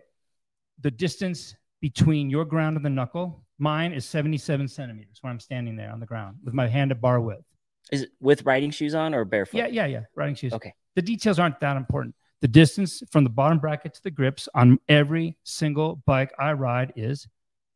the 0.81 0.91
distance 0.91 1.55
between 1.81 2.31
your 2.31 2.45
ground 2.45 2.77
and 2.77 2.85
the 2.85 2.91
knuckle, 2.91 3.45
mine 3.59 3.93
is 3.93 4.05
seventy-seven 4.05 4.69
centimeters 4.69 5.19
when 5.21 5.31
I'm 5.31 5.41
standing 5.41 5.77
there 5.77 5.91
on 5.91 6.01
the 6.01 6.07
ground 6.07 6.39
with 6.45 6.55
my 6.55 6.69
hand 6.69 6.91
at 6.91 7.01
bar 7.01 7.21
width. 7.21 7.45
Is 7.93 8.03
it 8.03 8.11
with 8.21 8.45
riding 8.45 8.71
shoes 8.71 8.95
on 8.95 9.15
or 9.15 9.25
barefoot? 9.25 9.59
Yeah, 9.59 9.67
yeah, 9.67 9.87
yeah. 9.87 10.01
Riding 10.17 10.35
shoes. 10.35 10.53
Okay. 10.53 10.73
The 10.97 11.03
details 11.03 11.39
aren't 11.39 11.61
that 11.61 11.77
important. 11.77 12.15
The 12.41 12.49
distance 12.49 13.03
from 13.11 13.25
the 13.25 13.31
bottom 13.31 13.59
bracket 13.59 13.95
to 13.95 14.03
the 14.03 14.11
grips 14.11 14.49
on 14.55 14.79
every 14.89 15.37
single 15.45 16.03
bike 16.07 16.33
I 16.39 16.53
ride 16.53 16.93
is 16.97 17.27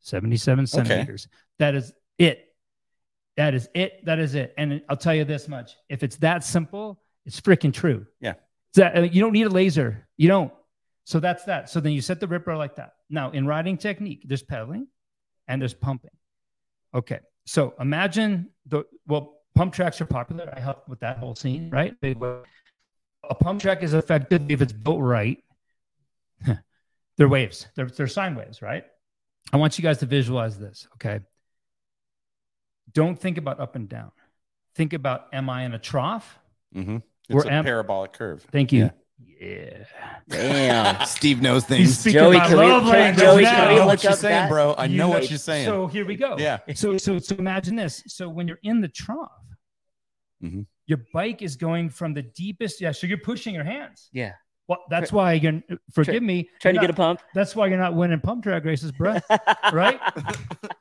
77 0.00 0.66
centimeters. 0.66 1.28
That 1.58 1.74
is 1.74 1.92
it. 2.18 2.44
That 3.36 3.54
is 3.54 3.68
it. 3.74 4.04
That 4.04 4.18
is 4.18 4.34
it. 4.34 4.54
And 4.58 4.82
I'll 4.88 4.96
tell 4.96 5.14
you 5.14 5.24
this 5.24 5.48
much: 5.48 5.76
if 5.88 6.02
it's 6.02 6.16
that 6.16 6.44
simple, 6.44 7.00
it's 7.24 7.40
freaking 7.40 7.72
true. 7.72 8.06
Yeah. 8.20 8.34
It's 8.70 8.78
that, 8.78 8.96
uh, 8.96 9.02
you 9.02 9.20
don't 9.20 9.32
need 9.32 9.46
a 9.46 9.50
laser. 9.50 10.06
You 10.16 10.28
don't. 10.28 10.52
So 11.08 11.20
that's 11.20 11.44
that. 11.44 11.70
So 11.70 11.80
then 11.80 11.92
you 11.92 12.02
set 12.02 12.20
the 12.20 12.26
ripper 12.28 12.54
like 12.54 12.76
that. 12.76 12.92
Now 13.08 13.30
in 13.30 13.46
riding 13.46 13.78
technique, 13.78 14.24
there's 14.26 14.42
pedaling 14.42 14.88
and 15.46 15.58
there's 15.58 15.72
pumping. 15.72 16.10
Okay. 16.94 17.20
So 17.46 17.72
imagine 17.80 18.50
the 18.66 18.84
well, 19.06 19.38
pump 19.54 19.72
tracks 19.72 20.02
are 20.02 20.04
popular. 20.04 20.52
I 20.54 20.60
help 20.60 20.86
with 20.86 21.00
that 21.00 21.16
whole 21.16 21.34
scene, 21.34 21.70
right? 21.70 21.94
A 22.04 23.34
pump 23.34 23.62
track 23.62 23.82
is 23.82 23.94
effective 23.94 24.50
if 24.50 24.60
it's 24.60 24.74
built 24.74 25.00
right. 25.00 25.42
they're 27.16 27.26
waves. 27.26 27.66
They're 27.74 27.86
they're 27.86 28.06
sine 28.06 28.34
waves, 28.34 28.60
right? 28.60 28.84
I 29.50 29.56
want 29.56 29.78
you 29.78 29.82
guys 29.82 29.96
to 30.00 30.06
visualize 30.06 30.58
this. 30.58 30.86
Okay. 30.96 31.20
Don't 32.92 33.18
think 33.18 33.38
about 33.38 33.60
up 33.60 33.76
and 33.76 33.88
down. 33.88 34.12
Think 34.74 34.92
about 34.92 35.28
am 35.32 35.48
I 35.48 35.64
in 35.64 35.72
a 35.72 35.78
trough? 35.78 36.38
Mhm. 36.76 37.02
We're 37.30 37.38
It's 37.40 37.48
a 37.48 37.52
am- 37.52 37.64
parabolic 37.64 38.12
curve. 38.12 38.42
Thank 38.52 38.72
you. 38.72 38.84
Yeah. 38.84 38.90
Damn. 40.28 41.06
Steve 41.06 41.40
knows 41.42 41.62
He's 41.66 41.68
things. 41.68 41.98
speaking 41.98 42.20
Joey, 42.20 42.36
my 42.38 42.46
can 42.48 42.56
we- 42.58 42.62
can- 42.64 42.84
language 42.86 43.24
Joey, 43.24 43.42
now. 43.42 43.50
can 43.50 43.60
I 43.60 43.68
we 43.68 43.74
know 43.74 43.80
look 43.80 43.86
what 43.88 44.02
you're 44.02 44.12
up 44.12 44.18
saying, 44.18 44.34
that? 44.34 44.48
bro. 44.50 44.72
I 44.72 44.84
You 44.86 44.96
know 44.98 45.06
know, 45.08 45.14
what 45.14 45.30
you're 45.30 45.38
saying. 45.38 45.66
So 45.66 45.86
here 45.86 46.04
we 46.06 46.16
go. 46.16 46.36
yeah. 46.38 46.58
So 46.74 46.96
so 46.98 47.18
so 47.18 47.36
imagine 47.36 47.76
this. 47.76 48.02
So 48.06 48.28
when 48.28 48.48
you're 48.48 48.58
in 48.62 48.80
the 48.80 48.88
trough, 48.88 49.30
Mhm. 50.42 50.66
your 50.86 51.00
bike 51.12 51.42
is 51.42 51.56
going 51.56 51.90
from 51.90 52.14
the 52.14 52.22
deepest. 52.22 52.80
Yeah. 52.80 52.92
So 52.92 53.06
you're 53.06 53.18
pushing 53.18 53.54
your 53.54 53.64
hands. 53.64 54.08
Yeah. 54.12 54.32
Well, 54.68 54.84
that's 54.90 55.12
why 55.12 55.32
you're. 55.32 55.62
Forgive 55.94 56.22
me. 56.22 56.48
Trying 56.60 56.74
to 56.74 56.80
you're 56.80 56.88
get 56.88 56.90
a 56.90 56.92
not- 56.92 56.96
pump. 57.18 57.20
That's 57.34 57.56
why 57.56 57.68
you're 57.68 57.78
not 57.78 57.94
winning 57.94 58.20
pump 58.20 58.42
track 58.44 58.64
races, 58.64 58.92
bro. 58.92 59.16
right? 59.72 59.98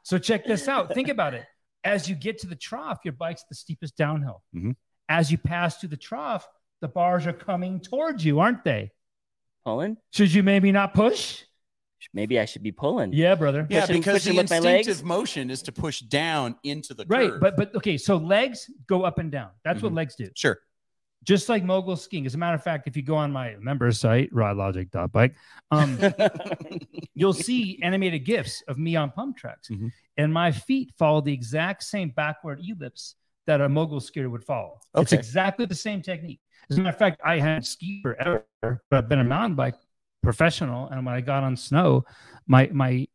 So 0.03 0.17
check 0.17 0.45
this 0.45 0.67
out. 0.67 0.93
Think 0.93 1.07
about 1.09 1.33
it. 1.33 1.45
As 1.83 2.09
you 2.09 2.15
get 2.15 2.37
to 2.39 2.47
the 2.47 2.55
trough, 2.55 2.99
your 3.05 3.13
bike's 3.13 3.45
the 3.49 3.55
steepest 3.55 3.95
downhill. 3.95 4.43
Mhm. 4.53 4.75
As 5.07 5.31
you 5.31 5.37
pass 5.37 5.77
through 5.77 5.89
the 5.89 5.97
trough, 5.97 6.45
the 6.81 6.87
bars 6.87 7.25
are 7.27 7.33
coming 7.33 7.79
towards 7.79 8.23
you, 8.23 8.39
aren't 8.39 8.63
they? 8.63 8.91
Pulling? 9.65 9.97
Should 10.11 10.33
you 10.33 10.43
maybe 10.43 10.71
not 10.71 10.93
push? 10.93 11.43
Maybe 12.13 12.39
I 12.39 12.45
should 12.45 12.63
be 12.63 12.71
pulling. 12.71 13.11
Yeah, 13.11 13.35
brother. 13.35 13.67
Yeah, 13.69 13.81
Pushing- 13.81 14.01
because 14.01 14.21
pushing 14.23 14.35
the 14.35 14.43
with 14.43 14.49
my 14.51 14.55
instinctive 14.57 14.97
legs? 14.97 15.03
motion 15.03 15.49
is 15.49 15.61
to 15.63 15.71
push 15.71 15.99
down 16.01 16.55
into 16.63 16.93
the 16.93 17.05
Right, 17.07 17.31
curve. 17.31 17.41
but 17.41 17.57
but 17.57 17.75
okay, 17.75 17.97
so 17.97 18.17
legs 18.17 18.69
go 18.87 19.03
up 19.03 19.17
and 19.17 19.31
down. 19.31 19.49
That's 19.63 19.81
what 19.81 19.91
Mhm. 19.91 19.95
legs 19.97 20.15
do. 20.15 20.29
sure. 20.35 20.59
Just 21.23 21.49
like 21.49 21.63
mogul 21.65 21.97
skiing. 21.97 22.25
As 22.25 22.35
a 22.35 22.37
matter 22.37 22.55
of 22.55 22.63
fact, 22.63 22.87
if 22.87 22.95
you 22.95 23.01
go 23.03 23.15
on 23.17 23.31
my 23.33 23.55
member 23.59 23.91
site, 23.91 24.31
ridelogic.bike, 24.31 25.35
um, 25.71 25.97
you'll 27.15 27.33
see 27.33 27.81
animated 27.83 28.23
gifs 28.23 28.61
of 28.69 28.77
me 28.77 28.95
on 28.95 29.11
pump 29.11 29.35
tracks. 29.35 29.67
Mhm. 29.69 29.91
And 30.15 30.31
my 30.31 30.51
feet 30.51 30.93
follow 30.97 31.19
the 31.19 31.33
exact 31.33 31.83
same 31.83 32.11
backward 32.11 32.61
ellipse 32.65 33.15
that 33.47 33.59
a 33.59 33.67
mogul 33.67 33.99
skier 33.99 34.29
would 34.31 34.43
follow. 34.45 34.79
Okay. 34.95 35.01
It's 35.01 35.13
exactly 35.13 35.65
the 35.65 35.75
same 35.75 36.01
technique. 36.01 36.39
As 36.69 36.77
a 36.77 36.81
matter 36.81 36.89
of 36.89 36.99
fact, 36.99 37.21
I 37.23 37.39
hadn't 37.39 37.63
skied 37.63 38.01
forever, 38.01 38.45
but 38.61 38.81
I've 38.91 39.09
been 39.09 39.19
a 39.19 39.23
mountain 39.23 39.55
bike 39.55 39.75
professional. 40.21 40.89
And 40.89 41.05
when 41.05 41.15
I 41.15 41.21
got 41.21 41.43
on 41.43 41.55
snow, 41.55 42.03
my 42.47 42.69
my 42.73 43.07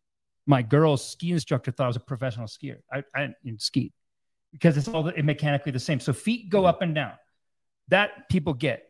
my 0.47 0.63
girl's 0.63 1.07
ski 1.07 1.33
instructor 1.33 1.71
thought 1.71 1.85
I 1.85 1.89
was 1.89 1.97
a 1.97 2.01
professional 2.01 2.47
skier. 2.47 2.79
I, 2.93 3.03
I 3.15 3.35
didn't 3.45 3.63
ski 3.63 3.93
because 4.53 4.77
it's 4.77 4.89
all 4.89 5.03
the, 5.03 5.23
mechanically 5.23 5.73
the 5.73 5.79
same. 5.79 6.01
So 6.01 6.13
feet 6.13 6.51
go 6.51 6.65
up 6.65 6.83
and 6.83 6.95
down. 6.95 7.13
That 7.89 8.29
people 8.29 8.55
get. 8.55 8.89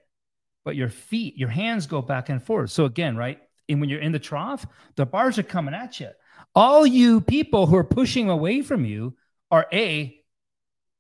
But 0.65 0.77
your 0.77 0.89
feet, 0.89 1.37
your 1.37 1.49
hands 1.49 1.87
go 1.87 2.03
back 2.03 2.29
and 2.29 2.43
forth. 2.43 2.71
So 2.71 2.85
again, 2.85 3.17
right? 3.17 3.41
And 3.69 3.81
when 3.81 3.91
you're 3.91 4.01
in 4.01 4.13
the 4.13 4.19
trough, 4.19 4.65
the 4.97 5.05
bars 5.05 5.39
are 5.39 5.43
coming 5.43 5.75
at 5.75 5.99
you. 5.99 6.11
All 6.55 6.87
you 6.87 7.21
people 7.21 7.67
who 7.67 7.77
are 7.77 7.85
pushing 7.85 8.31
away 8.31 8.63
from 8.63 8.85
you 8.85 9.17
are 9.51 9.67
A, 9.73 10.17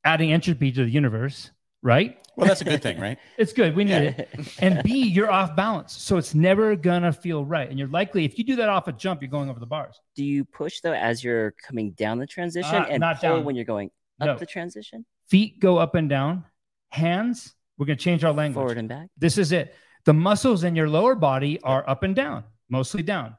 adding 0.04 0.32
entropy 0.32 0.72
to 0.72 0.84
the 0.84 0.90
universe, 0.90 1.50
right? 1.82 2.18
Well, 2.36 2.46
that's 2.46 2.62
a 2.62 2.64
good 2.64 2.82
thing, 2.82 2.98
right? 2.98 3.18
It's 3.38 3.52
good. 3.52 3.76
We 3.76 3.84
need 3.84 3.92
it. 4.18 4.28
And 4.60 4.82
B, 4.82 5.06
you're 5.08 5.30
off 5.30 5.54
balance. 5.54 5.92
So 5.92 6.16
it's 6.16 6.34
never 6.34 6.76
gonna 6.76 7.12
feel 7.12 7.44
right. 7.44 7.68
And 7.68 7.78
you're 7.78 7.88
likely, 7.88 8.24
if 8.24 8.38
you 8.38 8.44
do 8.44 8.56
that 8.56 8.68
off 8.70 8.88
a 8.88 8.92
jump, 8.92 9.20
you're 9.20 9.30
going 9.30 9.50
over 9.50 9.60
the 9.60 9.66
bars. 9.66 10.00
Do 10.16 10.24
you 10.24 10.44
push 10.44 10.80
though 10.80 10.94
as 10.94 11.22
you're 11.22 11.50
coming 11.66 11.90
down 11.92 12.18
the 12.18 12.26
transition 12.26 12.74
Uh, 12.74 12.86
and 12.88 13.00
not 13.00 13.20
pull 13.20 13.36
down. 13.36 13.44
when 13.44 13.54
you're 13.56 13.66
going 13.66 13.90
up 14.20 14.26
No. 14.26 14.36
the 14.38 14.46
transition? 14.46 15.04
Feet 15.28 15.60
go 15.60 15.76
up 15.76 15.94
and 15.94 16.08
down. 16.08 16.44
Hands, 16.90 17.54
we're 17.76 17.86
gonna 17.86 17.96
change 17.96 18.24
our 18.24 18.32
language. 18.32 18.54
Forward 18.62 18.78
and 18.78 18.88
back? 18.88 19.08
This 19.18 19.36
is 19.36 19.52
it. 19.52 19.74
The 20.04 20.12
muscles 20.14 20.64
in 20.64 20.74
your 20.74 20.88
lower 20.88 21.14
body 21.14 21.60
are 21.62 21.88
up 21.88 22.02
and 22.02 22.14
down, 22.16 22.44
mostly 22.70 23.02
down. 23.02 23.36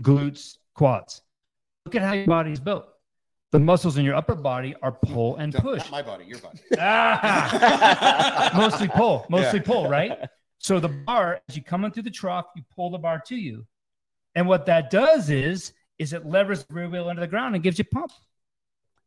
Glutes, 0.00 0.58
quads. 0.74 1.22
Look 1.84 1.94
at 1.96 2.02
how 2.02 2.12
your 2.12 2.26
body 2.26 2.52
is 2.52 2.60
built. 2.60 2.86
The 3.50 3.58
muscles 3.58 3.96
in 3.96 4.04
your 4.04 4.14
upper 4.14 4.34
body 4.34 4.74
are 4.82 4.92
pull 4.92 5.36
and 5.36 5.52
Don't- 5.52 5.62
push. 5.62 5.78
Not 5.78 5.90
my 5.90 6.02
body, 6.02 6.24
your 6.26 6.38
body. 6.38 6.58
Ah! 6.78 8.50
mostly 8.56 8.88
pull, 8.88 9.24
mostly 9.30 9.60
Yeah. 9.60 9.64
pull, 9.64 9.88
right? 9.88 10.18
So 10.58 10.80
the 10.80 10.88
bar, 10.88 11.40
as 11.48 11.56
you 11.56 11.62
come 11.62 11.84
in 11.84 11.90
through 11.92 12.02
the 12.02 12.10
trough, 12.10 12.46
you 12.56 12.62
pull 12.74 12.90
the 12.90 12.98
bar 12.98 13.22
to 13.26 13.36
you. 13.36 13.66
And 14.34 14.46
what 14.46 14.66
that 14.66 14.90
does 14.90 15.30
is, 15.30 15.72
is 15.98 16.12
it 16.12 16.26
levers 16.26 16.64
the 16.64 16.74
rear 16.74 16.88
wheel 16.88 17.08
under 17.08 17.20
the 17.20 17.26
ground 17.26 17.54
and 17.54 17.64
gives 17.64 17.78
you 17.78 17.84
pump. 17.84 18.12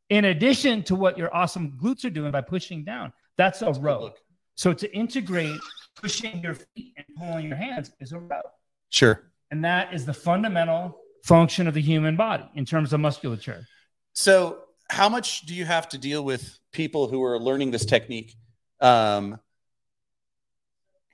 In 0.10 0.26
addition 0.26 0.84
to 0.84 0.96
what 0.96 1.18
your 1.18 1.34
awesome 1.36 1.78
glutes 1.82 2.04
are 2.04 2.10
doing 2.10 2.32
by 2.32 2.42
pushing 2.42 2.84
down, 2.84 3.14
that's 3.38 3.62
a 3.62 3.72
row. 3.74 4.12
So 4.56 4.74
to 4.74 4.94
integrate 4.94 5.60
pushing 5.96 6.42
your 6.42 6.56
feet 6.56 6.94
and 6.98 7.06
pulling 7.18 7.48
your 7.48 7.56
hands 7.56 7.92
is 8.00 8.12
a 8.12 8.20
row. 8.20 8.42
Sure. 8.90 9.32
And 9.52 9.64
that 9.64 9.94
is 9.94 10.06
the 10.06 10.14
fundamental 10.14 10.98
function 11.24 11.68
of 11.68 11.74
the 11.74 11.82
human 11.82 12.16
body 12.18 12.50
in 12.56 12.66
terms 12.66 12.92
of 12.92 13.00
musculature. 13.00 13.66
So, 14.14 14.60
how 14.90 15.08
much 15.08 15.42
do 15.42 15.56
you 15.56 15.66
have 15.66 15.88
to 15.90 15.98
deal 15.98 16.24
with 16.24 16.60
people 16.72 17.08
who 17.08 17.24
are 17.24 17.40
learning 17.40 17.72
this 17.72 17.86
technique, 17.86 18.36
um, 18.82 19.40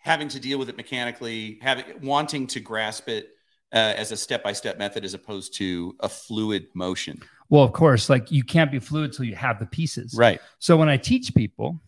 having 0.02 0.30
to 0.30 0.40
deal 0.40 0.58
with 0.58 0.70
it 0.70 0.78
mechanically, 0.78 1.60
having 1.62 1.86
wanting 2.02 2.48
to 2.48 2.60
grasp 2.60 3.08
it 3.08 3.30
uh, 3.74 3.94
as 3.98 4.12
a 4.12 4.18
step-by-step 4.18 4.80
method 4.80 5.06
as 5.06 5.14
opposed 5.14 5.54
to 5.56 5.96
a 6.00 6.10
fluid 6.10 6.68
motion? 6.74 7.22
Well, 7.50 7.64
of 7.64 7.72
course, 7.72 8.10
like 8.10 8.32
you 8.32 8.44
can't 8.44 8.72
be 8.72 8.80
fluid 8.80 9.14
till 9.14 9.26
you 9.26 9.36
have 9.36 9.60
the 9.60 9.66
pieces. 9.66 10.16
Right. 10.18 10.42
So 10.60 10.76
when 10.76 10.90
I 10.90 10.98
teach 10.98 11.34
people, 11.36 11.80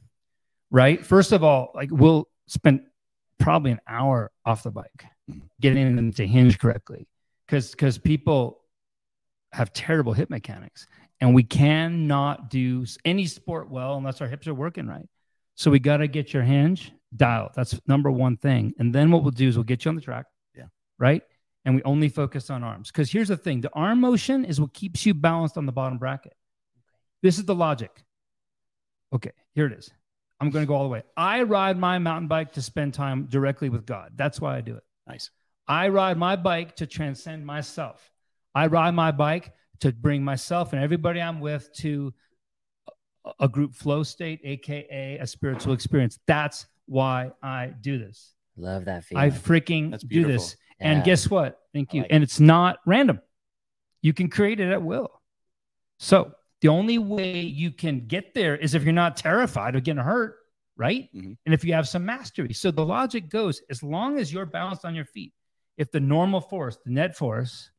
right, 0.71 1.03
first 1.05 1.31
of 1.31 1.43
all, 1.43 1.71
like 1.73 1.89
we'll 1.91 2.27
spend 2.47 2.81
probably 3.39 3.71
an 3.71 3.81
hour 3.87 4.31
off 4.45 4.63
the 4.63 4.71
bike 4.71 5.05
getting 5.61 5.95
them 5.95 6.11
to 6.13 6.25
hinge 6.27 6.59
correctly 6.59 7.07
because 7.45 7.71
because 7.71 7.97
people 7.97 8.59
have 9.51 9.73
terrible 9.73 10.13
hip 10.13 10.29
mechanics 10.29 10.87
and 11.21 11.33
we 11.33 11.43
cannot 11.43 12.49
do 12.49 12.85
any 13.05 13.25
sport 13.25 13.69
well 13.69 13.97
unless 13.97 14.21
our 14.21 14.27
hips 14.27 14.47
are 14.47 14.53
working 14.53 14.87
right. 14.87 15.07
So 15.55 15.69
we 15.71 15.79
got 15.79 15.97
to 15.97 16.07
get 16.07 16.33
your 16.33 16.43
hinge 16.43 16.93
dialed. 17.15 17.51
That's 17.55 17.79
number 17.87 18.09
one 18.09 18.37
thing. 18.37 18.73
And 18.79 18.93
then 18.95 19.11
what 19.11 19.23
we'll 19.23 19.31
do 19.31 19.47
is 19.47 19.57
we'll 19.57 19.65
get 19.65 19.83
you 19.83 19.89
on 19.89 19.95
the 19.95 20.01
track. 20.01 20.25
Yeah. 20.55 20.65
Right. 20.97 21.23
And 21.65 21.75
we 21.75 21.83
only 21.83 22.07
focus 22.09 22.49
on 22.49 22.63
arms 22.63 22.89
because 22.89 23.11
here's 23.11 23.27
the 23.27 23.37
thing: 23.37 23.59
the 23.61 23.71
arm 23.73 23.99
motion 23.99 24.45
is 24.45 24.61
what 24.61 24.73
keeps 24.73 25.05
you 25.05 25.13
balanced 25.13 25.57
on 25.57 25.65
the 25.65 25.73
bottom 25.73 25.97
bracket. 25.97 26.33
This 27.21 27.37
is 27.37 27.45
the 27.45 27.53
logic. 27.53 27.91
Okay, 29.13 29.31
here 29.53 29.65
it 29.65 29.73
is. 29.73 29.91
I'm 30.39 30.51
going 30.51 30.63
to 30.63 30.67
go 30.67 30.75
all 30.75 30.83
the 30.83 30.89
way. 30.89 31.03
I 31.17 31.43
ride 31.43 31.77
my 31.77 31.99
mountain 31.99 32.29
bike 32.29 32.53
to 32.53 32.61
spend 32.61 32.93
time 32.93 33.25
directly 33.25 33.67
with 33.67 33.85
God. 33.85 34.13
That's 34.15 34.39
why 34.39 34.55
I 34.55 34.61
do 34.61 34.75
it. 34.75 34.83
Nice. 35.05 35.31
I 35.67 35.89
ride 35.89 36.17
my 36.17 36.37
bike 36.37 36.77
to 36.77 36.87
transcend 36.87 37.45
myself. 37.45 38.09
I 38.55 38.67
ride 38.67 38.91
my 38.95 39.11
bike 39.11 39.53
to 39.81 39.91
bring 39.91 40.23
myself 40.23 40.73
and 40.73 40.81
everybody 40.83 41.21
I'm 41.21 41.39
with 41.39 41.71
to 41.77 42.13
a- 43.25 43.31
a 43.41 43.47
group 43.47 43.75
flow 43.75 44.03
state, 44.03 44.41
aka 44.43 45.17
a 45.17 45.27
spiritual 45.27 45.73
experience. 45.73 46.19
That's 46.27 46.65
why 46.85 47.31
I 47.43 47.67
do 47.81 47.97
this. 47.99 48.33
Love 48.57 48.85
that 48.85 49.03
feeling. 49.05 49.23
I 49.23 49.29
freaking 49.29 49.97
do 49.99 50.07
beautiful. 50.07 50.33
this. 50.33 50.55
And 50.79 51.03
guess 51.03 51.29
what? 51.29 51.59
Thank 51.73 51.93
you. 51.93 52.01
like 52.01 52.11
and 52.11 52.23
it's 52.23 52.39
not 52.39 52.79
random. 52.85 53.19
You 54.01 54.13
can 54.13 54.29
create 54.29 54.59
it 54.59 54.71
at 54.71 54.81
will. 54.81 55.21
So 55.99 56.33
the 56.61 56.69
only 56.69 56.97
way 56.97 57.41
you 57.41 57.71
can 57.71 58.07
get 58.07 58.33
there 58.33 58.55
is 58.55 58.73
if 58.73 58.83
you're 58.83 58.93
not 58.93 59.17
terrified 59.17 59.75
of 59.75 59.83
getting 59.83 60.01
hurt, 60.03 60.37
right? 60.77 61.09
Mhm. 61.13 61.37
And 61.45 61.53
if 61.53 61.63
you 61.63 61.73
have 61.73 61.87
some 61.87 62.05
mastery. 62.05 62.53
So 62.53 62.71
the 62.71 62.85
logic 62.85 63.29
goes 63.29 63.61
as 63.69 63.83
long 63.83 64.17
as 64.17 64.31
you're 64.33 64.45
balanced 64.45 64.85
on 64.85 64.95
your 64.95 65.05
feet, 65.05 65.33
if 65.77 65.91
the 65.91 65.99
normal 65.99 66.41
force, 66.41 66.77
the 66.85 66.91
net 66.91 67.15
force, 67.17 67.71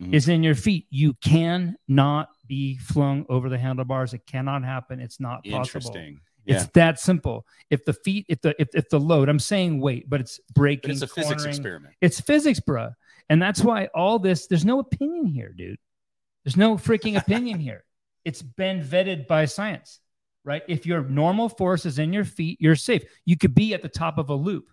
Mhm. 0.00 0.12
is 0.12 0.28
in 0.28 0.42
your 0.42 0.54
feet, 0.54 0.86
you 0.90 1.14
cannot 1.24 2.28
be 2.46 2.76
flung 2.78 3.24
over 3.30 3.48
the 3.48 3.56
handlebars. 3.58 4.12
It 4.12 4.26
cannot 4.26 4.62
happen. 4.62 5.00
It's 5.00 5.18
not 5.20 5.42
possible. 5.44 5.56
Interesting. 5.58 6.20
Yeah. 6.44 6.56
It's 6.56 6.66
that 6.74 7.00
simple. 7.00 7.46
If 7.70 7.84
the 7.86 7.92
feet, 7.94 8.26
if 8.28 8.40
the 8.42 8.54
if, 8.60 8.68
if 8.74 8.88
the 8.90 9.00
load, 9.00 9.28
I'm 9.28 9.38
saying 9.38 9.80
weight, 9.80 10.08
but 10.08 10.20
it's 10.20 10.38
breaking. 10.54 10.88
But 10.90 10.90
it's 10.92 11.02
a 11.02 11.06
physics 11.08 11.44
experiment. 11.44 11.94
It's 12.00 12.20
physics, 12.20 12.60
bruh. 12.60 12.92
And 13.30 13.40
that's 13.42 13.62
why 13.62 13.86
all 13.94 14.18
this, 14.18 14.46
there's 14.46 14.64
no 14.64 14.78
opinion 14.78 15.26
here, 15.26 15.52
dude. 15.56 15.78
There's 16.44 16.56
no 16.56 16.76
freaking 16.76 17.16
opinion 17.20 17.58
here. 17.58 17.84
It's 18.24 18.42
been 18.42 18.82
vetted 18.84 19.26
by 19.26 19.46
science, 19.46 20.00
right? 20.44 20.62
If 20.68 20.84
your 20.86 21.02
normal 21.02 21.48
force 21.48 21.86
is 21.86 21.98
in 21.98 22.12
your 22.12 22.24
feet, 22.24 22.58
you're 22.60 22.76
safe. 22.76 23.02
You 23.24 23.36
could 23.36 23.54
be 23.54 23.72
at 23.74 23.82
the 23.82 23.88
top 23.88 24.18
of 24.18 24.28
a 24.30 24.34
loop. 24.34 24.66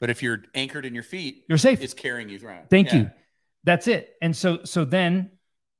But 0.00 0.10
if 0.10 0.22
you're 0.22 0.42
anchored 0.54 0.84
in 0.86 0.94
your 0.94 1.02
feet, 1.02 1.44
You're 1.48 1.58
safe. 1.58 1.80
it's 1.82 1.94
carrying 1.94 2.28
you 2.28 2.38
around. 2.46 2.68
Thank 2.70 2.92
Yeah. 2.92 2.96
you. 2.98 3.10
That's 3.64 3.88
it. 3.88 4.14
And 4.22 4.34
so 4.36 4.60
so 4.64 4.84
then 4.84 5.30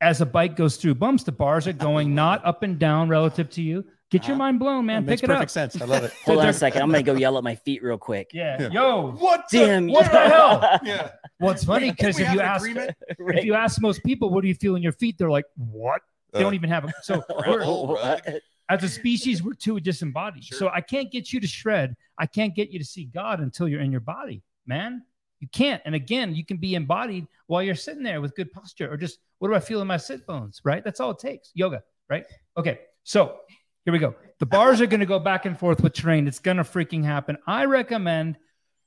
as 0.00 0.20
a 0.20 0.26
bike 0.26 0.56
goes 0.56 0.76
through 0.76 0.94
bumps, 0.94 1.24
the 1.24 1.32
bars 1.32 1.66
are 1.66 1.72
going 1.72 2.14
not 2.14 2.44
up 2.44 2.62
and 2.62 2.78
down 2.78 3.08
relative 3.08 3.50
to 3.50 3.62
you. 3.62 3.84
Get 4.10 4.22
your 4.26 4.32
Uh-huh. 4.34 4.38
mind 4.38 4.58
blown, 4.58 4.86
man. 4.86 5.04
makes 5.04 5.20
Pick 5.20 5.28
it 5.28 5.32
perfect 5.32 5.50
up. 5.50 5.50
sense. 5.50 5.82
I 5.82 5.84
love 5.84 6.02
it. 6.04 6.12
Hold 6.24 6.38
on 6.38 6.48
a 6.48 6.52
second. 6.52 6.80
I'm 6.82 6.90
gonna 6.90 7.02
go 7.02 7.14
yell 7.14 7.36
at 7.36 7.44
my 7.44 7.54
feet 7.56 7.82
real 7.82 7.98
quick. 7.98 8.30
Yeah. 8.32 8.56
Yeah. 8.60 8.68
Yo. 8.70 9.10
What? 9.12 9.44
Damn. 9.50 9.86
What 9.88 10.10
the 10.10 10.18
hell? 10.28 10.78
Yeah. 10.82 11.10
Well, 11.40 11.50
it's 11.50 11.64
funny 11.64 11.90
because 11.90 12.18
if 12.18 12.32
you 12.32 12.40
ask 12.40 12.62
agreement? 12.66 12.96
if 13.18 13.44
you 13.44 13.54
ask 13.54 13.80
most 13.82 14.02
people, 14.04 14.30
what 14.30 14.42
do 14.42 14.48
you 14.48 14.54
feel 14.54 14.76
in 14.76 14.82
your 14.82 14.92
feet? 14.92 15.18
They're 15.18 15.30
like, 15.30 15.44
what? 15.56 16.00
They 16.32 16.40
don't 16.40 16.52
Uh. 16.52 16.56
even 16.56 16.70
have 16.70 16.84
a 16.84 16.92
so 17.02 17.22
we're, 17.46 17.64
What? 17.66 18.26
as 18.70 18.82
a 18.82 18.88
species, 18.88 19.42
we're 19.42 19.52
too 19.54 19.78
disembodied. 19.80 20.44
Sure. 20.44 20.58
So 20.58 20.68
I 20.68 20.80
can't 20.80 21.10
get 21.10 21.32
you 21.32 21.40
to 21.40 21.46
shred. 21.46 21.94
I 22.18 22.26
can't 22.26 22.54
get 22.54 22.70
you 22.70 22.78
to 22.78 22.84
see 22.84 23.04
God 23.04 23.40
until 23.40 23.68
you're 23.68 23.80
in 23.82 23.90
your 23.92 24.00
body, 24.00 24.42
man. 24.66 25.02
You 25.40 25.48
can't. 25.52 25.80
And 25.84 25.94
again, 25.94 26.34
you 26.34 26.44
can 26.44 26.56
be 26.56 26.74
embodied 26.74 27.26
while 27.46 27.62
you're 27.62 27.74
sitting 27.74 28.02
there 28.02 28.20
with 28.20 28.34
good 28.34 28.52
posture, 28.52 28.92
or 28.92 28.96
just 28.96 29.18
what 29.38 29.48
do 29.48 29.54
I 29.54 29.60
feel 29.60 29.80
in 29.80 29.86
my 29.86 29.96
sit 29.96 30.26
bones? 30.26 30.60
Right. 30.64 30.82
That's 30.82 31.00
all 31.00 31.10
it 31.12 31.18
takes. 31.18 31.50
Yoga. 31.54 31.82
Right. 32.10 32.24
Okay. 32.56 32.80
So 33.04 33.36
here 33.84 33.92
we 33.92 33.98
go. 33.98 34.14
The 34.38 34.46
bars 34.46 34.80
are 34.80 34.86
going 34.86 35.00
to 35.00 35.06
go 35.06 35.18
back 35.18 35.46
and 35.46 35.58
forth 35.58 35.82
with 35.82 35.92
terrain. 35.92 36.26
It's 36.26 36.38
going 36.38 36.56
to 36.56 36.62
freaking 36.64 37.04
happen. 37.04 37.38
I 37.46 37.64
recommend, 37.66 38.36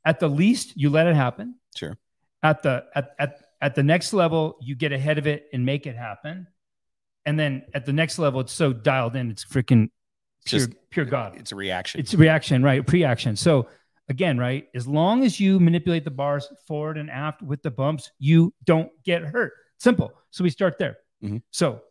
at 0.06 0.20
the 0.20 0.28
least, 0.28 0.76
you 0.76 0.90
let 0.90 1.08
it 1.08 1.16
happen. 1.16 1.56
Sure. 1.76 1.98
At 2.44 2.64
the 2.64 2.86
at 2.96 3.12
at 3.20 3.42
at 3.62 3.76
the 3.76 3.84
next 3.84 4.14
level, 4.14 4.58
you 4.62 4.76
get 4.76 4.92
ahead 4.92 5.18
of 5.18 5.28
it 5.28 5.48
and 5.54 5.66
make 5.66 5.86
it 5.86 5.96
happen. 5.96 6.48
And 7.26 7.40
then 7.40 7.64
at 7.74 7.86
the 7.86 7.94
next 7.94 8.18
level, 8.18 8.42
it's 8.42 8.52
so 8.52 8.74
dialed 8.74 9.16
in, 9.16 9.30
it's 9.30 9.46
freaking 9.46 9.90
pure, 10.46 10.60
Just- 10.60 10.72
pure 10.90 11.06
God. 11.06 11.38
It's 11.38 11.52
a 11.52 11.56
reaction. 11.56 12.00
It's 12.02 12.14
a 12.16 12.18
reaction, 12.18 12.64
right? 12.64 12.86
Pre-action. 12.86 13.36
So 13.36 13.68
again, 14.12 14.38
right? 14.38 14.68
As 14.76 14.88
long 14.88 15.24
as 15.24 15.40
you 15.40 15.60
manipulate 15.60 16.04
the 16.04 16.12
bars 16.12 16.48
forward 16.68 16.98
and 17.00 17.10
aft 17.10 17.42
with 17.42 17.64
the 17.64 17.72
bumps, 17.72 18.12
you 18.20 18.54
don't 18.66 18.92
get 19.04 19.24
hurt. 19.24 19.54
Simple. 19.80 20.12
So 20.30 20.44
we 20.44 20.52
start 20.52 20.78
there. 20.78 20.98
Mhm. 21.24 21.42
So 21.50 21.82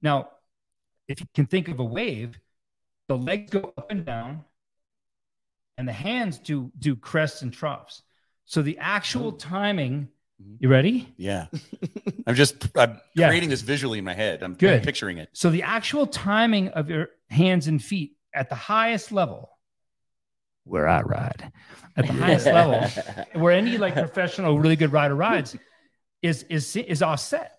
now, 0.00 0.30
if 1.08 1.20
you 1.20 1.26
can 1.34 1.44
think 1.46 1.68
of 1.68 1.78
a 1.80 1.84
wave, 1.84 2.38
the 3.08 3.16
legs 3.18 3.50
go 3.50 3.74
up 3.76 3.90
and 3.90 4.04
down, 4.06 4.44
and 5.78 5.86
the 5.86 5.92
hands 5.92 6.38
do 6.38 6.72
do 6.78 6.96
crests 6.96 7.42
and 7.42 7.52
troughs. 7.52 8.02
So 8.46 8.62
the 8.62 8.78
actual 8.78 9.32
timing. 9.32 10.08
Mhm. 10.42 10.56
You 10.60 10.68
ready? 10.68 11.12
yeah. 11.16 11.46
I'm 12.26 12.34
just 12.34 12.68
I'm 12.76 13.00
Yeah. 13.14 13.28
creating 13.28 13.50
this 13.50 13.62
visually 13.62 13.98
in 13.98 14.04
my 14.04 14.14
head. 14.14 14.42
I'm 14.42 14.54
Good. 14.54 14.82
picturing 14.82 15.18
it. 15.18 15.28
So 15.32 15.50
the 15.50 15.62
actual 15.62 16.06
timing 16.06 16.68
of 16.68 16.88
your 16.90 17.08
hands 17.30 17.66
and 17.68 17.82
feet 17.82 18.16
at 18.34 18.48
the 18.48 18.54
highest 18.54 19.12
level, 19.12 19.55
where 20.66 20.88
I 20.88 21.00
ride, 21.02 21.50
at 21.96 22.06
the 22.06 22.12
highest 22.12 22.46
level, 22.46 22.86
where 23.40 23.52
any 23.52 23.78
like 23.78 23.94
professional, 23.94 24.58
really 24.58 24.76
good 24.76 24.92
rider 24.92 25.14
rides, 25.14 25.56
is 26.22 26.42
is 26.44 26.74
is 26.76 27.02
offset. 27.02 27.58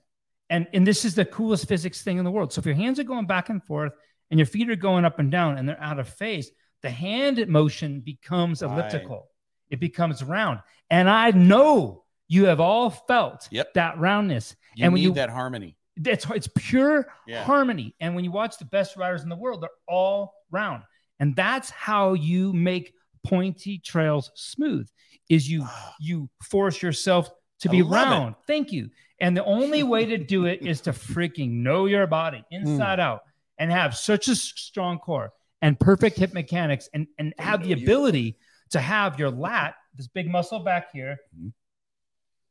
And 0.50 0.68
and 0.74 0.86
this 0.86 1.04
is 1.06 1.16
the 1.16 1.26
coolest 1.26 1.68
physics 1.68 2.04
thing 2.04 2.18
in 2.18 2.26
the 2.26 2.32
world. 2.32 2.54
So 2.54 2.60
if 2.60 2.66
your 2.66 2.76
hands 2.76 3.00
are 3.00 3.04
going 3.04 3.26
back 3.26 3.50
and 3.50 3.64
forth 3.64 3.94
and 4.30 4.40
your 4.40 4.46
feet 4.46 4.70
are 4.70 4.76
going 4.76 5.06
up 5.06 5.20
and 5.20 5.32
down 5.32 5.58
and 5.58 5.68
they're 5.68 5.82
out 5.82 6.00
of 6.00 6.08
phase, 6.10 6.52
the 6.84 6.90
hand 6.90 7.46
motion 7.48 8.02
becomes 8.02 8.62
Right. 8.62 8.72
elliptical. 8.72 9.30
It 9.70 9.80
becomes 9.80 10.24
round. 10.24 10.60
And 10.90 11.10
I 11.10 11.32
know 11.32 12.04
you 12.28 12.46
have 12.46 12.60
all 12.60 12.90
felt 12.90 13.48
Yep. 13.52 13.74
that 13.74 13.98
roundness. 13.98 14.56
You 14.76 14.86
And 14.86 14.94
when 14.94 15.02
need 15.02 15.08
you- 15.10 15.14
that 15.16 15.30
harmony. 15.30 15.78
It's 16.06 16.26
it's 16.30 16.48
pure 16.56 17.08
Yeah. 17.26 17.44
harmony. 17.44 17.96
And 18.00 18.16
when 18.16 18.24
you 18.24 18.32
watch 18.32 18.58
the 18.58 18.66
best 18.66 18.96
riders 18.98 19.24
in 19.24 19.30
the 19.30 19.36
world, 19.36 19.62
they're 19.62 19.70
all 19.88 20.34
round. 20.52 20.84
And 21.20 21.36
that's 21.36 21.70
how 21.70 22.14
you 22.14 22.54
make 22.54 22.94
pointy 23.26 23.80
trails 23.80 24.32
smooth. 24.36 24.88
Is 25.30 25.50
you 25.50 25.66
you 26.00 26.30
force 26.44 26.82
yourself 26.82 27.30
to 27.60 27.70
I 27.70 27.72
be 27.72 27.84
love 27.84 28.08
it. 28.08 28.12
round. 28.12 28.36
Thank 28.46 28.72
you. 28.72 28.90
And 29.20 29.36
the 29.36 29.44
only 29.44 29.84
way 29.84 30.06
to 30.06 30.18
do 30.18 30.46
it 30.46 30.62
is 30.62 30.82
to 30.82 30.92
freaking 30.92 31.50
know 31.64 31.86
your 31.88 32.08
body 32.08 32.44
inside 32.52 33.00
out 33.00 33.22
and 33.58 33.72
have 33.72 33.96
such 33.98 34.28
a 34.28 34.36
strong 34.36 35.00
core 35.00 35.34
and 35.62 35.80
perfect 35.80 36.18
hip 36.18 36.34
mechanics 36.34 36.88
and, 36.94 37.08
and 37.18 37.34
have 37.40 37.64
the 37.64 37.74
ability 37.74 38.38
to 38.70 38.80
have 38.80 39.18
your 39.18 39.32
lat, 39.32 39.74
this 39.96 40.08
big 40.08 40.30
muscle 40.30 40.60
back 40.60 40.92
here, 40.94 41.18
Mhm. 41.36 41.52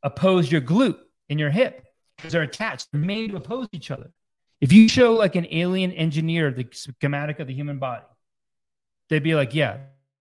oppose 0.03 0.51
your 0.51 0.61
glute 0.61 0.99
in 1.29 1.39
your 1.39 1.51
hip 1.51 1.85
because 2.17 2.33
they're 2.33 2.43
attached, 2.43 2.89
they're 2.93 3.01
made 3.01 3.31
to 3.31 3.37
oppose 3.37 3.69
each 3.73 3.91
other. 3.91 4.11
If 4.61 4.73
you 4.73 4.89
show 4.89 5.13
like 5.15 5.37
an 5.37 5.47
alien 5.51 5.93
engineer 5.93 6.51
the 6.51 6.67
schematic 6.73 7.39
of 7.41 7.47
the 7.47 7.55
human 7.55 7.79
body, 7.79 8.05
they'd 9.09 9.23
be 9.23 9.35
like, 9.35 9.55
yeah, 9.55 9.79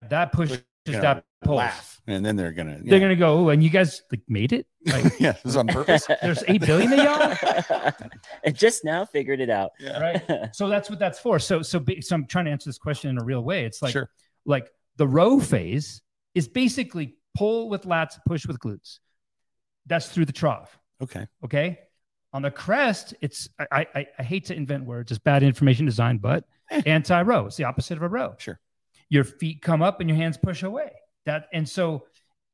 that 0.09 0.31
pushes 0.31 0.61
Gonna 0.85 1.01
that 1.01 1.25
pull. 1.43 1.55
laugh, 1.55 1.99
and 2.05 2.23
then 2.23 2.35
they're 2.35 2.51
gonna. 2.51 2.79
They're 2.83 2.95
yeah. 2.95 2.99
gonna 2.99 3.15
go, 3.15 3.39
oh, 3.45 3.49
and 3.49 3.63
you 3.63 3.69
guys 3.71 4.03
like 4.11 4.21
made 4.27 4.53
it? 4.53 4.67
Like, 4.85 5.19
yeah, 5.19 5.31
this 5.31 5.45
is 5.45 5.57
on 5.57 5.67
purpose. 5.67 6.05
there's 6.21 6.43
eight 6.47 6.61
billion 6.61 6.93
of 6.93 6.99
y'all, 6.99 7.91
and 8.43 8.55
just 8.55 8.85
now 8.85 9.03
figured 9.03 9.39
it 9.39 9.49
out. 9.49 9.71
Yeah. 9.79 9.99
right? 9.99 10.55
So 10.55 10.69
that's 10.69 10.91
what 10.91 10.99
that's 10.99 11.17
for. 11.17 11.39
So, 11.39 11.63
so, 11.63 11.83
so 12.01 12.15
I'm 12.15 12.27
trying 12.27 12.45
to 12.45 12.51
answer 12.51 12.69
this 12.69 12.77
question 12.77 13.09
in 13.09 13.17
a 13.19 13.23
real 13.23 13.41
way. 13.43 13.65
It's 13.65 13.81
like, 13.81 13.93
sure. 13.93 14.11
like 14.45 14.69
the 14.97 15.07
row 15.07 15.39
phase 15.39 16.03
is 16.35 16.47
basically 16.47 17.15
pull 17.35 17.67
with 17.67 17.85
lats, 17.85 18.19
push 18.27 18.45
with 18.45 18.59
glutes. 18.59 18.99
That's 19.87 20.07
through 20.07 20.25
the 20.25 20.33
trough. 20.33 20.77
Okay. 21.01 21.25
Okay. 21.43 21.79
On 22.31 22.43
the 22.43 22.51
crest, 22.51 23.15
it's 23.21 23.49
I 23.59 23.87
I, 23.95 24.07
I 24.19 24.23
hate 24.23 24.45
to 24.45 24.55
invent 24.55 24.85
words, 24.85 25.11
it's 25.11 25.17
bad 25.17 25.41
information 25.41 25.85
design, 25.87 26.19
but 26.19 26.43
Eh. 26.69 26.81
anti-row. 26.85 27.47
It's 27.47 27.55
the 27.57 27.63
opposite 27.63 27.97
of 27.97 28.03
a 28.03 28.07
row. 28.07 28.35
Sure. 28.37 28.59
Your 29.09 29.23
feet 29.23 29.61
come 29.61 29.81
up 29.81 29.99
and 29.99 30.09
your 30.09 30.17
hands 30.17 30.37
push 30.37 30.63
away. 30.63 30.91
That 31.25 31.47
and 31.53 31.67
so 31.67 32.05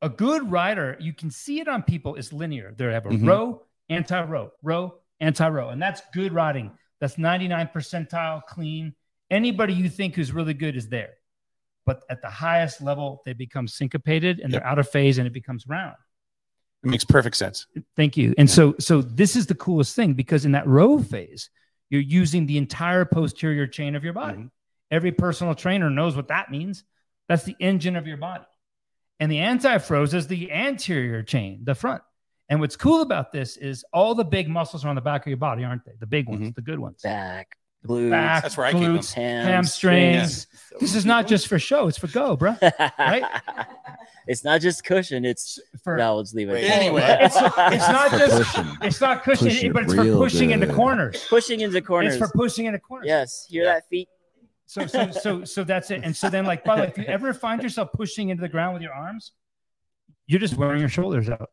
a 0.02 0.10
good 0.10 0.50
rider, 0.52 0.98
you 1.00 1.14
can 1.14 1.30
see 1.30 1.60
it 1.60 1.68
on 1.68 1.84
people, 1.84 2.16
is 2.16 2.34
linear. 2.34 2.74
They 2.76 2.86
have 2.92 3.06
a 3.06 3.10
Mhm. 3.10 3.28
row, 3.28 3.66
anti-row, 3.90 4.52
row, 4.64 4.96
anti-row. 5.20 5.70
And 5.70 5.82
that's 5.82 6.02
good 6.14 6.34
riding. 6.34 6.72
That's 7.00 7.18
99 7.18 7.68
percentile 7.68 8.44
clean. 8.46 8.96
Anybody 9.30 9.74
you 9.74 9.90
think 9.90 10.16
who's 10.16 10.32
really 10.32 10.54
good 10.54 10.76
is 10.76 10.90
there. 10.90 11.14
But 11.86 12.04
at 12.10 12.22
the 12.22 12.30
highest 12.30 12.82
level, 12.82 13.22
they 13.26 13.34
become 13.34 13.68
syncopated 13.68 14.40
and 14.40 14.52
Yep. 14.52 14.62
they're 14.62 14.70
out 14.70 14.80
of 14.80 14.90
phase 14.90 15.18
and 15.18 15.28
it 15.28 15.34
becomes 15.34 15.68
round. 15.68 15.96
It 16.84 16.90
makes 16.90 17.06
perfect 17.06 17.36
sense. 17.38 17.68
Thank 17.96 18.18
you. 18.18 18.34
And 18.38 18.50
so 18.50 18.76
so 18.80 19.02
this 19.02 19.36
is 19.36 19.46
the 19.46 19.56
coolest 19.56 19.96
thing 19.96 20.14
because 20.14 20.46
in 20.46 20.52
that 20.54 20.66
row 20.68 21.00
phase, 21.00 21.50
you're 21.92 22.02
using 22.02 22.46
the 22.48 22.58
entire 22.58 23.06
posterior 23.06 23.68
chain 23.68 23.96
of 23.96 24.04
your 24.04 24.14
body. 24.14 24.40
Mhm. 24.40 24.52
Every 24.92 25.12
personal 25.14 25.56
trainer 25.56 25.90
knows 25.90 26.16
what 26.16 26.28
that 26.28 26.52
means. 26.52 26.84
That's 27.30 27.44
the 27.44 27.56
engine 27.60 27.96
of 27.96 28.06
your 28.06 28.18
body. 28.18 28.44
And 29.20 29.32
the 29.32 29.40
anti-rows 29.40 30.14
is 30.14 30.28
the 30.28 30.52
anterior 30.52 31.24
chain, 31.24 31.62
the 31.64 31.76
front. 31.76 32.04
And 32.50 32.60
what's 32.60 32.76
cool 32.76 33.02
about 33.02 33.32
this 33.32 33.56
is 33.56 33.86
all 33.94 34.14
the 34.16 34.26
big 34.26 34.50
muscles 34.50 34.84
are 34.84 34.90
on 34.90 34.96
the 34.96 35.02
back 35.02 35.22
of 35.22 35.28
your 35.28 35.38
body, 35.38 35.64
aren't 35.64 35.86
they? 35.86 35.94
The 36.00 36.08
big 36.08 36.28
ones, 36.28 36.50
Mhm. 36.50 36.56
the 36.56 36.62
good 36.62 36.80
ones. 36.80 37.02
Back, 37.02 37.56
glutes, 37.88 38.10
Back, 38.10 38.44
That's 38.44 38.58
where 38.58 38.66
I 38.66 38.74
keep 38.74 38.82
'em. 38.82 38.98
glutes, 38.98 39.14
hamstrings. 39.14 40.48
This 40.82 40.94
is 40.96 41.06
not 41.06 41.28
just 41.28 41.48
for 41.48 41.58
show; 41.60 41.88
it's 41.88 41.98
for 41.98 42.08
go, 42.08 42.36
bro. 42.36 42.56
right? 43.00 43.24
it's 44.28 44.44
not 44.44 44.60
just 44.60 44.84
cushion. 44.84 45.24
It's 45.24 45.60
For 45.84 45.96
no, 45.96 46.18
let's 46.18 46.34
leave 46.34 46.50
it. 46.50 46.54
Wait, 46.54 46.70
anyway. 46.70 47.02
it's, 47.22 47.36
it's 47.38 47.88
not 47.88 48.10
For 48.10 48.18
just 48.18 48.38
pushing. 48.54 48.78
it's 48.82 49.02
not 49.02 49.24
cushion, 49.24 49.48
Push 49.48 49.64
it 49.64 49.74
but 49.74 49.84
it's 49.84 49.94
for 49.94 50.02
real 50.04 50.18
pushing 50.18 50.52
into 50.52 50.66
good. 50.68 50.76
corners. 50.76 51.26
pushing 51.30 51.62
into 51.62 51.82
corners. 51.82 52.16
It's 52.16 52.26
for 52.28 52.38
pushing 52.38 52.66
into 52.66 52.80
corners. 52.80 53.06
yes, 53.08 53.46
hear 53.50 53.64
Yeah. 53.64 53.74
that 53.76 53.88
feet? 53.88 54.10
So 54.72 54.88
so 54.88 55.12
so 55.12 55.44
so 55.44 55.64
that's 55.66 55.92
it. 55.92 56.02
And 56.06 56.16
so 56.16 56.30
then 56.30 56.46
like 56.46 56.64
by 56.64 56.78
the 56.78 56.82
way, 56.84 56.88
if 56.88 56.98
you 56.98 57.04
ever 57.04 57.34
find 57.34 57.62
yourself 57.62 57.90
pushing 57.94 58.30
into 58.30 58.40
the 58.40 58.48
ground 58.48 58.74
with 58.74 58.82
your 58.82 58.94
arms, 58.94 59.34
you're 60.28 60.40
just 60.40 60.56
wearing 60.56 60.80
your 60.80 60.88
shoulders 60.88 61.30
out. 61.30 61.50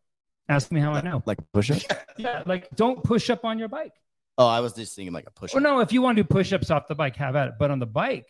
Ask 0.49 0.71
me 0.71 0.81
how 0.81 0.93
I 0.93 1.01
know. 1.01 1.21
Like 1.27 1.39
push 1.53 1.73
up. 1.73 1.79
Yeah, 2.17 2.45
like 2.47 2.71
don't 2.77 3.03
push 3.03 3.29
up 3.29 3.45
on 3.45 3.59
your 3.59 3.67
bike. 3.69 3.93
Oh, 4.39 4.47
I 4.47 4.61
was 4.61 4.73
just 4.73 4.95
thinking 4.95 5.13
like 5.13 5.27
a 5.27 5.33
push 5.33 5.53
Or 5.53 5.59
no, 5.61 5.81
if 5.81 5.93
you 5.93 6.01
want 6.01 6.17
to 6.17 6.23
do 6.23 6.29
push-ups 6.29 6.71
off 6.71 6.87
the 6.87 6.95
bike, 6.95 7.17
have 7.17 7.35
at 7.35 7.49
it. 7.49 7.55
But 7.59 7.73
on 7.73 7.81
the 7.81 7.87
bike, 7.87 8.29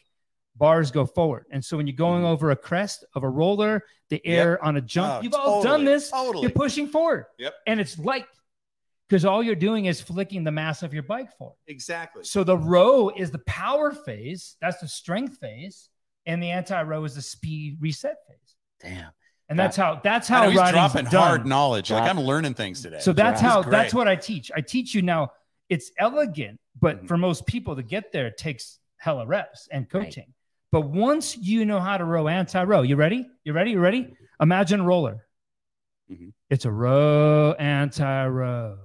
bars 0.57 0.91
go 0.91 1.05
forward. 1.05 1.45
And 1.51 1.63
so 1.63 1.77
when 1.77 1.87
you're 1.87 1.95
going 1.97 2.23
Mhm. 2.23 2.29
over 2.33 2.51
a 2.51 2.57
crest 2.57 3.05
of 3.15 3.25
a 3.25 3.29
roller, 3.29 3.85
the 4.09 4.27
air 4.27 4.63
on 4.65 4.79
a 4.79 4.81
jump, 4.81 5.19
Oh, 5.19 5.21
you've 5.23 5.35
all 5.35 5.63
done 5.63 5.85
this. 5.85 6.11
Totally. 6.11 6.43
You're 6.43 6.51
pushing 6.51 6.87
forward. 6.89 7.27
Yep. 7.39 7.55
And 7.67 7.79
it's 7.79 7.99
light 7.99 8.25
because 9.09 9.25
all 9.25 9.43
you're 9.43 9.55
doing 9.55 9.87
is 9.87 10.01
flicking 10.01 10.45
the 10.45 10.51
mass 10.53 10.83
of 10.83 10.93
your 10.93 11.03
bike 11.03 11.37
forward. 11.39 11.57
Exactly. 11.67 12.25
So 12.25 12.45
the 12.45 12.57
row 12.59 13.09
is 13.11 13.31
the 13.31 13.39
power 13.41 13.93
phase, 13.93 14.57
that's 14.61 14.81
the 14.81 14.89
strength 14.89 15.39
phase, 15.39 15.89
and 16.27 16.43
the 16.43 16.51
anti-row 16.51 17.05
is 17.05 17.15
the 17.15 17.23
speed 17.23 17.79
reset 17.81 18.17
phase. 18.29 18.57
Damn. 18.81 19.11
And 19.49 19.59
that's 19.59 19.77
how 19.79 19.99
that's 20.05 20.31
I 20.31 20.35
how 20.35 20.43
know 20.45 20.51
he's 20.51 20.71
dropping 20.73 21.05
done. 21.07 21.23
hard 21.23 21.47
knowledge. 21.47 21.91
Like 21.91 22.03
I'm 22.03 22.21
learning 22.21 22.53
things 22.53 22.83
today. 22.83 22.99
So 23.01 23.15
that's 23.15 23.41
This 23.41 23.51
how 23.51 23.63
that's 23.63 23.95
what 23.95 24.07
I 24.07 24.15
teach. 24.15 24.51
I 24.55 24.61
teach 24.61 24.95
you 24.95 25.01
now. 25.01 25.33
It's 25.71 25.91
elegant, 25.99 26.61
but 26.79 27.03
Mhm. 27.05 27.09
for 27.09 27.17
most 27.17 27.47
people 27.47 27.75
to 27.77 27.83
get 27.83 28.13
there, 28.13 28.27
it 28.27 28.37
takes 28.37 28.79
hella 28.99 29.27
reps 29.27 29.67
and 29.71 29.89
coaching. 29.89 30.35
But 30.71 30.83
once 30.83 31.35
you 31.37 31.65
know 31.65 31.81
how 31.81 31.97
to 31.97 32.05
row 32.05 32.29
anti-row, 32.29 32.83
you 32.83 32.97
ready? 32.97 33.27
You 33.45 33.55
ready? 33.55 33.71
You 33.71 33.81
ready? 33.81 34.15
Imagine 34.39 34.81
a 34.81 34.85
roller. 34.85 35.27
Mhm. 36.13 36.35
It's 36.51 36.67
a 36.67 36.71
row 36.71 37.53
anti-row. 37.53 38.79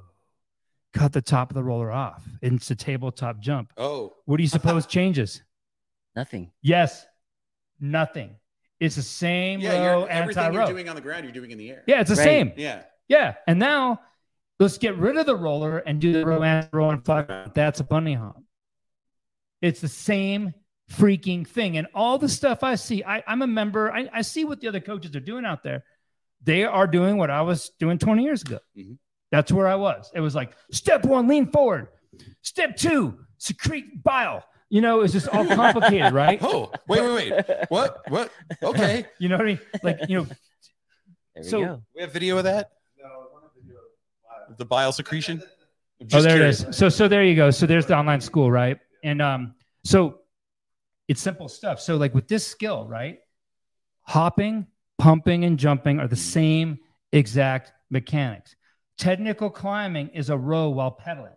Cut 0.93 1.11
the 1.11 1.21
top 1.21 1.49
of 1.49 1.55
the 1.55 1.63
roller 1.63 1.91
off. 1.91 2.23
It's 2.41 2.69
a 2.71 2.75
tabletop 2.75 3.39
jump. 3.39 3.73
Oh, 3.77 4.13
What 4.25 4.37
do 4.37 4.43
you 4.43 4.49
suppose 4.49 4.85
changes? 4.97 5.41
Nothing. 6.15 6.51
Yes, 6.61 7.05
nothing. 7.79 8.35
It's 8.79 8.95
the 8.95 9.01
same 9.01 9.59
yeah. 9.59 9.85
row 9.87 9.99
You're, 10.01 10.09
everything 10.09 10.43
anti-row. 10.43 10.63
you're 10.65 10.73
doing 10.73 10.89
on 10.89 10.95
the 10.95 11.01
ground, 11.01 11.23
you're 11.23 11.33
doing 11.33 11.51
in 11.51 11.57
the 11.57 11.69
air. 11.71 11.83
yeah, 11.87 12.01
it's 12.01 12.09
the 12.09 12.15
Right. 12.17 12.23
same. 12.23 12.53
Yeah. 12.57 12.83
Yeah, 13.07 13.35
and 13.47 13.57
now 13.59 14.01
let's 14.59 14.77
get 14.77 14.95
rid 14.97 15.17
of 15.17 15.25
the 15.25 15.35
roller 15.35 15.79
and 15.79 15.99
do 15.99 16.13
the 16.13 16.25
row 16.25 16.43
and 16.43 16.69
row 16.71 16.89
and 16.91 17.03
fly. 17.03 17.25
That's 17.53 17.79
a 17.79 17.83
bunny 17.83 18.13
hop. 18.13 18.41
It's 19.61 19.81
the 19.81 19.87
same 19.87 20.53
freaking 20.91 21.47
thing. 21.47 21.77
And 21.77 21.87
all 21.95 22.17
the 22.17 22.29
stuff 22.29 22.63
I 22.63 22.75
see, 22.75 23.03
I, 23.03 23.23
I'm 23.25 23.41
a 23.41 23.47
member. 23.47 23.91
I, 23.91 24.09
I 24.13 24.21
see 24.21 24.45
what 24.45 24.61
the 24.61 24.67
other 24.67 24.79
coaches 24.79 25.15
are 25.15 25.19
doing 25.21 25.45
out 25.45 25.63
there. 25.63 25.83
They 26.43 26.65
are 26.65 26.87
doing 26.87 27.17
what 27.17 27.29
I 27.29 27.41
was 27.41 27.71
doing 27.79 27.97
20 27.97 28.23
years 28.23 28.41
ago. 28.41 28.59
Mhm. 28.77 28.97
That's 29.33 29.51
where 29.51 29.67
I 29.67 29.73
was. 29.73 30.11
It 30.13 30.19
was 30.19 30.35
like 30.35 30.51
step 30.71 31.05
one, 31.05 31.27
lean 31.27 31.47
forward. 31.51 31.87
Step 32.43 32.75
two, 32.77 33.17
secrete 33.39 34.03
bile. 34.03 34.43
You 34.69 34.81
know, 34.81 35.01
it's 35.01 35.11
just 35.11 35.27
all 35.27 35.43
complicated, 35.47 36.13
right? 36.23 36.37
Oh, 36.43 36.71
wait, 36.87 37.01
wait, 37.01 37.31
wait. 37.31 37.45
What? 37.69 38.01
What? 38.09 38.29
Okay. 38.61 39.05
You 39.19 39.29
know 39.29 39.37
what 39.37 39.41
I 39.41 39.49
mean? 39.49 39.59
Like, 39.81 39.99
you 40.07 40.17
know, 40.19 40.23
There 40.25 40.35
we 41.37 41.43
So- 41.43 41.65
go. 41.65 41.81
We 41.95 42.01
have 42.03 42.13
video 42.13 42.37
of 42.37 42.43
that? 42.43 42.73
No, 43.01 43.25
The 44.59 44.65
bile 44.65 44.91
secretion? 44.91 45.41
I'm 45.99 46.07
oh, 46.13 46.21
there 46.21 46.35
curious. 46.35 46.61
it 46.61 46.69
is. 46.69 46.77
So, 46.77 46.89
so 46.89 47.07
there 47.07 47.23
you 47.23 47.35
go. 47.35 47.49
So 47.49 47.65
there's 47.65 47.87
the 47.87 47.97
online 47.97 48.21
school, 48.21 48.51
right? 48.51 48.77
And 49.03 49.19
um, 49.19 49.55
so 49.83 50.19
it's 51.07 51.21
simple 51.23 51.49
stuff. 51.49 51.79
So 51.81 51.97
like 51.97 52.13
with 52.13 52.27
this 52.27 52.45
skill, 52.45 52.85
right? 52.87 53.17
Hopping, 54.03 54.67
pumping, 54.99 55.43
and 55.43 55.57
jumping 55.57 55.99
are 55.99 56.07
the 56.07 56.15
same 56.15 56.77
exact 57.11 57.71
mechanics. 57.89 58.55
Technical 58.97 59.49
climbing 59.49 60.09
is 60.09 60.29
a 60.29 60.37
row 60.37 60.69
while 60.69 60.91
pedaling. 60.91 61.35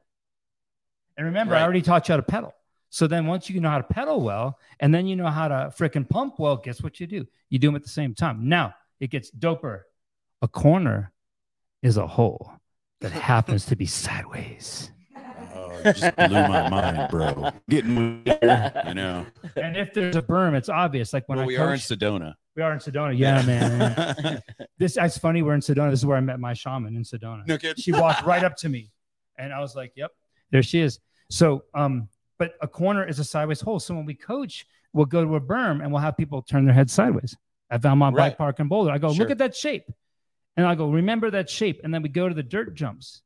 And 1.16 1.26
remember, 1.26 1.54
I 1.54 1.62
already 1.62 1.82
taught 1.82 2.08
you 2.08 2.12
how 2.12 2.16
to 2.16 2.22
pedal. 2.22 2.54
So 2.90 3.06
then 3.06 3.26
once 3.26 3.50
you 3.50 3.60
know 3.60 3.70
how 3.70 3.78
to 3.78 3.84
pedal 3.84 4.20
well, 4.20 4.58
and 4.80 4.94
then 4.94 5.06
you 5.06 5.16
know 5.16 5.28
how 5.28 5.48
to 5.48 5.72
frickin' 5.76 6.08
pump 6.08 6.38
well, 6.38 6.56
guess 6.56 6.82
what 6.82 7.00
you 7.00 7.06
do? 7.06 7.26
You 7.48 7.58
do 7.58 7.68
them 7.68 7.76
at 7.76 7.82
the 7.82 7.88
same 7.88 8.14
time. 8.14 8.48
Now 8.48 8.74
it 9.00 9.10
gets 9.10 9.30
doper. 9.30 9.82
A 10.42 10.48
corner 10.48 11.12
is 11.82 11.96
a 11.96 12.06
hole 12.06 12.52
that 13.00 13.12
happens 13.12 13.66
to 13.66 13.76
be 13.76 13.86
sideways. 13.86 14.90
Just 15.94 16.16
blew 16.16 16.28
my 16.28 16.68
mind, 16.68 17.10
bro. 17.10 17.50
Getting 17.68 18.22
you 18.26 18.94
know. 18.94 19.26
And 19.56 19.76
if 19.76 19.92
there's 19.94 20.16
a 20.16 20.22
berm, 20.22 20.54
it's 20.54 20.68
obvious. 20.68 21.12
Like 21.12 21.28
when 21.28 21.36
Well, 21.38 21.44
I 21.44 21.46
we 21.46 21.56
are 21.56 21.72
in 21.74 21.78
Sedona. 21.80 22.34
we 22.54 22.62
are 22.62 22.72
in 22.72 22.78
Sedona. 22.78 23.16
Yeah, 23.16 23.42
man. 23.42 24.42
This 24.78 24.94
that's 24.94 25.16
funny. 25.18 25.42
We're 25.42 25.54
in 25.54 25.60
Sedona. 25.60 25.90
This 25.90 26.00
is 26.00 26.06
where 26.06 26.16
I 26.16 26.20
met 26.20 26.38
my 26.40 26.52
shaman 26.52 26.96
in 26.96 27.02
Sedona. 27.02 27.46
no 27.46 27.56
kid. 27.58 27.78
She 27.80 27.92
walked 27.92 28.24
right 28.26 28.44
up 28.44 28.56
to 28.58 28.68
me, 28.68 28.90
and 29.38 29.52
I 29.52 29.60
was 29.60 29.74
like, 29.74 29.92
"Yep, 29.96 30.10
there 30.50 30.62
she 30.62 30.80
is." 30.80 30.98
So, 31.30 31.64
um, 31.74 32.08
but 32.38 32.52
a 32.60 32.68
corner 32.68 33.04
is 33.06 33.18
a 33.18 33.24
sideways 33.24 33.60
hole. 33.60 33.80
So 33.80 33.94
when 33.94 34.04
we 34.04 34.14
coach, 34.14 34.66
we'll 34.92 35.06
go 35.06 35.24
to 35.24 35.36
a 35.36 35.40
berm 35.40 35.82
and 35.82 35.90
we'll 35.90 36.02
have 36.02 36.16
people 36.16 36.42
turn 36.42 36.64
their 36.66 36.74
heads 36.74 36.92
sideways 36.92 37.36
at 37.70 37.80
Valmont 37.80 38.14
Right. 38.14 38.30
Bike 38.30 38.38
Park 38.38 38.60
in 38.60 38.68
Boulder. 38.68 38.90
I 38.90 38.98
go, 38.98 39.08
Sure. 39.12 39.20
"Look 39.24 39.30
at 39.30 39.38
that 39.38 39.56
shape," 39.56 39.84
and 40.56 40.66
I 40.66 40.74
go, 40.74 40.90
"Remember 40.90 41.30
that 41.30 41.48
shape." 41.48 41.80
And 41.84 41.92
then 41.94 42.02
we 42.02 42.08
go 42.10 42.28
to 42.28 42.34
the 42.34 42.42
dirt 42.42 42.74
jumps. 42.74 43.22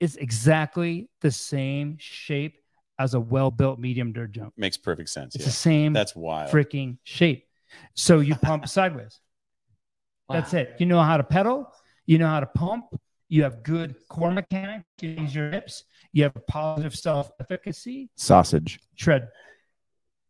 It's 0.00 0.16
exactly 0.16 1.08
the 1.20 1.30
same 1.30 1.96
shape 1.98 2.56
as 2.98 3.14
a 3.14 3.20
well-built 3.20 3.78
medium 3.78 4.12
dirt 4.12 4.32
jump. 4.32 4.54
Makes 4.56 4.76
perfect 4.78 5.08
sense. 5.10 5.34
It's 5.34 5.44
Yeah. 5.44 5.48
the 5.48 5.52
same 5.52 5.92
That's 5.92 6.16
wild. 6.16 6.50
freaking 6.50 6.98
shape. 7.04 7.46
So 7.94 8.20
you 8.20 8.34
pump 8.34 8.66
sideways. 8.76 9.20
That's 10.28 10.54
it. 10.54 10.76
You 10.78 10.86
know 10.86 11.00
how 11.02 11.16
to 11.16 11.24
pedal. 11.24 11.72
You 12.06 12.18
know 12.18 12.28
how 12.28 12.40
to 12.40 12.46
pump. 12.46 12.86
You 13.28 13.42
have 13.44 13.62
good 13.62 13.94
core 14.08 14.30
mechanics. 14.30 14.84
You 15.00 15.10
use 15.10 15.34
your 15.34 15.50
hips. 15.50 15.84
You 16.12 16.24
have 16.24 16.34
positive 16.48 16.94
self 16.96 17.30
efficacy. 17.40 18.10
sausage. 18.16 18.80
Tread. 18.96 19.28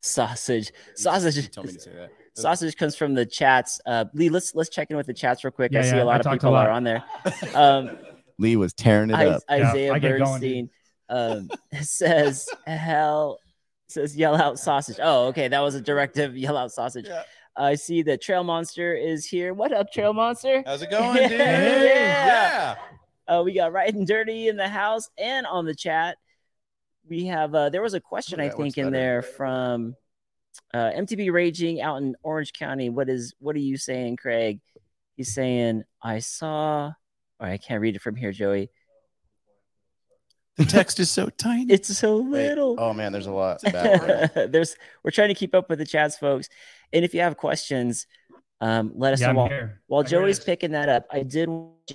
Sausage. 0.03 0.69
You 0.71 0.97
Sausage. 0.97 1.51
told 1.51 1.67
me 1.67 1.73
to 1.75 1.81
say 1.81 1.93
that. 1.93 2.11
Sausage 2.37 2.77
comes 2.77 2.97
from 2.97 3.15
the 3.15 3.27
chats. 3.27 3.81
Uh, 3.85 4.05
Lee, 4.15 4.29
let's 4.31 4.55
let's 4.55 4.71
check 4.71 4.91
in 4.91 4.97
with 4.97 5.07
the 5.07 5.13
chats 5.15 5.45
real 5.45 5.51
quick. 5.51 5.75
I 5.75 5.83
see 5.83 5.97
yeah, 5.97 6.03
a 6.03 6.05
lot 6.05 6.25
I 6.27 6.31
of 6.31 6.35
people 6.39 6.53
lot. 6.53 6.67
are 6.67 6.71
on 6.71 6.85
there. 6.85 7.05
Um, 7.55 7.99
Lee 8.41 8.57
was 8.57 8.73
tearing 8.73 9.11
it 9.11 9.17
I, 9.17 9.27
up. 9.27 9.43
Isaiah 9.51 9.93
I 9.93 9.99
get 9.99 10.19
going, 10.19 10.41
Bernstein 10.41 10.71
um, 11.11 11.51
says, 11.83 12.49
"Hell," 12.67 13.39
says, 13.89 14.17
"Yell 14.17 14.35
out 14.35 14.59
sausage." 14.59 14.99
Oh, 15.01 15.27
okay, 15.29 15.49
that 15.49 15.61
was 15.61 15.75
a 15.75 15.81
directive. 15.81 16.37
Yell 16.37 16.57
out 16.57 16.73
sausage. 16.73 17.07
Yeah. 17.07 17.23
I 17.57 17.75
see 17.75 18.03
that 18.03 18.23
Trail 18.23 18.43
Monster 18.43 18.95
is 18.95 19.27
here. 19.27 19.53
What 19.53 19.73
up, 19.73 19.93
Trail 19.93 20.15
Monster? 20.15 20.63
How's 20.65 20.83
it 20.83 20.91
going, 20.91 21.17
dude? 21.29 21.31
Yeah. 21.39 21.85
yeah. 21.85 22.77
Uh, 23.29 23.43
we 23.43 23.53
got 23.53 23.73
Right 23.73 23.93
and 23.93 24.07
Dirty 24.07 24.49
in 24.49 24.57
the 24.57 24.69
house 24.69 25.09
and 25.19 25.47
on 25.47 25.67
the 25.67 25.75
chat. 25.75 26.17
We 27.09 27.27
have 27.27 27.55
uh, 27.55 27.69
there 27.69 27.83
was 27.83 27.95
a 27.95 28.01
question 28.01 28.41
Ooh, 28.41 28.45
I 28.45 28.49
think 28.49 28.79
in 28.79 28.87
better. 28.87 28.97
there 28.97 29.23
from 29.23 29.95
uh, 30.73 30.91
MTB 30.97 31.33
Raging 31.33 31.81
out 31.81 31.99
in 31.99 32.17
Orange 32.23 32.53
County. 32.53 32.89
What 32.89 33.09
is 33.09 33.35
what 33.39 33.55
are 33.57 33.61
you 33.61 33.77
saying, 33.77 34.17
Craig? 34.17 34.61
He's 35.17 35.35
saying 35.35 35.83
I 36.03 36.21
saw. 36.21 36.93
Or 37.41 37.47
I 37.47 37.57
can't 37.57 37.81
read 37.81 37.97
it 37.97 38.03
from 38.03 38.17
here, 38.17 38.33
Joey. 38.33 38.71
The 40.57 40.65
text 40.67 41.01
is 41.01 41.09
so 41.11 41.31
tiny. 41.31 41.73
It's 41.73 41.97
so 41.97 42.19
Wait, 42.19 42.49
little. 42.49 42.77
oh 42.79 42.93
man, 42.93 43.13
there's 43.13 43.27
a 43.27 43.33
lot. 43.33 43.63
back 43.73 44.33
there. 44.35 44.47
There's 44.49 44.77
we're 45.03 45.11
trying 45.11 45.29
to 45.29 45.35
keep 45.35 45.55
up 45.55 45.71
with 45.71 45.79
the 45.79 45.87
chats, 45.87 46.19
folks. 46.19 46.49
And 46.93 47.03
if 47.05 47.15
you 47.15 47.21
have 47.23 47.37
questions, 47.39 48.07
um, 48.61 48.93
let 48.95 49.15
us 49.15 49.21
Yeah, 49.21 49.27
know. 49.29 49.31
I'm 49.31 49.37
While, 49.37 49.49
here. 49.49 49.81
while 49.87 50.01
I 50.01 50.09
hear 50.09 50.21
Joey's 50.21 50.37
this. 50.39 50.45
picking 50.45 50.73
that 50.73 50.89
up, 50.91 51.07
I 51.11 51.23
did 51.23 51.49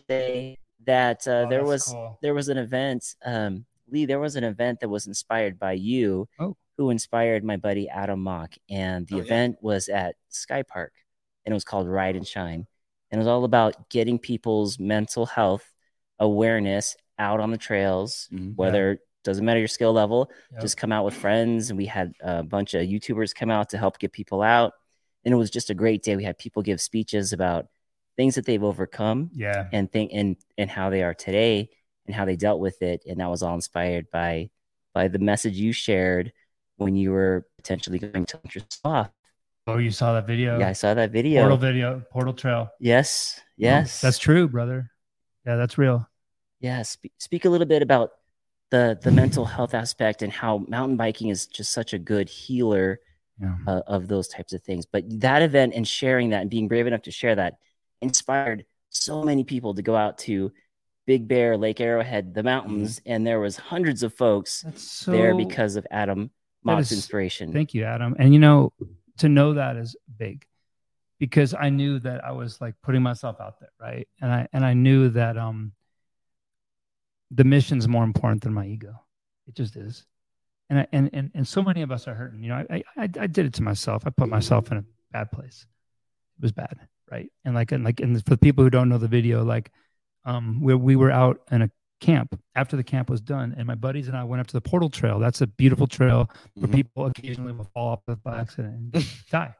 say 0.10 0.58
that 0.86 1.28
uh, 1.28 1.32
Oh, 1.46 1.50
there 1.50 1.64
was 1.64 1.84
cool. 1.84 2.18
there 2.24 2.34
was 2.34 2.50
an 2.50 2.58
event, 2.58 3.06
um, 3.24 3.66
Lee. 3.90 4.06
There 4.06 4.20
was 4.20 4.36
an 4.36 4.44
event 4.44 4.80
that 4.80 4.90
was 4.90 5.06
inspired 5.06 5.60
by 5.60 5.74
you, 5.74 6.28
Oh. 6.40 6.58
who 6.78 6.90
inspired 6.90 7.44
my 7.44 7.58
buddy 7.58 7.88
Adam 7.88 8.22
Mock, 8.24 8.56
and 8.68 9.06
the 9.08 9.16
Oh, 9.16 9.18
yeah. 9.20 9.24
event 9.26 9.58
was 9.62 9.90
at 9.90 10.16
Sky 10.30 10.64
Park, 10.64 10.94
and 11.46 11.54
it 11.54 11.56
was 11.56 11.66
called 11.66 11.88
Ride 11.88 12.16
and 12.16 12.26
Shine, 12.26 12.66
and 13.12 13.20
it 13.20 13.22
was 13.22 13.28
all 13.28 13.44
about 13.44 13.90
getting 13.90 14.18
people's 14.20 14.80
mental 14.80 15.26
health 15.26 15.74
awareness 16.20 16.96
out 17.20 17.40
on 17.40 17.52
the 17.52 17.58
trails, 17.58 18.28
Mhm. 18.32 18.56
whether 18.56 19.00
doesn't 19.24 19.44
matter 19.46 19.60
your 19.60 19.68
skill 19.68 19.92
level, 19.92 20.30
Yep. 20.52 20.62
just 20.62 20.78
come 20.78 20.92
out 20.92 21.04
with 21.04 21.16
friends, 21.16 21.70
and 21.72 21.78
we 21.78 21.88
had 21.88 22.14
a 22.22 22.44
bunch 22.44 22.76
of 22.76 22.84
YouTubers 22.88 23.34
come 23.34 23.50
out 23.50 23.70
to 23.70 23.78
help 23.78 23.98
get 23.98 24.12
people 24.12 24.42
out, 24.44 24.74
and 25.24 25.34
it 25.34 25.38
was 25.38 25.50
just 25.50 25.72
a 25.72 25.74
great 25.74 26.04
day. 26.04 26.16
We 26.16 26.24
had 26.24 26.38
people 26.38 26.62
give 26.62 26.80
speeches 26.80 27.34
about 27.34 27.68
things 28.18 28.36
that 28.36 28.46
they've 28.46 28.64
overcome 28.64 29.32
Yeah. 29.34 29.68
and 29.74 29.92
think 29.92 30.12
and 30.14 30.38
and 30.58 30.70
how 30.70 30.90
they 30.90 31.02
are 31.04 31.14
today 31.16 31.70
and 32.06 32.16
how 32.16 32.24
they 32.24 32.36
dealt 32.36 32.60
with 32.62 32.82
it 32.82 33.02
and 33.08 33.20
that 33.20 33.30
was 33.30 33.42
all 33.44 33.56
inspired 33.56 34.10
by 34.12 34.50
by 34.94 35.08
the 35.10 35.20
message 35.20 35.58
you 35.58 35.74
shared 35.74 36.32
when 36.78 36.96
you 36.96 37.12
were 37.12 37.46
potentially 37.58 38.00
going 38.00 38.26
to 38.28 38.40
yourself 38.54 38.80
off. 38.86 39.12
Oh, 39.68 39.78
you 39.78 39.90
saw 39.92 40.14
that 40.14 40.28
video? 40.28 40.60
Yeah, 40.60 40.70
I 40.70 40.74
saw 40.74 40.94
that 40.94 41.12
video. 41.12 41.42
Portal 41.42 41.58
video, 41.58 42.04
portal 42.12 42.34
trail. 42.34 42.70
Yes, 42.80 43.40
yes, 43.58 44.00
That's 44.00 44.20
true, 44.20 44.48
brother. 44.48 44.92
Yeah, 45.46 45.56
that's 45.56 45.78
real. 45.78 46.08
yeah. 46.60 46.82
Speak, 46.84 47.14
speak 47.18 47.46
a 47.46 47.50
little 47.50 47.68
bit 47.68 47.82
about 47.82 48.12
the 48.72 48.98
the 49.02 49.12
mental 49.12 49.46
health 49.46 49.74
aspect 49.74 50.22
and 50.22 50.32
how 50.32 50.60
mountain 50.68 50.98
biking 50.98 51.30
is 51.30 51.48
just 51.48 51.72
such 51.72 51.94
a 51.94 52.00
good 52.00 52.30
healer 52.30 53.00
Yeah. 53.42 53.56
uh, 53.68 53.82
of 53.88 54.08
those 54.08 54.28
types 54.28 54.54
of 54.54 54.62
things. 54.64 54.86
But 54.86 55.04
that 55.22 55.42
event 55.42 55.74
and 55.76 55.88
sharing 55.88 56.30
that 56.30 56.42
and 56.42 56.50
being 56.50 56.68
brave 56.68 56.86
enough 56.88 57.04
to 57.04 57.12
share 57.12 57.36
that 57.36 57.56
inspired 58.02 58.66
so 58.90 59.24
many 59.24 59.44
people 59.44 59.74
to 59.76 59.82
go 59.82 59.96
out 59.96 60.18
to 60.20 60.52
Big 61.08 61.28
Bear, 61.28 61.58
Lake 61.58 61.80
Arrowhead, 61.82 62.34
the 62.34 62.42
mountains, 62.44 63.02
and 63.06 63.26
there 63.26 63.40
was 63.40 63.58
hundreds 63.58 64.02
of 64.04 64.14
folks 64.14 64.64
so 64.76 65.12
there 65.12 65.36
because 65.36 65.76
of 65.76 65.86
Adam 65.92 66.30
Mock's 66.64 66.92
is- 66.92 66.98
inspiration. 67.00 67.52
Thank 67.54 67.74
you, 67.76 67.84
Adam. 67.84 68.16
And 68.18 68.32
you 68.34 68.40
know, 68.40 68.74
to 69.18 69.30
know 69.30 69.54
that 69.54 69.78
is 69.78 69.96
big 70.18 70.46
because 71.20 71.54
I 71.54 71.70
knew 71.70 72.00
that 72.00 72.24
I 72.24 72.32
was 72.32 72.60
like 72.60 72.76
putting 72.84 73.02
myself 73.02 73.38
out 73.40 73.60
there, 73.60 73.70
right? 73.80 74.08
And 74.22 74.32
I 74.32 74.48
and 74.54 74.66
I 74.66 74.74
knew 74.74 75.10
that 75.10 75.38
um 75.38 75.72
the 77.32 77.44
mission's 77.44 77.88
more 77.88 78.04
important 78.04 78.44
than 78.44 78.54
my 78.54 78.66
ego. 78.66 79.02
It 79.48 79.56
just 79.56 79.76
is. 79.76 80.06
And 80.70 80.80
I, 80.80 80.88
and 80.92 81.10
and 81.14 81.32
and 81.34 81.48
so 81.48 81.62
many 81.62 81.82
of 81.82 81.92
us 81.92 82.08
are 82.08 82.16
hurting. 82.16 82.42
You 82.44 82.50
know, 82.50 82.66
I 82.70 82.84
I 82.98 83.04
I 83.04 83.28
did 83.28 83.46
it 83.46 83.54
to 83.56 83.64
myself. 83.64 84.04
I 84.06 84.10
put 84.10 84.30
myself 84.30 84.72
in 84.72 84.78
a 84.78 84.84
bad 85.12 85.32
place. 85.32 85.66
It 86.38 86.42
was 86.42 86.52
bad, 86.52 86.80
right? 87.12 87.32
And 87.46 87.54
like 87.56 87.72
and 87.72 87.84
like 87.84 88.00
and 88.00 88.24
for 88.24 88.32
the 88.32 88.38
people 88.38 88.64
who 88.64 88.70
don't 88.70 88.90
know 88.90 88.98
the 88.98 89.08
video, 89.08 89.44
like 89.44 89.72
um 90.26 90.62
we 90.62 90.74
we 90.76 90.96
were 90.96 91.12
out 91.12 91.42
in 91.52 91.62
a 91.62 91.72
camp 92.02 92.40
after 92.56 92.76
the 92.76 92.84
camp 92.84 93.10
was 93.10 93.22
done 93.22 93.54
and 93.58 93.66
my 93.66 93.76
buddies 93.76 94.08
and 94.08 94.18
I 94.18 94.24
went 94.24 94.42
up 94.42 94.48
to 94.48 94.54
the 94.54 94.62
portal 94.62 94.90
trail. 94.90 95.18
That's 95.20 95.42
a 95.42 95.48
beautiful 95.48 95.88
trail 95.88 96.30
where 96.56 96.68
Mhm. 96.68 96.74
people 96.74 97.06
occasionally 97.06 97.54
will 97.54 97.70
fall 97.74 97.88
off 98.08 98.22
by 98.24 98.40
accident 98.40 98.94
and 98.94 99.06
die. 99.32 99.56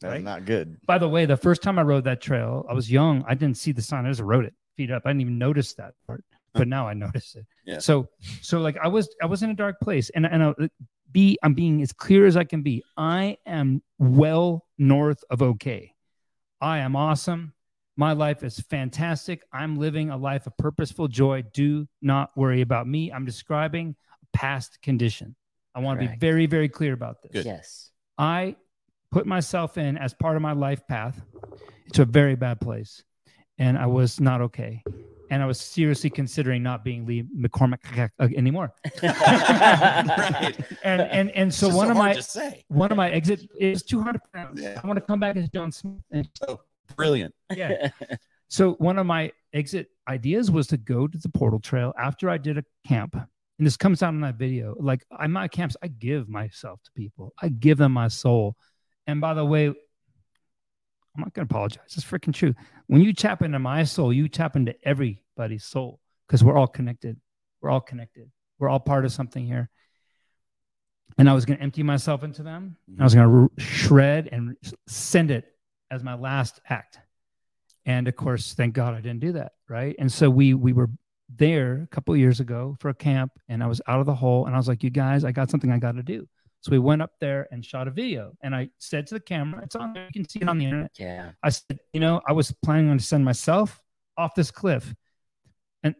That's 0.00 0.12
Right? 0.12 0.22
not 0.22 0.44
good. 0.44 0.76
By 0.86 0.98
the 0.98 1.08
way, 1.08 1.24
the 1.26 1.36
first 1.36 1.62
time 1.62 1.78
I 1.78 1.82
rode 1.82 2.04
that 2.04 2.20
trail, 2.20 2.66
I 2.68 2.74
was 2.74 2.90
young. 2.90 3.24
I 3.26 3.34
didn't 3.34 3.56
see 3.56 3.72
the 3.72 3.80
sign. 3.82 4.04
I 4.04 4.10
just 4.10 4.20
rode 4.20 4.44
it 4.44 4.54
feet 4.76 4.90
up. 4.90 5.02
I 5.06 5.10
didn't 5.10 5.22
even 5.22 5.38
notice 5.38 5.72
that 5.74 5.94
part, 6.06 6.22
but 6.52 6.68
now 6.68 6.86
I 6.86 6.92
notice 6.92 7.34
it. 7.34 7.46
Yeah. 7.64 7.78
So, 7.78 8.08
so 8.42 8.58
like 8.60 8.76
I 8.82 8.88
was, 8.88 9.08
I 9.22 9.26
was 9.26 9.42
in 9.42 9.48
a 9.50 9.54
dark 9.54 9.80
place, 9.80 10.10
and 10.10 10.26
and 10.26 10.42
I, 10.42 10.54
be, 11.12 11.38
I'm 11.42 11.54
being 11.54 11.80
as 11.80 11.92
clear 11.92 12.26
as 12.26 12.36
I 12.36 12.44
can 12.44 12.60
be. 12.62 12.82
I 12.98 13.38
am 13.46 13.80
well 13.98 14.66
north 14.76 15.24
of 15.30 15.40
okay. 15.40 15.94
I 16.60 16.78
am 16.78 16.94
awesome. 16.94 17.54
My 17.96 18.12
life 18.12 18.44
is 18.44 18.60
fantastic. 18.60 19.42
I'm 19.52 19.76
living 19.78 20.10
a 20.10 20.16
life 20.16 20.46
of 20.46 20.56
purposeful 20.58 21.08
joy. 21.08 21.42
Do 21.52 21.86
not 22.02 22.30
worry 22.36 22.60
about 22.60 22.86
me. 22.86 23.10
I'm 23.10 23.24
describing 23.24 23.96
a 24.22 24.36
past 24.36 24.82
condition. 24.82 25.34
I 25.74 25.80
want 25.80 26.00
to 26.00 26.08
be 26.08 26.16
very, 26.16 26.46
very 26.46 26.68
clear 26.68 26.92
about 26.92 27.22
this. 27.22 27.32
Good. 27.32 27.46
yes. 27.46 27.90
I 28.18 28.56
put 29.10 29.26
myself 29.26 29.78
in 29.78 29.96
as 29.96 30.14
part 30.14 30.36
of 30.36 30.42
my 30.42 30.52
life 30.52 30.86
path 30.88 31.20
to 31.94 32.02
a 32.02 32.06
very 32.06 32.34
bad 32.34 32.60
place 32.60 33.02
and 33.58 33.78
I 33.78 33.86
was 33.86 34.20
not 34.20 34.40
okay. 34.42 34.82
and 35.30 35.42
I 35.42 35.46
was 35.46 35.60
seriously 35.60 36.10
considering 36.10 36.62
not 36.62 36.84
being 36.84 37.06
Lee 37.06 37.24
McCormack 37.36 38.10
anymore. 38.36 38.72
Right. 39.02 40.56
And 40.84 41.02
and 41.02 41.30
and 41.32 41.54
so 41.54 41.66
It's 41.66 41.74
just 41.74 41.76
one 41.76 41.90
of 41.90 41.96
my 41.96 42.20
one 42.68 42.90
of 42.92 42.96
my 42.96 43.10
exit 43.10 43.40
is 43.58 43.82
200 43.82 44.20
pounds. 44.32 44.60
Yeah. 44.60 44.80
I 44.82 44.86
want 44.86 44.98
to 44.98 45.00
come 45.00 45.18
back 45.18 45.36
as 45.36 45.48
John 45.48 45.72
Smith. 45.72 46.00
And 46.12 46.28
Brilliant. 46.94 47.34
yeah. 47.54 47.90
so 48.48 48.72
one 48.74 48.98
of 48.98 49.06
my 49.06 49.32
exit 49.52 49.88
ideas 50.08 50.50
was 50.50 50.66
to 50.68 50.76
go 50.76 51.06
to 51.06 51.18
the 51.18 51.28
portal 51.28 51.60
trail 51.60 51.92
after 51.98 52.30
I 52.30 52.38
did 52.38 52.58
a 52.58 52.64
camp. 52.86 53.14
And 53.14 53.66
this 53.66 53.76
comes 53.76 54.02
out 54.02 54.12
in 54.12 54.20
that 54.20 54.36
video. 54.36 54.76
Like 54.78 55.04
I 55.10 55.26
my 55.26 55.48
camps, 55.48 55.76
I 55.82 55.88
give 55.88 56.28
myself 56.28 56.82
to 56.84 56.90
people. 56.92 57.32
I 57.40 57.48
give 57.48 57.78
them 57.78 57.92
my 57.92 58.08
soul. 58.08 58.56
And 59.06 59.20
by 59.20 59.34
the 59.34 59.44
way, 59.44 59.66
I'm 59.66 59.74
not 61.16 61.32
gonna 61.32 61.46
apologize. 61.46 61.94
It's 61.94 62.04
freaking 62.04 62.34
true. 62.34 62.54
When 62.86 63.00
you 63.00 63.14
tap 63.14 63.42
into 63.42 63.58
my 63.58 63.84
soul, 63.84 64.12
you 64.12 64.28
tap 64.28 64.56
into 64.56 64.74
everybody's 64.84 65.64
soul 65.64 66.00
because 66.26 66.44
we're 66.44 66.56
all 66.56 66.66
connected. 66.66 67.18
We're 67.60 67.70
all 67.70 67.80
connected. 67.80 68.30
We're 68.58 68.68
all 68.68 68.80
part 68.80 69.04
of 69.04 69.12
something 69.12 69.44
here. 69.44 69.70
And 71.18 71.30
I 71.30 71.34
was 71.34 71.44
going 71.44 71.56
to 71.58 71.62
empty 71.62 71.82
myself 71.82 72.24
into 72.24 72.42
them. 72.42 72.76
I 72.98 73.04
was 73.04 73.14
going 73.14 73.48
to 73.48 73.62
shred 73.62 74.28
and 74.30 74.56
send 74.86 75.30
it 75.30 75.46
as 75.90 76.02
my 76.02 76.14
last 76.14 76.60
act. 76.68 76.98
And 77.84 78.08
of 78.08 78.16
course, 78.16 78.54
thank 78.54 78.74
God 78.74 78.94
I 78.94 79.00
didn't 79.00 79.20
do 79.20 79.32
that. 79.32 79.52
Right. 79.68 79.94
And 79.98 80.10
so 80.10 80.28
we 80.28 80.54
we 80.54 80.72
were 80.72 80.90
there 81.28 81.82
a 81.82 81.86
couple 81.94 82.14
of 82.14 82.20
years 82.20 82.40
ago 82.40 82.76
for 82.80 82.88
a 82.88 82.94
camp, 82.94 83.32
and 83.48 83.62
I 83.62 83.66
was 83.66 83.80
out 83.86 84.00
of 84.00 84.06
the 84.06 84.14
hole, 84.14 84.46
and 84.46 84.54
I 84.54 84.58
was 84.58 84.68
like, 84.68 84.82
"You 84.82 84.90
guys, 84.90 85.24
I 85.24 85.32
got 85.32 85.50
something 85.50 85.70
I 85.70 85.78
got 85.78 85.92
to 85.92 86.02
do." 86.02 86.28
So 86.60 86.72
we 86.72 86.78
went 86.78 87.02
up 87.02 87.12
there 87.20 87.46
and 87.50 87.64
shot 87.64 87.86
a 87.86 87.90
video, 87.90 88.32
and 88.42 88.54
I 88.54 88.70
said 88.78 89.06
to 89.08 89.14
the 89.14 89.20
camera, 89.20 89.62
"It's 89.62 89.76
on 89.76 89.92
there. 89.92 90.06
You 90.06 90.12
can 90.12 90.28
see 90.28 90.40
it 90.40 90.48
on 90.48 90.58
the 90.58 90.64
internet." 90.64 90.92
yeah. 90.98 91.32
I 91.42 91.50
said, 91.50 91.78
"You 91.92 92.00
know, 92.00 92.20
I 92.26 92.32
was 92.32 92.52
planning 92.64 92.90
on 92.90 92.98
to 92.98 93.04
send 93.04 93.24
myself 93.24 93.80
off 94.16 94.34
this 94.34 94.50
cliff." 94.50 94.94
And 95.82 95.94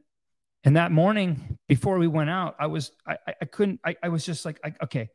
and 0.64 0.76
that 0.76 0.92
morning 0.92 1.58
before 1.68 1.98
we 1.98 2.08
went 2.08 2.30
out, 2.30 2.56
I 2.58 2.66
was 2.66 2.92
I 3.06 3.16
I, 3.26 3.34
I 3.42 3.44
couldn't 3.44 3.80
I, 3.84 3.96
I 4.02 4.08
was 4.08 4.24
just 4.24 4.44
like, 4.44 4.60
I, 4.64 4.74
okay, 4.84 5.08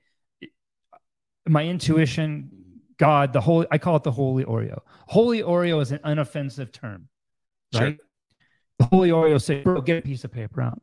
my 1.48 1.66
intuition 1.66 2.61
God, 3.02 3.34
the 3.34 3.42
holy, 3.42 3.66
I 3.72 3.80
call 3.80 3.96
it 3.96 4.04
the 4.04 4.12
holy 4.12 4.46
Oreo. 4.46 4.78
Holy 5.08 5.42
Oreo 5.42 5.82
is 5.82 5.92
an 5.92 5.98
unoffensive 6.06 6.72
term, 6.72 7.10
Sure. 7.74 7.82
right? 7.82 7.98
The 8.78 8.86
holy 8.86 9.10
Oreo 9.10 9.42
said, 9.42 9.64
bro, 9.64 9.82
get 9.82 9.98
a 9.98 10.02
piece 10.04 10.24
of 10.24 10.32
paper 10.32 10.62
out. 10.62 10.80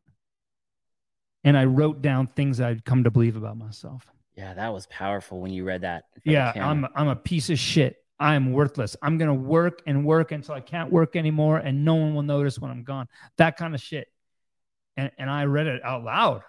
And 1.45 1.57
I 1.57 1.65
wrote 1.67 2.03
down 2.03 2.27
things 2.27 2.61
I'd 2.61 2.85
come 2.85 3.05
to 3.05 3.11
believe 3.13 3.37
about 3.37 3.57
myself. 3.57 4.05
Yeah, 4.37 4.53
that 4.55 4.73
was 4.73 4.89
powerful 4.89 5.41
when 5.41 5.53
you 5.53 5.65
read 5.65 5.83
that. 5.83 6.07
in 6.17 6.33
front 6.33 6.49
of 6.51 6.57
Yeah. 6.57 6.69
I'm 6.69 6.87
I'm 6.97 7.07
a 7.09 7.15
piece 7.17 7.51
of 7.51 7.59
shit. 7.61 7.97
I'm 8.19 8.53
worthless. 8.53 8.97
I'm 9.01 9.17
gonna 9.17 9.33
work 9.35 9.81
and 9.87 10.05
work 10.05 10.33
until 10.33 10.57
I 10.57 10.61
can't 10.61 10.91
work 10.91 11.15
anymore, 11.15 11.59
and 11.59 11.85
no 11.85 11.95
one 11.95 12.17
will 12.17 12.23
notice 12.25 12.59
when 12.59 12.73
I'm 12.73 12.83
gone. 12.83 13.07
That 13.37 13.57
kind 13.57 13.77
of 13.77 13.81
shit. 13.81 14.09
And 14.97 15.13
and 15.19 15.31
I 15.31 15.45
read 15.45 15.69
it 15.69 15.85
out 15.85 16.03
loud. 16.03 16.43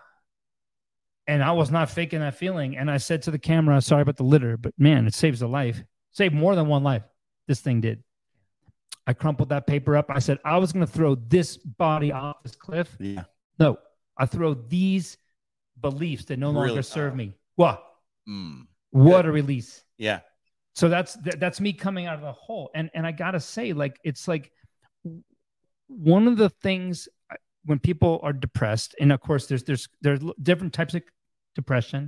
And 1.30 1.44
I 1.44 1.52
was 1.52 1.70
not 1.70 1.90
faking 1.90 2.20
that 2.22 2.36
feeling. 2.36 2.76
And 2.76 2.90
I 2.90 2.98
said 2.98 3.22
to 3.24 3.32
the 3.32 3.38
camera, 3.40 3.80
sorry 3.82 4.02
about 4.02 4.18
the 4.18 4.24
litter, 4.24 4.58
but 4.58 4.74
man, 4.78 5.06
it 5.08 5.14
saves 5.14 5.42
a 5.42 5.48
life. 5.48 5.82
Saved 6.12 6.34
more 6.34 6.56
than 6.56 6.68
one 6.68 6.84
life. 6.84 7.04
This 7.48 7.62
thing 7.62 7.82
did. 7.82 8.04
I 9.06 9.14
crumpled 9.14 9.50
that 9.50 9.68
paper 9.68 9.96
up. 9.96 10.08
I 10.10 10.20
said, 10.20 10.40
I 10.44 10.58
was 10.58 10.72
gonna 10.74 10.88
throw 10.88 11.16
this 11.16 11.56
body 11.58 12.12
off 12.12 12.42
this 12.44 12.56
cliff. 12.56 12.96
Yeah. 13.00 13.24
No, 13.60 13.78
I 14.18 14.26
throw 14.26 14.54
these 14.56 15.18
beliefs 15.80 16.26
that 16.26 16.40
no 16.40 16.50
longer 16.52 16.82
serve 16.82 17.14
Oh. 17.14 17.16
me. 17.18 17.34
What? 17.56 17.84
Mm. 18.28 18.66
What 18.92 19.26
a 19.26 19.32
release 19.32 19.84
Yeah. 19.98 20.22
so 20.74 20.90
that's 20.90 21.16
th- 21.24 21.36
that's 21.40 21.62
me 21.62 21.74
coming 21.74 22.06
out 22.08 22.16
of 22.16 22.22
the 22.22 22.32
hole 22.34 22.70
and 22.76 22.90
and 22.94 23.06
i 23.06 23.12
gotta 23.12 23.40
say 23.40 23.74
like 23.74 24.00
it's 24.04 24.28
like 24.28 24.52
one 25.88 26.28
of 26.28 26.38
the 26.38 26.50
things 26.50 27.08
when 27.66 27.80
people 27.80 28.20
are 28.24 28.34
depressed 28.34 28.96
and 29.00 29.12
of 29.12 29.20
course 29.22 29.48
there's 29.48 29.64
there's 29.64 29.88
there's 30.02 30.20
different 30.42 30.74
types 30.74 30.94
of 30.96 31.02
depression 31.62 32.02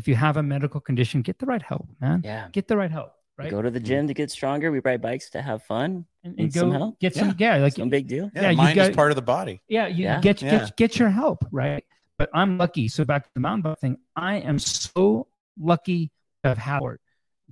if 0.00 0.04
you 0.08 0.14
have 0.14 0.36
a 0.42 0.42
medical 0.54 0.80
condition 0.88 1.16
get 1.28 1.36
the 1.42 1.46
right 1.52 1.62
help 1.72 1.86
man 2.00 2.18
yeah. 2.24 2.48
get 2.52 2.64
the 2.68 2.76
right 2.82 2.90
help 2.98 3.12
We 3.38 3.44
right 3.44 3.50
Go 3.56 3.60
to 3.68 3.70
the 3.78 3.80
gym 3.88 4.06
to 4.10 4.14
get 4.20 4.28
stronger. 4.38 4.66
We 4.70 4.80
ride 4.88 5.00
bikes 5.08 5.26
to 5.34 5.40
have 5.48 5.60
fun. 5.74 5.88
and, 6.24 6.36
need 6.36 6.44
and 6.44 6.52
some 6.52 6.70
help? 6.80 6.98
get 7.04 7.12
some 7.20 7.30
yeah 7.44 7.56
like 7.66 7.76
no 7.78 7.86
big 7.98 8.06
deal. 8.14 8.26
Yeah. 8.34 8.42
Yeah, 8.44 8.50
you 8.50 8.56
mind 8.64 8.76
got- 8.76 8.90
is 8.90 8.96
part 9.02 9.10
of 9.12 9.16
the 9.16 9.26
body. 9.36 9.56
yeah 9.76 9.86
you 9.96 10.04
Yeah. 10.04 10.20
get 10.20 10.36
Yeah. 10.42 10.50
get 10.52 10.76
get 10.82 10.92
your 11.00 11.08
help 11.22 11.40
right 11.50 11.84
but 12.18 12.28
i'm 12.40 12.52
lucky 12.64 12.86
so 12.88 13.00
back 13.12 13.22
to 13.28 13.30
the 13.36 13.40
mountain 13.46 13.62
bike 13.66 13.78
thing 13.84 13.96
i 14.16 14.34
am 14.50 14.58
so 14.58 15.26
lucky 15.72 16.00
to 16.42 16.48
have 16.52 16.58
had 16.58 16.78
sport 16.78 17.00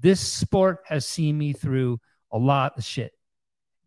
this 0.09 0.21
sport 0.43 0.77
has 0.93 1.03
seen 1.17 1.35
me 1.45 1.53
through 1.63 1.91
a 2.33 2.39
lot 2.39 2.71
of 2.79 2.85
shit 2.85 3.13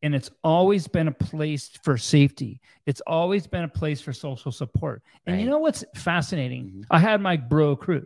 and 0.03 0.13
it's 0.13 0.29
always 0.43 0.87
been 0.87 1.07
a 1.07 1.11
place 1.11 1.69
for 1.83 1.97
safety 1.97 2.61
it's 2.85 3.01
always 3.07 3.47
been 3.47 3.63
a 3.63 3.67
place 3.67 4.01
for 4.01 4.13
social 4.13 4.51
support 4.51 5.01
and 5.25 5.39
you 5.41 5.47
know 5.49 5.57
what's 5.59 5.83
fascinating 5.95 6.65
Mhm. 6.65 6.83
i 6.91 6.99
had 6.99 7.19
my 7.21 7.35
bro 7.37 7.75
crew 7.75 8.05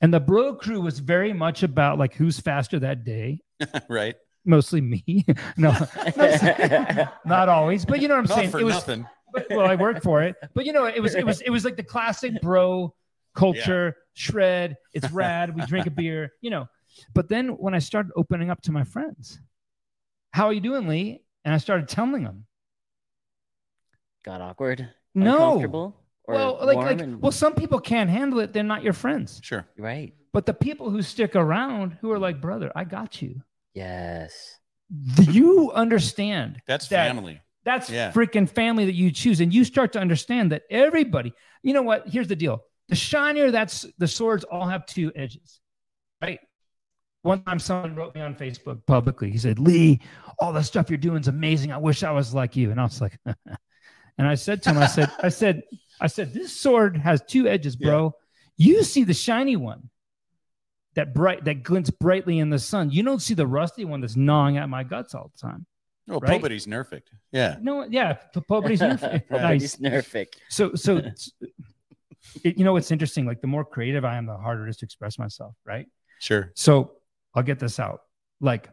and 0.00 0.14
the 0.14 0.20
bro 0.20 0.54
crew 0.54 0.80
was 0.80 0.98
very 1.00 1.32
much 1.32 1.62
about 1.62 1.98
like 1.98 2.14
who's 2.14 2.38
faster 2.38 2.78
that 2.78 3.04
day 3.04 3.40
right. 3.88 4.14
mostly 4.44 4.80
me 4.80 5.24
no 5.56 5.70
not 7.24 7.48
always 7.48 7.84
but 7.84 8.00
you 8.00 8.08
know 8.08 8.14
what 8.14 8.20
i'm 8.20 8.28
Not 8.28 8.38
saying 8.38 8.50
for 8.50 8.60
it 8.60 8.64
was 8.64 8.74
nothing. 8.74 9.06
but, 9.32 9.46
well, 9.50 9.66
I 9.66 9.74
worked 9.74 10.02
for 10.02 10.22
it. 10.22 10.36
But 10.54 10.64
you 10.64 10.72
know, 10.72 10.86
it 10.86 11.00
was 11.00 11.14
it 11.14 11.24
was 11.24 11.40
it 11.42 11.50
was 11.50 11.62
like 11.64 11.76
the 11.76 11.82
classic 11.82 12.40
bro 12.40 12.94
culture, 13.34 13.94
shred. 14.14 14.76
It's 14.94 15.10
rad. 15.12 15.54
We 15.54 15.60
drink 15.66 15.86
a 15.86 15.90
beer, 15.90 16.32
you 16.40 16.48
know. 16.50 16.66
But 17.14 17.28
then 17.28 17.48
when 17.50 17.74
I 17.74 17.78
started 17.78 18.10
opening 18.16 18.48
up 18.50 18.62
to 18.62 18.72
my 18.72 18.84
friends, 18.84 19.38
how 20.32 20.46
are 20.46 20.52
you 20.52 20.60
doing, 20.60 20.86
Lee? 20.88 21.22
And 21.44 21.54
I 21.54 21.58
started 21.58 21.88
telling 21.88 22.24
them, 22.24 22.46
Got 24.24 24.40
awkward. 24.40 24.88
no. 25.14 25.94
Or 26.24 26.34
Well, 26.34 26.58
like, 26.62 26.76
like, 26.76 27.00
and- 27.00 27.22
well, 27.22 27.32
some 27.32 27.54
people 27.54 27.80
can't 27.80 28.10
handle 28.10 28.40
it. 28.40 28.52
They're 28.52 28.62
not 28.62 28.82
your 28.82 28.92
friends. 28.92 29.40
Sure. 29.42 29.66
right. 29.78 30.12
But 30.34 30.44
the 30.44 30.52
people 30.52 30.90
who 30.90 31.00
stick 31.00 31.34
around, 31.34 31.96
who 32.02 32.12
are 32.12 32.18
like, 32.18 32.38
brother, 32.40 32.70
I 32.76 32.84
got 32.84 33.22
you. 33.22 33.42
Yes. 33.72 34.58
You 35.30 35.72
understand 35.72 36.60
That's 36.66 36.88
That- 36.88 37.06
family. 37.06 37.40
That's 37.64 37.88
Yeah. 37.90 38.12
freaking 38.12 38.48
family 38.48 38.84
that 38.86 38.94
you 38.94 39.10
choose. 39.10 39.40
And 39.40 39.52
you 39.54 39.64
start 39.64 39.92
to 39.94 40.00
understand 40.00 40.52
that 40.52 40.62
everybody, 40.70 41.32
you 41.62 41.72
know 41.72 41.82
what? 41.82 42.08
Here's 42.08 42.28
the 42.28 42.36
deal. 42.36 42.62
The 42.88 42.94
shinier 42.94 43.50
that's 43.50 43.86
the 43.98 44.06
swords 44.08 44.44
all 44.44 44.66
have 44.66 44.84
two 44.86 45.12
edges, 45.16 45.60
right? 46.22 46.40
One 47.28 47.42
time 47.42 47.58
someone 47.58 47.94
wrote 47.94 48.14
me 48.14 48.22
on 48.22 48.34
Facebook 48.34 48.86
publicly. 48.86 49.30
He 49.30 49.36
said, 49.36 49.58
Lee, 49.58 50.00
all 50.38 50.50
the 50.50 50.62
stuff 50.62 50.88
you're 50.88 50.96
doing 50.96 51.20
is 51.20 51.28
amazing. 51.28 51.70
I 51.72 51.76
wish 51.76 52.02
I 52.02 52.10
was 52.10 52.32
like 52.32 52.56
you. 52.56 52.70
And 52.70 52.80
I 52.80 52.84
was 52.84 53.02
like, 53.02 53.18
and 53.26 54.26
I 54.26 54.34
said 54.34 54.62
to 54.62 54.70
him, 54.70 54.78
I 54.78 54.86
said, 54.86 55.12
I 55.22 55.28
said, 55.28 55.62
I 56.00 56.06
said, 56.06 56.32
this 56.32 56.58
sword 56.58 56.96
has 56.96 57.20
two 57.28 57.46
edges, 57.46 57.76
bro. 57.76 58.14
You 58.56 58.82
see 58.82 59.04
the 59.04 59.12
shiny 59.12 59.56
one 59.56 59.90
that 60.94 61.12
bright 61.12 61.44
that 61.44 61.64
glints 61.64 61.90
brightly 61.90 62.38
in 62.38 62.48
the 62.48 62.58
sun. 62.58 62.90
You 62.90 63.02
don't 63.02 63.20
see 63.20 63.34
the 63.34 63.46
rusty 63.46 63.84
one 63.84 64.00
that's 64.00 64.16
gnawing 64.16 64.56
at 64.56 64.70
my 64.70 64.82
guts 64.82 65.14
all 65.14 65.30
the 65.36 65.38
time. 65.38 65.66
Oh, 66.08 66.20
Right? 66.20 66.30
Pobody's 66.30 66.66
nerfed. 66.66 67.02
Yeah. 67.30 67.56
No, 67.60 67.84
yeah, 67.84 68.16
nobody's 68.48 68.80
nice. 68.80 69.02
Nobody's 69.30 69.76
nerfic. 69.76 70.28
So, 70.48 70.74
so 70.74 70.96
it, 72.42 72.56
you 72.56 72.64
know 72.64 72.72
what's 72.72 72.90
interesting? 72.90 73.26
Like 73.26 73.42
the 73.42 73.48
more 73.48 73.66
creative 73.66 74.06
I 74.06 74.16
am, 74.16 74.24
the 74.24 74.38
harder 74.38 74.66
it 74.66 74.70
is 74.70 74.78
to 74.78 74.86
express 74.86 75.18
myself, 75.18 75.54
right? 75.66 75.86
Sure. 76.20 76.52
So 76.54 76.92
I'll 77.38 77.44
get 77.44 77.60
this 77.60 77.78
out. 77.78 78.02
Like 78.40 78.68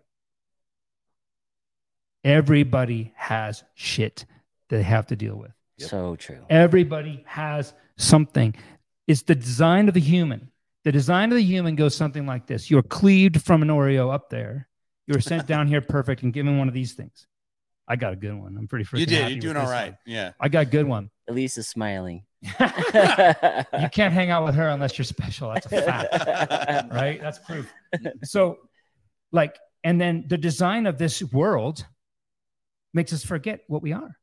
everybody 2.23 3.13
has 3.15 3.63
shit 3.75 4.25
that 4.69 4.77
they 4.77 4.81
have 4.83 5.05
to 5.07 5.15
deal 5.15 5.35
with. 5.35 5.51
Yep. 5.77 5.89
So 5.89 6.15
true. 6.15 6.43
Everybody 6.49 7.23
has 7.27 7.75
something. 7.97 8.55
It's 9.05 9.21
the 9.21 9.35
design 9.35 9.87
of 9.87 9.93
the 9.93 9.99
human. 9.99 10.49
The 10.83 10.91
design 10.91 11.31
of 11.31 11.35
the 11.35 11.43
human 11.43 11.75
goes 11.75 11.93
something 11.93 12.25
like 12.25 12.47
this: 12.47 12.71
You're 12.71 12.81
cleaved 12.81 13.43
from 13.43 13.61
an 13.61 13.67
Oreo 13.67 14.11
up 14.11 14.31
there. 14.31 14.67
You're 15.05 15.21
sent 15.21 15.45
down 15.53 15.67
here 15.67 15.81
perfect 15.81 16.23
and 16.23 16.33
given 16.33 16.57
one 16.57 16.67
of 16.67 16.73
these 16.73 16.93
things. 16.93 17.27
I 17.87 17.97
got 17.97 18.13
a 18.13 18.15
good 18.15 18.33
one. 18.33 18.55
I'm 18.57 18.67
pretty 18.67 18.85
freaking. 18.85 18.99
You 19.01 19.05
did. 19.05 19.21
happy 19.21 19.33
You're 19.33 19.41
doing 19.41 19.53
with 19.53 19.57
all 19.63 19.69
this 19.69 19.73
right. 19.73 19.91
one. 19.91 19.97
Yeah. 20.07 20.31
I 20.39 20.49
got 20.49 20.63
a 20.63 20.69
good 20.69 20.87
one. 20.87 21.11
Elise 21.27 21.59
is 21.59 21.67
smiling. 21.67 22.23
you 23.81 23.89
can't 23.89 24.13
hang 24.13 24.29
out 24.29 24.45
with 24.45 24.55
her 24.55 24.69
unless 24.69 24.97
you're 24.97 25.05
special. 25.05 25.53
That's 25.53 25.65
a 25.67 25.69
fact, 25.81 26.93
right? 26.93 27.19
That's 27.21 27.39
proof. 27.39 27.71
So, 28.23 28.57
like, 29.31 29.57
and 29.83 29.99
then 29.99 30.25
the 30.27 30.37
design 30.37 30.85
of 30.85 30.97
this 30.97 31.21
world 31.23 31.85
makes 32.93 33.11
us 33.13 33.23
forget 33.23 33.61
what 33.67 33.81
we 33.81 33.93
are. 33.93 34.17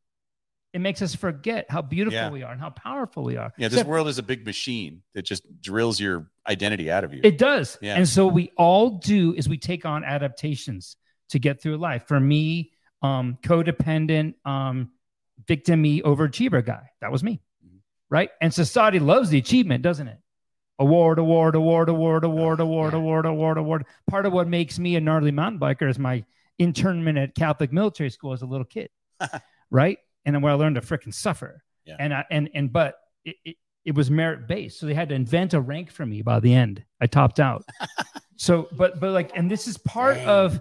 It 0.73 0.81
makes 0.81 1.03
us 1.03 1.15
forget 1.15 1.67
how 1.69 1.83
beautiful 1.83 2.17
Yeah. 2.19 2.31
we 2.31 2.43
are 2.43 2.53
and 2.53 2.61
how 2.61 2.71
powerful 2.71 3.25
we 3.25 3.37
are. 3.37 3.53
Yeah. 3.59 3.69
This 3.69 3.75
Except- 3.81 3.91
world 3.91 4.09
is 4.09 4.19
a 4.19 4.23
big 4.23 4.47
machine 4.47 5.03
that 5.15 5.23
just 5.23 5.43
drills 5.61 6.01
your 6.01 6.31
identity 6.49 6.91
out 6.91 7.05
of 7.05 7.13
you. 7.13 7.21
It 7.23 7.37
does. 7.37 7.77
Yeah. 7.83 7.97
And 7.97 8.09
so 8.09 8.27
we 8.27 8.51
all 8.57 8.99
do 8.99 9.35
is 9.35 9.49
we 9.49 9.59
take 9.59 9.85
on 9.85 10.03
adaptations 10.05 10.97
to 11.29 11.39
get 11.39 11.61
through 11.61 11.77
life. 11.77 12.05
For 12.09 12.19
me, 12.19 12.73
um, 13.03 13.37
codependent, 13.43 14.35
um, 14.47 14.93
victim 15.47 15.83
overachiever 15.85 16.65
guy. 16.65 16.89
That 17.03 17.13
was 17.13 17.23
me. 17.23 17.43
Right. 18.13 18.29
And 18.43 18.53
society 18.53 18.99
loves 18.99 19.31
the 19.31 19.39
achievement, 19.39 19.83
doesn't 19.83 20.07
it? 20.07 20.19
Award, 20.79 21.19
award, 21.19 21.55
award, 21.55 21.89
award, 21.89 22.25
award, 22.25 22.61
oh, 22.61 22.65
award, 22.65 22.93
yeah. 22.93 22.99
award, 22.99 23.25
award, 23.25 23.57
award. 23.57 23.87
Part 24.11 24.27
of 24.27 24.35
what 24.35 24.47
makes 24.47 24.79
me 24.79 24.97
a 24.97 25.01
gnarly 25.01 25.31
mountain 25.31 25.59
biker 25.59 25.89
is 25.89 25.99
my 25.99 26.23
internment 26.59 27.17
at 27.17 27.35
Catholic 27.35 27.73
military 27.73 28.11
school 28.11 28.35
as 28.35 28.43
a 28.43 28.47
little 28.47 28.67
kid. 28.67 28.91
right. 29.71 29.97
and 30.27 30.35
then 30.35 30.43
where 30.43 30.53
I 30.53 30.57
learned 30.57 30.75
to 30.75 30.83
freaking 30.83 31.15
suffer. 31.15 31.63
Yeah. 31.87 31.97
And 31.99 32.13
I 32.13 32.25
and 32.31 32.51
and 32.55 32.71
but 32.71 32.97
it, 33.25 33.37
it 33.47 33.57
it 33.87 33.95
was 33.95 34.11
merit 34.11 34.47
based, 34.47 34.79
so 34.79 34.85
they 34.85 34.95
had 34.95 35.09
to 35.09 35.15
invent 35.15 35.55
a 35.55 35.61
rank 35.61 35.91
for 35.91 36.05
me 36.05 36.21
by 36.21 36.39
the 36.39 36.53
end. 36.53 36.85
I 37.01 37.07
topped 37.07 37.41
out. 37.41 37.65
so, 38.37 38.69
but 38.73 39.01
but 39.01 39.13
like, 39.13 39.33
and 39.35 39.51
this 39.51 39.67
is 39.67 39.79
part 39.79 40.17
Dang. 40.17 40.29
of 40.29 40.61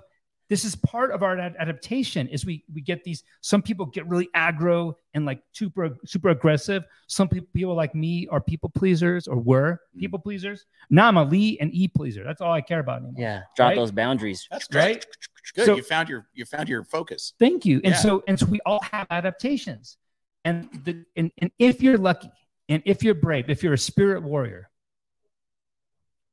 this 0.51 0.65
is 0.65 0.75
part 0.75 1.11
of 1.11 1.23
our 1.23 1.39
ad- 1.39 1.55
adaptation. 1.57 2.27
Is 2.27 2.45
we 2.45 2.65
we 2.73 2.81
get 2.81 3.05
these. 3.05 3.23
Some 3.39 3.61
people 3.61 3.85
get 3.85 4.05
really 4.09 4.27
aggro 4.35 4.95
and 5.13 5.25
like 5.25 5.41
super 5.53 5.97
super 6.05 6.27
aggressive. 6.29 6.83
Some 7.07 7.29
people 7.29 7.47
people 7.53 7.73
like 7.73 7.95
me 7.95 8.27
are 8.29 8.41
people 8.41 8.69
pleasers 8.69 9.29
or 9.29 9.37
were 9.37 9.79
Mm. 9.95 9.99
people 10.01 10.19
pleasers. 10.19 10.65
Now 10.89 11.07
I'm 11.07 11.15
a 11.15 11.23
Lee 11.23 11.57
and 11.61 11.73
E 11.73 11.87
pleaser. 11.87 12.25
That's 12.25 12.41
all 12.41 12.51
I 12.51 12.59
care 12.59 12.81
about 12.81 12.97
anymore. 13.01 13.15
Yeah. 13.17 13.43
Drop 13.55 13.69
Right? 13.69 13.75
those 13.77 13.91
boundaries. 13.91 14.45
That's 14.51 14.67
Right? 14.75 14.95
great. 14.95 15.05
Good. 15.55 15.65
So- 15.67 15.75
you 15.77 15.83
found 15.83 16.09
your 16.09 16.27
you 16.33 16.43
found 16.43 16.67
your 16.67 16.83
focus. 16.83 17.31
Thank 17.39 17.65
you. 17.65 17.77
And 17.85 17.93
Yeah. 17.93 17.99
so 18.05 18.21
and 18.27 18.37
so 18.37 18.45
we 18.47 18.59
all 18.65 18.81
have 18.91 19.07
adaptations. 19.09 19.95
And 20.43 20.67
the 20.83 21.05
and, 21.15 21.31
and 21.37 21.49
if 21.59 21.81
you're 21.81 21.97
lucky 21.97 22.29
and 22.67 22.83
if 22.85 23.03
you're 23.03 23.15
brave, 23.15 23.49
if 23.49 23.63
you're 23.63 23.73
a 23.73 23.77
spirit 23.77 24.21
warrior, 24.21 24.69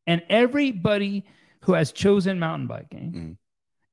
and 0.09 0.23
everybody 0.29 1.25
who 1.63 1.75
has 1.75 1.93
chosen 1.93 2.39
mountain 2.41 2.67
biking, 2.67 3.13
Mhm. 3.13 3.37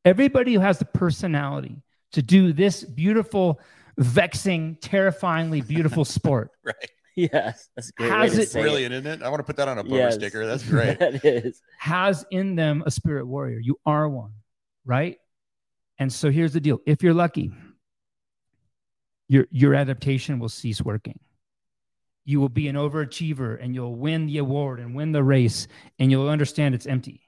Everybody 0.06 0.54
who 0.54 0.60
has 0.62 0.80
the 0.80 0.86
personality 0.86 1.82
to 2.14 2.22
do 2.22 2.54
this 2.54 2.84
beautiful, 2.84 3.60
vexing, 3.98 4.78
terrifyingly 4.82 5.62
beautiful 5.62 6.06
sport 6.18 6.52
Right. 6.64 6.76
Yes. 7.18 7.70
That's 7.76 7.92
great. 7.92 8.12
Has 8.12 8.38
it- 8.38 8.52
Brilliant, 8.52 8.94
isn't 8.94 9.08
it? 9.08 9.24
I 9.24 9.30
want 9.30 9.40
to 9.40 9.44
put 9.46 9.56
that 9.58 9.68
on 9.70 9.78
a 9.78 9.84
bumper 9.84 9.96
Yes. 9.98 10.16
sticker. 10.16 10.46
That's 10.46 10.64
great. 10.64 11.00
that 11.00 11.24
is. 11.24 11.62
has 11.80 12.26
in 12.30 12.56
them 12.56 12.84
a 12.86 12.92
spirit 12.92 13.26
warrior. 13.26 13.58
You 13.60 13.80
are 13.86 14.08
one, 14.10 14.32
right? 14.86 15.18
And 15.98 16.12
so 16.12 16.30
here's 16.30 16.52
the 16.52 16.60
deal. 16.60 16.80
If 16.86 17.02
you're 17.04 17.14
lucky, 17.14 17.52
your 19.28 19.48
your 19.50 19.74
adaptation 19.74 20.40
will 20.40 20.50
cease 20.50 20.82
working. 20.82 21.18
You 22.26 22.42
will 22.42 22.50
be 22.50 22.68
an 22.68 22.76
overachiever 22.76 23.64
and 23.64 23.74
you'll 23.74 23.96
win 23.96 24.26
the 24.26 24.40
award 24.40 24.80
and 24.82 24.94
win 24.94 25.12
the 25.14 25.24
race 25.24 25.68
and 26.00 26.12
you'll 26.12 26.28
understand 26.28 26.76
it's 26.76 26.86
empty. 26.88 27.22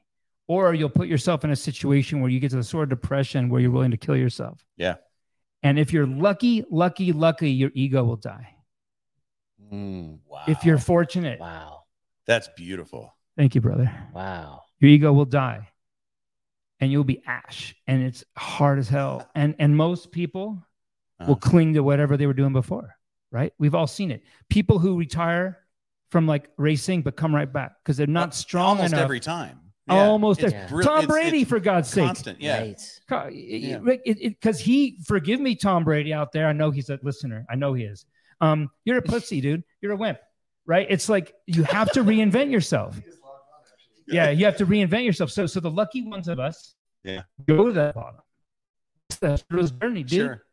Or 0.48 0.74
you'll 0.74 0.90
put 0.90 1.08
yourself 1.08 1.44
in 1.44 1.52
a 1.52 1.56
situation 1.56 2.22
where 2.22 2.30
you 2.30 2.40
get 2.40 2.52
to 2.52 2.56
the 2.58 2.64
sort 2.64 2.84
of 2.84 2.90
depression 2.90 3.50
where 3.50 3.60
you're 3.60 3.72
willing 3.72 3.92
to 3.92 3.98
kill 3.98 4.16
yourself. 4.16 4.64
Yeah. 4.78 4.96
And 5.64 5.78
if 5.78 5.92
you're 5.92 6.08
lucky, 6.08 6.64
lucky, 6.70 7.12
lucky, 7.12 7.52
your 7.52 7.72
ego 7.74 8.04
will 8.04 8.16
die. 8.16 8.56
Mm, 9.74 10.20
wow. 10.26 10.44
If 10.48 10.64
you're 10.64 10.78
fortunate, 10.78 11.40
Wow. 11.40 11.84
that's 12.26 12.48
beautiful. 12.56 13.14
thank 13.36 13.56
you, 13.56 13.62
brother. 13.62 13.92
Wow. 14.14 14.62
your 14.80 14.90
ego 14.92 15.12
will 15.12 15.26
die 15.26 15.68
and 16.80 16.92
you'll 16.92 17.04
be 17.04 17.22
ash 17.26 17.76
and 17.88 18.04
it's 18.04 18.24
hard 18.38 18.78
as 18.80 18.88
hell 18.88 19.28
and 19.36 19.56
and 19.60 19.76
most 19.76 20.12
people 20.12 20.64
will 21.20 21.32
Uh-huh. 21.32 21.36
cling 21.36 21.74
to 21.74 21.82
whatever 21.82 22.16
they 22.18 22.28
were 22.28 22.34
doing 22.36 22.54
before 22.54 22.96
right 23.32 23.52
we've 23.58 23.74
all 23.74 23.88
seen 23.88 24.12
it 24.12 24.22
people 24.50 24.78
who 24.78 24.96
retire 25.00 25.58
from 26.12 26.28
like 26.28 26.50
racing 26.58 27.02
but 27.02 27.16
come 27.18 27.34
right 27.34 27.52
back 27.52 27.74
because 27.84 27.98
they're 27.98 28.06
not 28.06 28.36
strong 28.36 28.78
Almost 28.78 28.94
enough 28.94 29.04
every 29.04 29.20
time. 29.20 29.60
Almost 29.90 30.44
It's 30.44 30.54
every- 30.54 30.84
tom 30.84 31.06
brady 31.08 31.42
it's 31.42 31.50
for 31.50 31.60
god's 31.60 31.90
sake. 31.90 32.06
constant. 32.06 32.42
Yeah. 32.42 32.74
Right. 33.10 33.34
Yeah. 33.34 33.80
because 34.06 34.60
he 34.60 35.00
forgive 35.06 35.40
me 35.40 35.56
tom 35.56 35.84
brady 35.84 36.14
out 36.14 36.32
there. 36.32 36.48
I 36.48 36.54
know 36.54 36.72
he's 36.72 36.90
a 36.90 37.00
listener. 37.04 37.46
I 37.50 37.56
know 37.56 37.74
he 37.74 37.84
is. 37.84 38.06
Um 38.42 38.70
you're 38.86 38.98
a 38.98 39.02
pussy 39.02 39.40
dude. 39.46 39.64
You're 39.82 39.94
a 39.94 39.98
wimp 39.98 40.20
right? 40.66 40.86
It's 40.90 41.08
like 41.08 41.34
you 41.46 41.64
have 41.64 41.92
to 41.94 42.04
reinvent 42.04 42.52
yourself. 42.52 43.00
Yeah 44.10 44.30
you 44.30 44.46
have 44.46 44.58
to 44.58 44.66
reinvent 44.66 45.06
yourself. 45.06 45.32
So 45.32 45.46
so 45.46 45.60
the 45.60 45.72
lucky 45.72 46.02
ones 46.02 46.28
of 46.28 46.40
us 46.40 46.76
Yeah. 47.04 47.24
go 47.46 47.68
to 47.68 47.74
that 47.74 47.96
bottom. 47.96 48.22
It's 49.10 49.20
the 49.20 49.42
hero's 49.50 49.72
journey 49.72 50.04
dude. 50.04 50.20
Sure. 50.20 50.44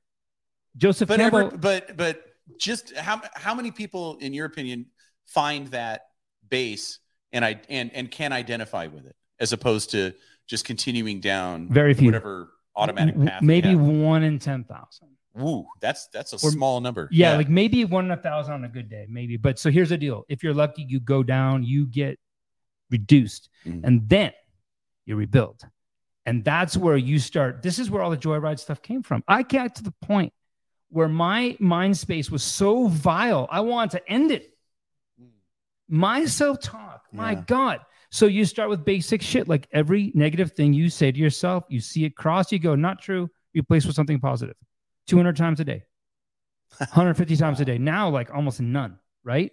joseph 0.76 1.08
But 1.08 1.18
campbell 1.20 1.38
every, 1.46 1.58
but 1.58 1.96
but 1.96 2.24
just 2.58 2.94
how 2.96 3.20
how 3.34 3.54
many 3.54 3.70
people, 3.70 4.16
in 4.18 4.32
your 4.34 4.46
opinion, 4.46 4.86
find 5.26 5.68
that 5.68 6.02
base 6.48 6.98
and 7.32 7.44
I 7.44 7.60
and 7.68 7.92
and 7.94 8.10
can 8.10 8.32
identify 8.32 8.86
with 8.88 9.06
it 9.06 9.16
as 9.40 9.52
opposed 9.52 9.90
to 9.90 10.12
just 10.46 10.64
continuing 10.64 11.20
down 11.20 11.68
very 11.70 11.94
few. 11.94 12.06
whatever 12.06 12.50
automatic 12.76 13.16
path. 13.24 13.42
maybe 13.42 13.74
one 13.74 14.22
in 14.22 14.38
10,000 14.38 15.08
Woo, 15.36 15.66
that's 15.80 16.06
that's 16.12 16.32
a 16.32 16.36
Or- 16.36 16.50
small 16.52 16.80
number. 16.80 17.08
yeah, 17.10 17.36
like 17.36 17.48
maybe 17.48 17.84
one 17.84 18.04
in 18.04 18.10
a 18.12 18.16
thousand 18.16 18.54
on 18.54 18.64
a 18.64 18.68
good 18.68 18.88
day 18.88 19.06
maybe. 19.08 19.36
But 19.36 19.58
so 19.58 19.68
here's 19.70 19.88
the 19.88 19.98
deal. 19.98 20.24
If 20.28 20.42
you're 20.44 20.54
lucky 20.54 20.82
you 20.88 21.00
go 21.00 21.22
down 21.24 21.64
you 21.64 21.86
get 21.86 22.18
reduced 22.90 23.48
Mhm. 23.66 23.80
and 23.84 24.08
then 24.08 24.32
you 25.06 25.16
rebuild. 25.16 25.60
And 26.26 26.44
that's 26.44 26.76
where 26.76 26.96
you 26.96 27.18
start 27.18 27.62
this 27.62 27.78
is 27.80 27.90
where 27.90 28.00
all 28.02 28.10
the 28.10 28.16
joyride 28.16 28.58
stuff 28.60 28.80
came 28.80 29.02
from. 29.02 29.24
I 29.26 29.42
got 29.42 29.74
to 29.76 29.82
the 29.82 29.94
point 30.02 30.32
where 30.90 31.08
my 31.08 31.56
mind 31.58 31.96
space 31.98 32.30
was 32.30 32.44
so 32.44 32.86
vile 32.86 33.48
i 33.50 33.58
wanted 33.60 33.98
to 33.98 34.08
end 34.08 34.30
it. 34.30 34.56
My 35.88 36.24
self-talk 36.26 37.02
my 37.12 37.34
god 37.34 37.80
so 38.14 38.26
you 38.26 38.44
start 38.44 38.70
with 38.70 38.84
basic 38.84 39.20
shit 39.20 39.48
like 39.48 39.66
every 39.72 40.12
negative 40.14 40.52
thing 40.52 40.72
you 40.72 40.88
say 40.88 41.10
to 41.10 41.18
yourself 41.18 41.64
you 41.68 41.80
see 41.80 42.04
it 42.04 42.14
cross 42.14 42.52
you 42.52 42.60
go 42.60 42.76
not 42.76 43.02
true 43.02 43.28
replace 43.54 43.84
with 43.86 43.96
something 43.96 44.20
positive. 44.20 44.54
200 45.08 45.36
times 45.36 45.58
a 45.58 45.64
day. 45.64 45.82
150 46.78 47.36
times 47.36 47.58
a 47.60 47.64
day. 47.64 47.76
Now 47.76 48.08
like 48.08 48.32
almost 48.32 48.60
none 48.60 49.00
right? 49.24 49.50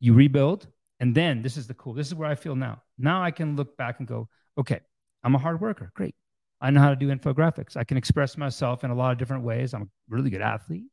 You 0.00 0.14
rebuild 0.14 0.68
and 1.00 1.14
then 1.14 1.42
this 1.42 1.58
is 1.58 1.66
the 1.66 1.74
cool 1.74 1.92
this 1.92 2.06
is 2.06 2.14
where 2.14 2.30
i 2.30 2.34
feel 2.34 2.56
now. 2.56 2.80
Now 2.96 3.22
i 3.22 3.30
can 3.30 3.56
look 3.56 3.76
back 3.76 3.98
and 3.98 4.08
go 4.08 4.26
okay 4.56 4.80
i'm 5.22 5.34
a 5.34 5.38
hard 5.38 5.60
worker 5.60 5.92
great. 5.94 6.14
I 6.62 6.70
know 6.70 6.80
how 6.80 6.90
to 6.90 6.96
do 6.96 7.14
infographics. 7.14 7.76
I 7.76 7.84
can 7.84 7.98
express 7.98 8.38
myself 8.38 8.84
in 8.84 8.90
a 8.90 8.94
lot 8.94 9.12
of 9.12 9.18
different 9.18 9.44
ways. 9.44 9.74
I'm 9.74 9.82
a 9.82 9.88
really 10.08 10.30
good 10.30 10.40
athlete 10.40 10.84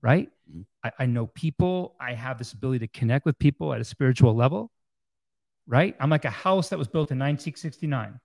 right? 0.00 0.30
Mhm. 0.50 0.64
I, 0.84 0.92
I 1.00 1.06
know 1.06 1.26
people. 1.26 1.96
I 2.00 2.14
have 2.14 2.38
this 2.38 2.54
ability 2.54 2.86
to 2.86 2.98
connect 2.98 3.26
with 3.26 3.38
people 3.38 3.74
at 3.74 3.80
a 3.80 3.84
spiritual 3.84 4.34
level 4.34 4.70
right 5.66 5.96
i'm 6.00 6.10
like 6.10 6.24
a 6.24 6.30
house 6.30 6.68
that 6.68 6.78
was 6.78 6.88
built 6.88 7.10
in 7.10 7.18
1969 7.18 8.20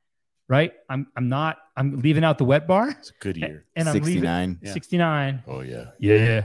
right 0.49 0.73
i'm 0.89 1.07
i'm 1.15 1.29
not 1.29 1.57
i'm 1.77 1.99
leaving 2.01 2.23
out 2.23 2.37
the 2.37 2.43
wet 2.45 2.67
bar 2.67 2.89
It's 2.91 3.09
a 3.09 3.13
good 3.19 3.37
year. 3.37 3.65
and 3.75 3.87
i'm 3.89 3.95
leaving 3.95 4.13
69. 4.13 4.59
Yeah. 4.63 4.73
69 4.73 5.43
Oh 5.47 5.61
yeah. 5.61 5.85
yeah 5.99 6.43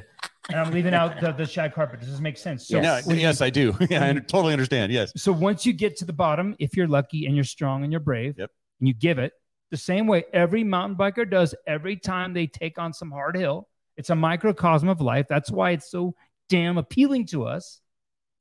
and 0.49 0.59
i'm 0.61 0.72
leaving 0.72 0.94
out 0.94 1.20
the, 1.20 1.32
the 1.32 1.44
shag 1.47 1.74
carpet 1.74 2.01
does 2.01 2.11
this 2.11 2.20
make 2.20 2.36
sense 2.38 2.68
so 2.68 2.80
Yes. 2.80 3.07
Yeah. 3.07 3.14
Yes, 3.14 3.40
I 3.42 3.51
do. 3.51 3.74
Yeah, 3.90 4.05
I 4.07 4.12
totally 4.14 4.53
understand. 4.53 4.92
Yes. 4.92 5.12
so 5.16 5.32
once 5.32 5.66
you 5.66 5.72
get 5.72 5.97
to 5.99 6.05
the 6.05 6.12
bottom, 6.12 6.55
if 6.59 6.76
you're 6.76 6.86
lucky 6.88 7.26
and 7.26 7.34
you're 7.34 7.44
strong 7.44 7.82
and 7.82 7.92
you're 7.92 8.01
brave, 8.01 8.34
Yep. 8.38 8.51
and 8.80 8.88
you 8.88 8.94
give 8.94 9.18
it 9.18 9.32
the 9.72 9.76
same 9.76 10.07
way 10.07 10.24
every 10.32 10.62
mountain 10.62 10.97
biker 10.97 11.28
does 11.28 11.55
every 11.66 11.97
time 11.97 12.32
they 12.32 12.47
take 12.47 12.78
on 12.78 12.92
some 12.92 13.11
hard 13.11 13.36
hill. 13.36 13.68
It's 13.97 14.11
a 14.11 14.14
microcosm 14.14 14.88
of 14.88 15.01
life. 15.01 15.26
That's 15.28 15.51
why 15.51 15.70
it's 15.72 15.90
so 15.90 16.14
damn 16.49 16.78
appealing 16.78 17.26
to 17.28 17.44
us. 17.47 17.80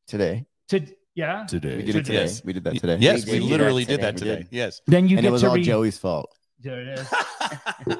Today. 0.08 0.46
To 0.70 0.86
yeah, 1.16 1.46
Today. 1.46 1.78
We 1.78 1.84
did 1.84 1.96
it 1.96 2.06
today. 2.06 2.22
Yes. 2.22 2.44
We 2.44 2.54
did 2.54 2.64
that 2.66 2.76
today. 2.80 2.98
Yes, 3.00 3.26
We 3.26 3.34
we, 3.34 3.40
did 3.40 3.50
literally 3.50 3.86
did 3.86 4.02
that 4.02 4.18
today. 4.18 4.30
We 4.32 4.36
today. 4.38 4.50
did. 4.52 4.58
Yes. 4.58 4.82
then 4.88 5.08
you 5.08 5.18
And 5.18 5.24
get 5.24 5.30
it 5.30 5.32
was 5.32 5.42
to 5.42 5.50
all 5.50 5.56
read. 5.56 5.64
Joey's 5.66 5.98
fault. 5.98 6.30
There 6.60 6.82
it 6.82 7.00
is. 7.00 7.08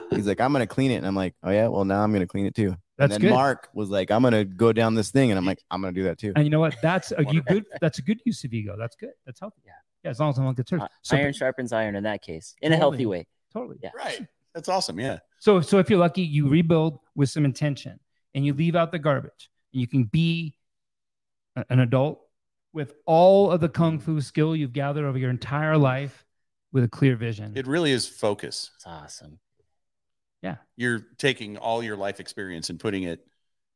He's 0.12 0.28
like, 0.28 0.40
I'm 0.42 0.52
gonna 0.52 0.66
clean 0.68 0.92
it, 0.92 0.96
and 0.96 1.06
I'm 1.08 1.16
like, 1.16 1.36
oh 1.44 1.52
yeah, 1.52 1.68
well 1.68 1.86
now 1.86 2.02
I'm 2.02 2.12
gonna 2.14 2.26
clean 2.28 2.46
it 2.46 2.56
too. 2.56 2.76
That's 2.98 3.14
and 3.16 3.24
then 3.24 3.30
good. 3.30 3.36
Mark 3.36 3.70
was 3.74 3.90
like, 3.90 4.10
I'm 4.12 4.24
gonna 4.24 4.44
go 4.46 4.72
down 4.74 4.96
this 4.96 5.12
thing, 5.12 5.30
and 5.32 5.38
I'm 5.38 5.46
like, 5.46 5.62
I'm 5.70 5.82
gonna 5.82 5.94
do 5.94 6.04
that 6.04 6.18
too. 6.18 6.34
And 6.36 6.46
you 6.46 6.50
know 6.50 6.60
what? 6.62 6.76
That's 6.82 7.12
a 7.12 7.24
you 7.32 7.42
good. 7.44 7.66
That's 7.82 8.00
a 8.00 8.02
good 8.02 8.20
use 8.26 8.44
of 8.44 8.54
ego. 8.54 8.76
That's 8.78 8.96
good. 8.96 9.12
That's 9.26 9.40
healthy. 9.40 9.62
Yeah. 9.66 9.72
Yeah, 10.04 10.12
as 10.12 10.20
long 10.20 10.30
as 10.30 10.38
I'm 10.38 10.46
on 10.48 10.54
good 10.56 10.68
terms. 10.68 10.84
Uh, 10.84 10.88
So 11.04 11.18
iron 11.18 11.34
sharpens 11.34 11.74
iron 11.74 11.96
in 11.96 12.04
that 12.04 12.22
case, 12.22 12.56
in 12.62 12.72
a 12.74 12.78
healthy 12.78 13.06
way. 13.06 13.28
totally. 13.54 13.78
Yeah. 13.84 13.90
Right. 13.96 14.26
That's 14.54 14.70
awesome. 14.70 15.00
Yeah. 15.00 15.20
So, 15.40 15.62
so 15.62 15.80
if 15.80 15.90
you're 15.90 16.00
lucky, 16.00 16.22
you 16.22 16.48
rebuild 16.48 17.00
with 17.16 17.30
some 17.30 17.44
intention 17.44 18.00
and 18.34 18.46
you 18.46 18.54
leave 18.54 18.76
out 18.76 18.92
the 18.92 19.00
garbage 19.00 19.50
and 19.74 19.82
you 19.82 19.88
can 19.88 20.04
be 20.06 20.56
a- 21.56 21.66
an 21.70 21.80
adult 21.82 22.22
with 22.76 22.94
all 23.06 23.50
of 23.52 23.62
the 23.62 23.70
kung 23.70 23.98
fu 24.00 24.22
skill 24.22 24.56
you've 24.56 24.74
gathered 24.74 25.06
over 25.06 25.18
your 25.18 25.30
entire 25.32 25.78
life 25.78 26.26
with 26.72 26.84
a 26.84 26.88
clear 26.88 27.16
vision. 27.16 27.54
It 27.56 27.66
really 27.68 27.92
is 27.92 28.08
focus. 28.08 28.70
It's 28.76 28.86
awesome. 28.86 29.40
Yeah. 30.44 30.58
You're 30.76 31.00
taking 31.18 31.58
all 31.58 31.82
your 31.82 31.96
life 31.96 32.20
experience 32.20 32.70
and 32.70 32.80
putting 32.80 33.04
it 33.04 33.26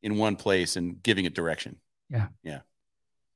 in 0.04 0.18
one 0.18 0.36
place 0.36 0.76
and 0.76 1.02
giving 1.02 1.26
it 1.26 1.34
direction. 1.34 1.78
yeah. 2.10 2.28
Yeah. 2.43 2.60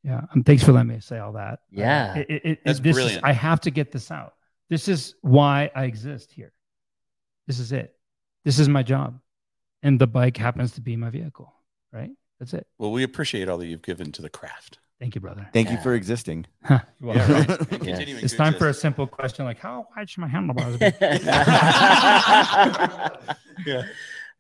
Yeah. 0.03 0.26
Um, 0.36 0.43
thanks 0.43 0.64
for 0.66 0.74
letting 0.74 0.89
me 0.89 0.99
say 0.99 1.18
all 1.18 1.32
that. 1.34 1.59
Yeah. 1.72 2.18
It, 2.18 2.30
it, 2.30 2.41
it- 2.45 2.59
That's 2.66 2.80
this 2.80 2.89
is- 2.89 2.93
brilliant. 2.93 3.24
I 3.26 3.32
have 3.32 3.61
to 3.61 3.72
get 3.72 3.91
this 3.93 4.11
out. 4.11 4.34
This 4.70 4.88
is 4.89 5.16
why 5.22 5.72
I 5.74 5.86
exist 5.86 6.32
here. 6.34 6.51
This 7.47 7.59
is 7.59 7.72
it. 7.72 7.95
This 8.43 8.59
is 8.59 8.68
my 8.68 8.84
job. 8.84 9.20
And 9.82 9.99
the 9.99 10.07
bike 10.07 10.36
happens 10.38 10.74
to 10.74 10.82
be 10.82 10.95
my 10.97 11.09
vehicle, 11.09 11.53
right? 11.93 12.11
That's 12.39 12.53
it. 12.53 12.68
Well, 12.78 12.91
we 12.91 13.03
appreciate 13.03 13.47
all 13.47 13.57
that 13.59 13.68
you've 13.68 13.82
given 13.82 14.11
to 14.14 14.22
the 14.22 14.30
craft. 14.30 14.80
Thank 15.04 15.16
you, 15.16 15.22
brother. 15.22 15.49
Thank 15.51 15.70
you 15.70 15.78
for 15.80 15.95
existing. 15.95 16.45
Huh, 16.64 16.80
you're 17.01 17.14
right. 17.14 17.30
And 17.30 17.47
Yes. 17.72 17.97
continuing 17.97 18.24
It's 18.24 18.32
to 18.32 18.38
time 18.38 18.54
for 18.54 18.70
a 18.70 18.74
simple 18.74 19.06
question 19.06 19.43
like, 19.43 19.60
how 19.60 19.86
wide 19.97 20.10
should 20.10 20.22
my 20.22 20.30
handlebars 20.30 20.78
be? 20.78 20.86
Yeah. 23.66 23.84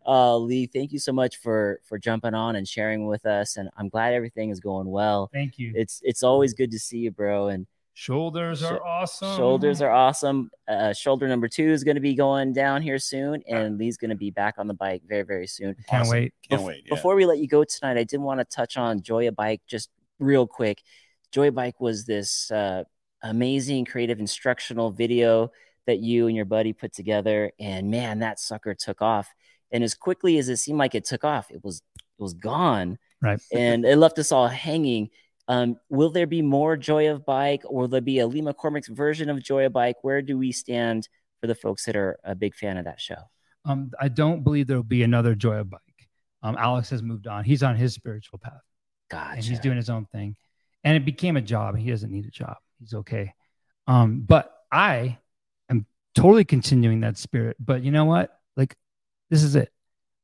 uh, 0.07 0.37
Lee, 0.37 0.65
thank 0.67 0.91
you 0.93 0.99
so 0.99 1.11
much 1.11 1.35
for 1.37 1.79
for 1.83 1.97
jumping 1.99 2.33
on 2.33 2.55
and 2.55 2.65
sharing 2.67 3.07
with 3.07 3.25
us. 3.25 3.57
And 3.57 3.69
I'm 3.77 3.89
glad 3.89 4.13
everything 4.13 4.49
is 4.51 4.59
going 4.61 4.89
well. 4.89 5.29
Thank 5.33 5.57
you. 5.59 5.73
It's 5.75 5.99
it's 6.03 6.23
always 6.23 6.53
good 6.53 6.71
to 6.71 6.79
see 6.79 6.99
you, 6.99 7.11
bro. 7.11 7.49
And 7.49 7.67
Shoulders 7.93 8.61
Sho- 8.61 8.69
are 8.69 8.83
awesome. 8.85 9.35
Shoulders 9.37 9.81
are 9.81 9.91
awesome. 9.91 10.49
Uh, 10.67 10.93
shoulder 10.93 11.27
number 11.27 11.47
two 11.47 11.69
is 11.69 11.83
going 11.83 11.93
to 11.95 12.01
be 12.01 12.15
going 12.15 12.51
down 12.53 12.81
here 12.81 12.97
soon, 12.97 13.43
and 13.47 13.77
Lee's 13.77 13.97
going 13.97 14.09
to 14.09 14.15
be 14.15 14.31
back 14.31 14.55
on 14.57 14.67
the 14.67 14.73
bike 14.73 15.03
very, 15.07 15.21
very 15.21 15.45
soon. 15.45 15.75
Can't 15.89 16.01
Awesome. 16.01 16.11
wait. 16.17 16.33
Can't 16.49 16.61
Bef- 16.61 16.65
wait. 16.65 16.83
Yeah. 16.85 16.95
Before 16.95 17.15
we 17.15 17.25
let 17.27 17.37
you 17.37 17.47
go 17.47 17.63
tonight, 17.63 17.97
I 17.97 18.03
did 18.03 18.19
want 18.19 18.39
to 18.39 18.45
touch 18.45 18.77
on 18.77 19.01
Joy 19.01 19.27
of 19.27 19.35
Bike 19.35 19.61
just 19.67 19.89
real 20.23 20.47
quick. 20.47 20.81
Joy 21.31 21.49
of 21.49 21.55
Bike 21.55 21.79
was 21.79 22.05
this 22.05 22.51
uh, 22.51 22.83
amazing, 23.21 23.85
creative, 23.85 24.19
instructional 24.19 24.91
video 24.91 25.51
that 25.87 25.99
you 25.99 26.27
and 26.27 26.35
your 26.35 26.45
buddy 26.45 26.73
put 26.73 26.93
together, 26.93 27.51
and 27.59 27.91
man, 27.91 28.19
that 28.19 28.39
sucker 28.39 28.73
took 28.73 29.01
off. 29.01 29.27
And 29.71 29.83
as 29.83 29.95
quickly 29.95 30.37
as 30.37 30.49
it 30.49 30.57
seemed 30.57 30.79
like 30.79 30.95
it 30.95 31.05
took 31.05 31.23
off, 31.23 31.49
it 31.49 31.63
was 31.63 31.81
it 31.97 32.21
was 32.21 32.33
gone, 32.33 32.97
Right. 33.21 33.41
and 33.53 33.85
it 33.85 33.97
left 33.97 34.19
us 34.19 34.31
all 34.31 34.47
hanging. 34.47 35.09
Um, 35.47 35.77
will 35.89 36.09
there 36.09 36.27
be 36.27 36.41
more 36.41 36.77
Joy 36.77 37.09
of 37.09 37.25
Bike, 37.25 37.63
or 37.65 37.81
will 37.81 37.87
there 37.87 38.01
be 38.01 38.19
a 38.19 38.27
Lee 38.27 38.41
McCormack's 38.41 38.87
version 38.87 39.29
of 39.29 39.41
Joy 39.43 39.65
of 39.65 39.73
Bike? 39.73 39.97
Where 40.03 40.21
do 40.21 40.37
we 40.37 40.51
stand 40.51 41.09
for 41.41 41.47
the 41.47 41.55
folks 41.55 41.85
that 41.85 41.95
are 41.95 42.17
a 42.23 42.35
big 42.35 42.55
fan 42.55 42.77
of 42.77 42.85
that 42.85 43.01
show? 43.01 43.17
Um, 43.65 43.91
I 43.99 44.07
don't 44.09 44.43
believe 44.43 44.67
there 44.67 44.77
will 44.77 44.83
be 44.83 45.03
another 45.03 45.35
Joy 45.35 45.55
of 45.55 45.69
Bike. 45.69 45.81
Um, 46.43 46.55
Alex 46.57 46.89
has 46.91 47.01
moved 47.01 47.27
on. 47.27 47.43
He's 47.43 47.63
on 47.63 47.75
his 47.75 47.93
spiritual 47.93 48.39
path 48.39 48.61
Gotcha. 49.13 49.35
and 49.35 49.45
he's 49.45 49.59
doing 49.59 49.77
his 49.77 49.89
own 49.89 50.05
thing. 50.05 50.35
And 50.83 50.97
it 50.97 51.05
became 51.05 51.37
a 51.37 51.41
job. 51.41 51.77
He 51.77 51.89
doesn't 51.89 52.11
need 52.11 52.25
a 52.25 52.31
job. 52.31 52.57
He's 52.79 52.93
okay. 52.93 53.33
Um, 53.87 54.21
but 54.21 54.53
I 54.71 55.17
am 55.69 55.85
totally 56.15 56.43
continuing 56.45 57.01
that 57.01 57.17
spirit. 57.17 57.57
But 57.59 57.83
you 57.83 57.91
know 57.91 58.05
what? 58.05 58.37
Like, 58.57 58.75
this 59.29 59.43
is 59.43 59.55
it. 59.55 59.71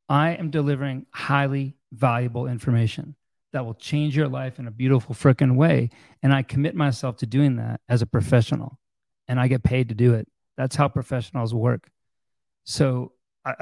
I 0.10 0.32
am 0.32 0.50
delivering 0.50 1.06
highly 1.12 1.76
valuable 1.92 2.48
information 2.48 3.16
that 3.54 3.66
will 3.66 3.76
change 3.76 4.16
your 4.16 4.28
life 4.28 4.60
in 4.60 4.68
a 4.68 4.72
beautiful 4.72 5.16
freaking 5.16 5.56
way. 5.56 5.90
And 6.22 6.34
I 6.34 6.44
commit 6.44 6.76
myself 6.76 7.18
to 7.18 7.26
doing 7.26 7.56
that 7.58 7.82
as 7.88 8.02
a 8.02 8.06
professional. 8.06 8.80
And 9.28 9.40
I 9.40 9.48
get 9.48 9.64
paid 9.64 9.90
to 9.90 9.96
do 9.96 10.14
it. 10.14 10.28
That's 10.58 10.76
how 10.76 10.88
professionals 10.88 11.54
work. 11.54 11.90
So 12.66 13.14
I, 13.46 13.56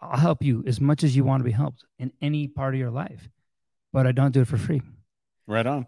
I'll 0.00 0.18
help 0.18 0.42
you 0.42 0.64
as 0.66 0.80
much 0.80 1.04
as 1.04 1.14
you 1.14 1.24
want 1.24 1.40
to 1.40 1.44
be 1.44 1.50
helped 1.50 1.84
in 1.98 2.12
any 2.20 2.48
part 2.48 2.74
of 2.74 2.80
your 2.80 2.90
life, 2.90 3.28
but 3.92 4.06
I 4.06 4.12
don't 4.12 4.32
do 4.32 4.42
it 4.42 4.48
for 4.48 4.56
free. 4.58 4.82
right 5.46 5.66
on. 5.66 5.86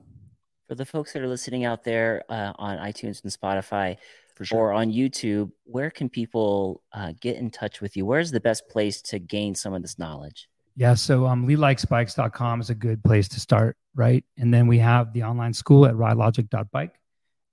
For 0.69 0.75
the 0.75 0.87
folks 0.87 1.13
that 1.13 1.23
are 1.23 1.29
listening 1.29 1.65
out 1.65 1.85
there 1.85 2.23
uh, 2.29 2.53
on 2.57 2.79
iTunes 2.79 3.23
and 3.23 3.33
Spotify 3.33 3.97
For 4.37 4.45
sure. 4.45 4.59
or 4.59 4.73
on 4.73 4.91
YouTube, 4.91 5.51
where 5.65 5.91
can 5.91 6.09
people 6.09 6.83
uh, 6.93 7.13
get 7.21 7.37
in 7.37 7.51
touch 7.51 7.81
with 7.81 7.97
you? 7.97 8.07
Where's 8.07 8.31
the 8.31 8.41
best 8.41 8.69
place 8.69 9.03
to 9.03 9.19
gain 9.19 9.55
some 9.55 9.75
of 9.75 9.83
this 9.83 9.99
knowledge? 9.99 10.49
Yeah. 10.75 10.95
So 10.95 11.27
um, 11.27 11.47
leelikesbikes.com 11.47 12.61
is 12.61 12.71
a 12.71 12.75
good 12.75 13.05
place 13.05 13.29
to 13.29 13.41
start, 13.41 13.77
right? 13.95 14.25
And 14.39 14.53
then 14.55 14.67
we 14.67 14.79
have 14.79 15.13
the 15.13 15.25
online 15.25 15.53
school 15.53 15.85
at 15.85 15.95
ridelogic.bike. 15.95 16.95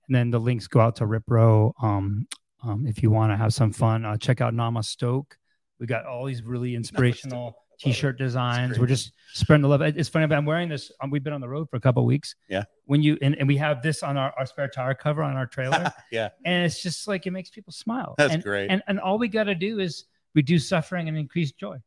And 0.08 0.14
then 0.16 0.30
the 0.30 0.40
links 0.40 0.66
go 0.66 0.80
out 0.80 0.96
to 0.96 1.04
RipRow. 1.06 1.72
Um, 1.82 2.26
um, 2.62 2.86
if 2.86 3.02
you 3.02 3.10
want 3.10 3.32
to 3.32 3.36
have 3.36 3.52
some 3.52 3.72
fun, 3.72 4.04
uh, 4.06 4.16
check 4.16 4.40
out 4.40 4.54
Namastoke. 4.54 5.32
We 5.78 5.86
got 5.86 6.06
all 6.06 6.24
these 6.26 6.42
really 6.42 6.74
inspirational 6.74 7.54
t-shirt 7.80 8.18
designs. 8.18 8.78
We're 8.78 8.86
just 8.86 9.12
spreading 9.32 9.62
the 9.62 9.68
love. 9.68 9.82
It's 9.82 10.08
funny, 10.08 10.26
but 10.26 10.36
I'm 10.36 10.44
wearing 10.44 10.68
this. 10.68 10.92
Um, 11.00 11.10
we've 11.10 11.24
been 11.24 11.32
on 11.32 11.40
the 11.40 11.48
road 11.48 11.68
for 11.70 11.76
a 11.76 11.80
couple 11.80 12.04
weeks. 12.04 12.34
Yeah. 12.48 12.64
When 12.84 13.02
you 13.02 13.18
and, 13.22 13.36
and 13.36 13.48
we 13.48 13.56
have 13.56 13.82
this 13.82 14.02
on 14.02 14.16
our, 14.16 14.32
our 14.38 14.46
spare 14.46 14.68
tire 14.68 14.94
cover 14.94 15.22
on 15.22 15.36
our 15.36 15.46
trailer, 15.46 15.92
yeah, 16.12 16.30
and 16.44 16.64
it's 16.64 16.82
just 16.82 17.08
like 17.08 17.26
it 17.26 17.30
makes 17.30 17.50
people 17.50 17.72
smile. 17.72 18.14
That's 18.18 18.34
and, 18.34 18.42
great. 18.42 18.70
And 18.70 18.82
and 18.86 19.00
all 19.00 19.18
we 19.18 19.28
got 19.28 19.44
to 19.44 19.54
do 19.54 19.78
is 19.80 20.04
reduce 20.34 20.68
suffering 20.68 21.08
and 21.08 21.16
increase 21.16 21.52
joy 21.52 21.78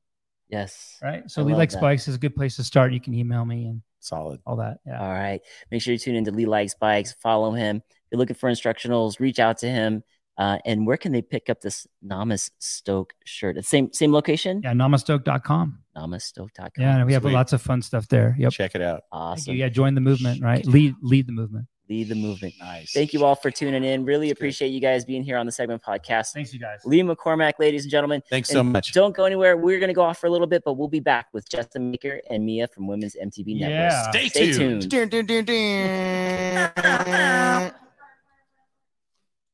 Yes. 0.54 1.00
right? 1.02 1.30
So 1.30 1.42
I 1.42 1.46
Lee 1.46 1.54
love 1.54 1.60
Likes 1.60 1.74
that. 1.74 1.82
Bikes 1.82 2.08
is 2.08 2.16
a 2.16 2.20
good 2.20 2.36
place 2.36 2.56
to 2.58 2.64
start. 2.64 2.94
You 2.94 3.00
can 3.00 3.14
email 3.14 3.44
me 3.44 3.66
and 3.66 3.82
solid. 4.00 4.40
all 4.46 4.58
that. 4.58 4.78
Yeah. 4.86 5.02
All 5.02 5.12
right. 5.12 5.42
Make 5.72 5.82
sure 5.82 5.94
you 5.94 5.98
tune 5.98 6.16
into 6.16 6.32
Lee 6.32 6.46
Likes 6.46 6.76
Bikes. 6.76 7.14
Follow 7.14 7.52
him. 7.52 7.78
If 7.78 7.94
you're 8.12 8.20
looking 8.20 8.36
for 8.36 8.50
instructionals, 8.50 9.20
reach 9.20 9.40
out 9.40 9.58
to 9.60 9.68
him. 9.70 10.04
Uh, 10.38 10.58
and 10.66 10.86
where 10.86 10.98
can 10.98 11.12
they 11.12 11.22
pick 11.22 11.50
up 11.50 11.62
this 11.62 11.88
Namastoke 12.06 13.12
shirt? 13.24 13.58
It's 13.58 13.70
same 13.70 13.94
same 13.94 14.12
location. 14.12 14.62
Yeah, 14.64 14.74
namastoke.com. 14.74 15.80
Namastoke.com. 15.96 16.70
Yeah, 16.78 16.98
and 16.98 17.06
we 17.06 17.14
have 17.14 17.22
Sweet. 17.24 17.34
lots 17.34 17.54
of 17.54 17.62
fun 17.62 17.82
stuff 17.82 18.08
there. 18.08 18.36
Yep. 18.40 18.52
Check 18.52 18.76
it 18.76 18.82
out. 18.82 19.04
Awesome. 19.12 19.56
Yeah, 19.56 19.70
join 19.70 19.94
the 19.96 20.02
movement, 20.02 20.42
right? 20.42 20.66
Lead 20.66 20.96
lead 21.02 21.28
the 21.28 21.34
movement. 21.34 21.68
Lead 21.90 22.08
the 22.08 22.16
movement. 22.16 22.54
Nice. 22.60 22.94
Thank 22.94 23.12
you 23.14 23.26
all 23.26 23.36
for 23.36 23.52
tuning 23.52 23.84
in. 23.84 24.06
Really 24.06 24.28
That's 24.30 24.38
good. 24.40 24.44
appreciate 24.44 24.70
you 24.70 24.80
guys 24.80 25.04
being 25.04 25.22
here 25.22 25.38
on 25.38 25.46
the 25.46 25.52
segment 25.52 25.84
podcast. 25.84 26.32
Thanks 26.32 26.54
you 26.54 26.60
guys. 26.60 26.80
Lee 26.86 27.02
McCormack, 27.02 27.60
ladies 27.60 27.84
and 27.84 27.92
gentlemen. 27.92 28.24
Thanks 28.30 28.48
so 28.50 28.64
much. 28.64 28.94
Don't 28.94 29.14
go 29.14 29.26
anywhere. 29.26 29.58
We're 29.58 29.80
going 29.80 29.90
to 29.90 29.94
go 29.94 30.02
off 30.02 30.18
for 30.18 30.28
a 30.28 30.30
little 30.30 30.48
bit, 30.48 30.64
but 30.64 30.76
we'll 30.76 30.88
be 30.88 31.02
back 31.02 31.28
with 31.34 31.48
Justin 31.50 31.92
Maker 31.92 32.22
and 32.30 32.46
Mia 32.46 32.70
from 32.70 32.88
Women's 32.88 33.18
MTB 33.22 33.60
Network. 33.60 33.70
Yeah. 33.70 34.10
Stay, 34.12 34.30
Stay 34.30 34.52
tuned. 34.54 34.90
tuned. 34.90 35.14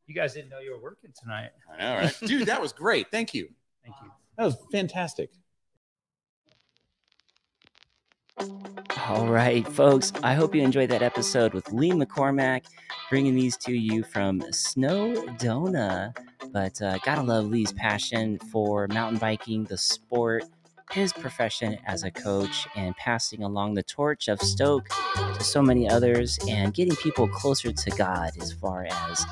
You 0.06 0.16
guys 0.16 0.34
didn't 0.34 0.50
know 0.50 0.58
you 0.60 0.72
were 0.72 0.82
working 0.82 1.12
tonight. 1.20 1.50
I 1.72 1.78
know, 1.84 1.96
right? 1.98 2.18
Dude, 2.26 2.48
that 2.48 2.60
was 2.60 2.74
great. 2.74 3.12
Thank 3.12 3.36
you. 3.36 3.48
Thank 3.84 3.96
you. 4.04 4.10
That 4.40 4.46
was 4.46 4.58
fantastic. 4.72 5.30
All 9.08 9.28
right, 9.28 9.68
folks. 9.68 10.14
I 10.22 10.36
hope 10.36 10.54
you 10.54 10.62
enjoyed 10.62 10.90
that 10.92 11.02
episode 11.02 11.54
with 11.54 11.72
Lee 11.72 11.92
McCormack, 11.92 12.66
bringing 13.10 13.36
these 13.36 13.58
to 13.58 13.72
you 13.72 14.04
from 14.04 14.42
Snowdona. 14.42 16.16
But 16.52 16.82
uh, 16.82 17.00
gotta 17.00 17.24
love 17.24 17.46
Lee's 17.46 17.74
passion 17.74 18.38
for 18.52 18.88
mountain 18.88 19.18
biking, 19.18 19.64
the 19.64 19.78
sport, 19.78 20.44
his 20.92 21.12
profession 21.12 21.78
as 21.88 22.04
a 22.04 22.12
coach, 22.12 22.68
and 22.76 22.96
passing 22.98 23.44
along 23.44 23.74
the 23.74 23.84
torch 23.84 24.28
of 24.28 24.40
Stoke 24.42 24.90
to 25.16 25.44
so 25.44 25.62
many 25.62 25.90
others, 25.90 26.38
and 26.48 26.74
getting 26.74 26.96
people 26.98 27.28
closer 27.28 27.72
to 27.72 27.92
God 27.92 28.32
as 28.40 28.54
far 28.54 28.88
as 28.90 29.26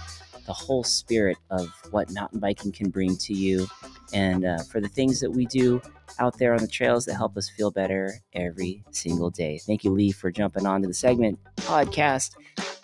the 0.45 0.53
whole 0.53 0.83
spirit 0.83 1.37
of 1.49 1.69
what 1.91 2.11
mountain 2.11 2.39
biking 2.39 2.71
can 2.71 2.89
bring 2.89 3.15
to 3.17 3.33
you, 3.33 3.67
and 4.13 4.45
uh, 4.45 4.59
for 4.63 4.81
the 4.81 4.87
things 4.87 5.19
that 5.19 5.31
we 5.31 5.45
do 5.45 5.81
out 6.19 6.37
there 6.37 6.53
on 6.53 6.59
the 6.59 6.67
trails 6.67 7.05
that 7.05 7.15
help 7.15 7.37
us 7.37 7.49
feel 7.49 7.71
better 7.71 8.13
every 8.33 8.83
single 8.91 9.29
day. 9.29 9.59
Thank 9.59 9.83
you, 9.83 9.91
Lee, 9.91 10.11
for 10.11 10.31
jumping 10.31 10.65
on 10.65 10.81
to 10.81 10.87
the 10.87 10.93
segment 10.93 11.39
podcast. 11.57 12.35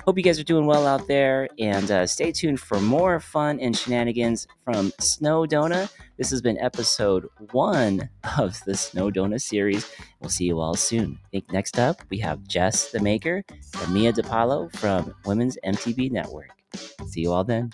Hope 0.06 0.18
you 0.18 0.24
guys 0.24 0.40
are 0.40 0.44
doing 0.44 0.66
well 0.66 0.86
out 0.86 1.08
there, 1.08 1.48
and 1.60 1.90
uh, 1.90 2.06
stay 2.06 2.32
tuned 2.32 2.60
for 2.60 2.80
more 2.82 3.20
fun 3.22 3.60
and 3.62 3.76
shenanigans 3.76 4.48
from 4.66 4.92
Snowdona. 5.00 5.90
This 6.18 6.30
has 6.30 6.42
been 6.42 6.58
episode 6.60 7.28
one 7.52 8.10
of 8.38 8.60
the 8.66 8.74
Snowdona 8.74 9.42
series. 9.42 9.90
We'll 10.20 10.30
see 10.30 10.46
you 10.46 10.60
all 10.60 10.76
soon. 10.76 11.18
I 11.24 11.28
think 11.32 11.52
next 11.54 11.80
up 11.80 12.02
we 12.10 12.18
have 12.20 12.46
Jess 12.48 12.92
the 12.92 13.00
Maker 13.00 13.44
and 13.82 13.94
Mia 13.94 14.12
DePaulo 14.12 14.76
from 14.76 15.16
Women's 15.26 15.58
MTB 15.66 16.12
Network. 16.12 16.50
See 17.08 17.22
you 17.22 17.32
all 17.32 17.44
then. 17.44 17.72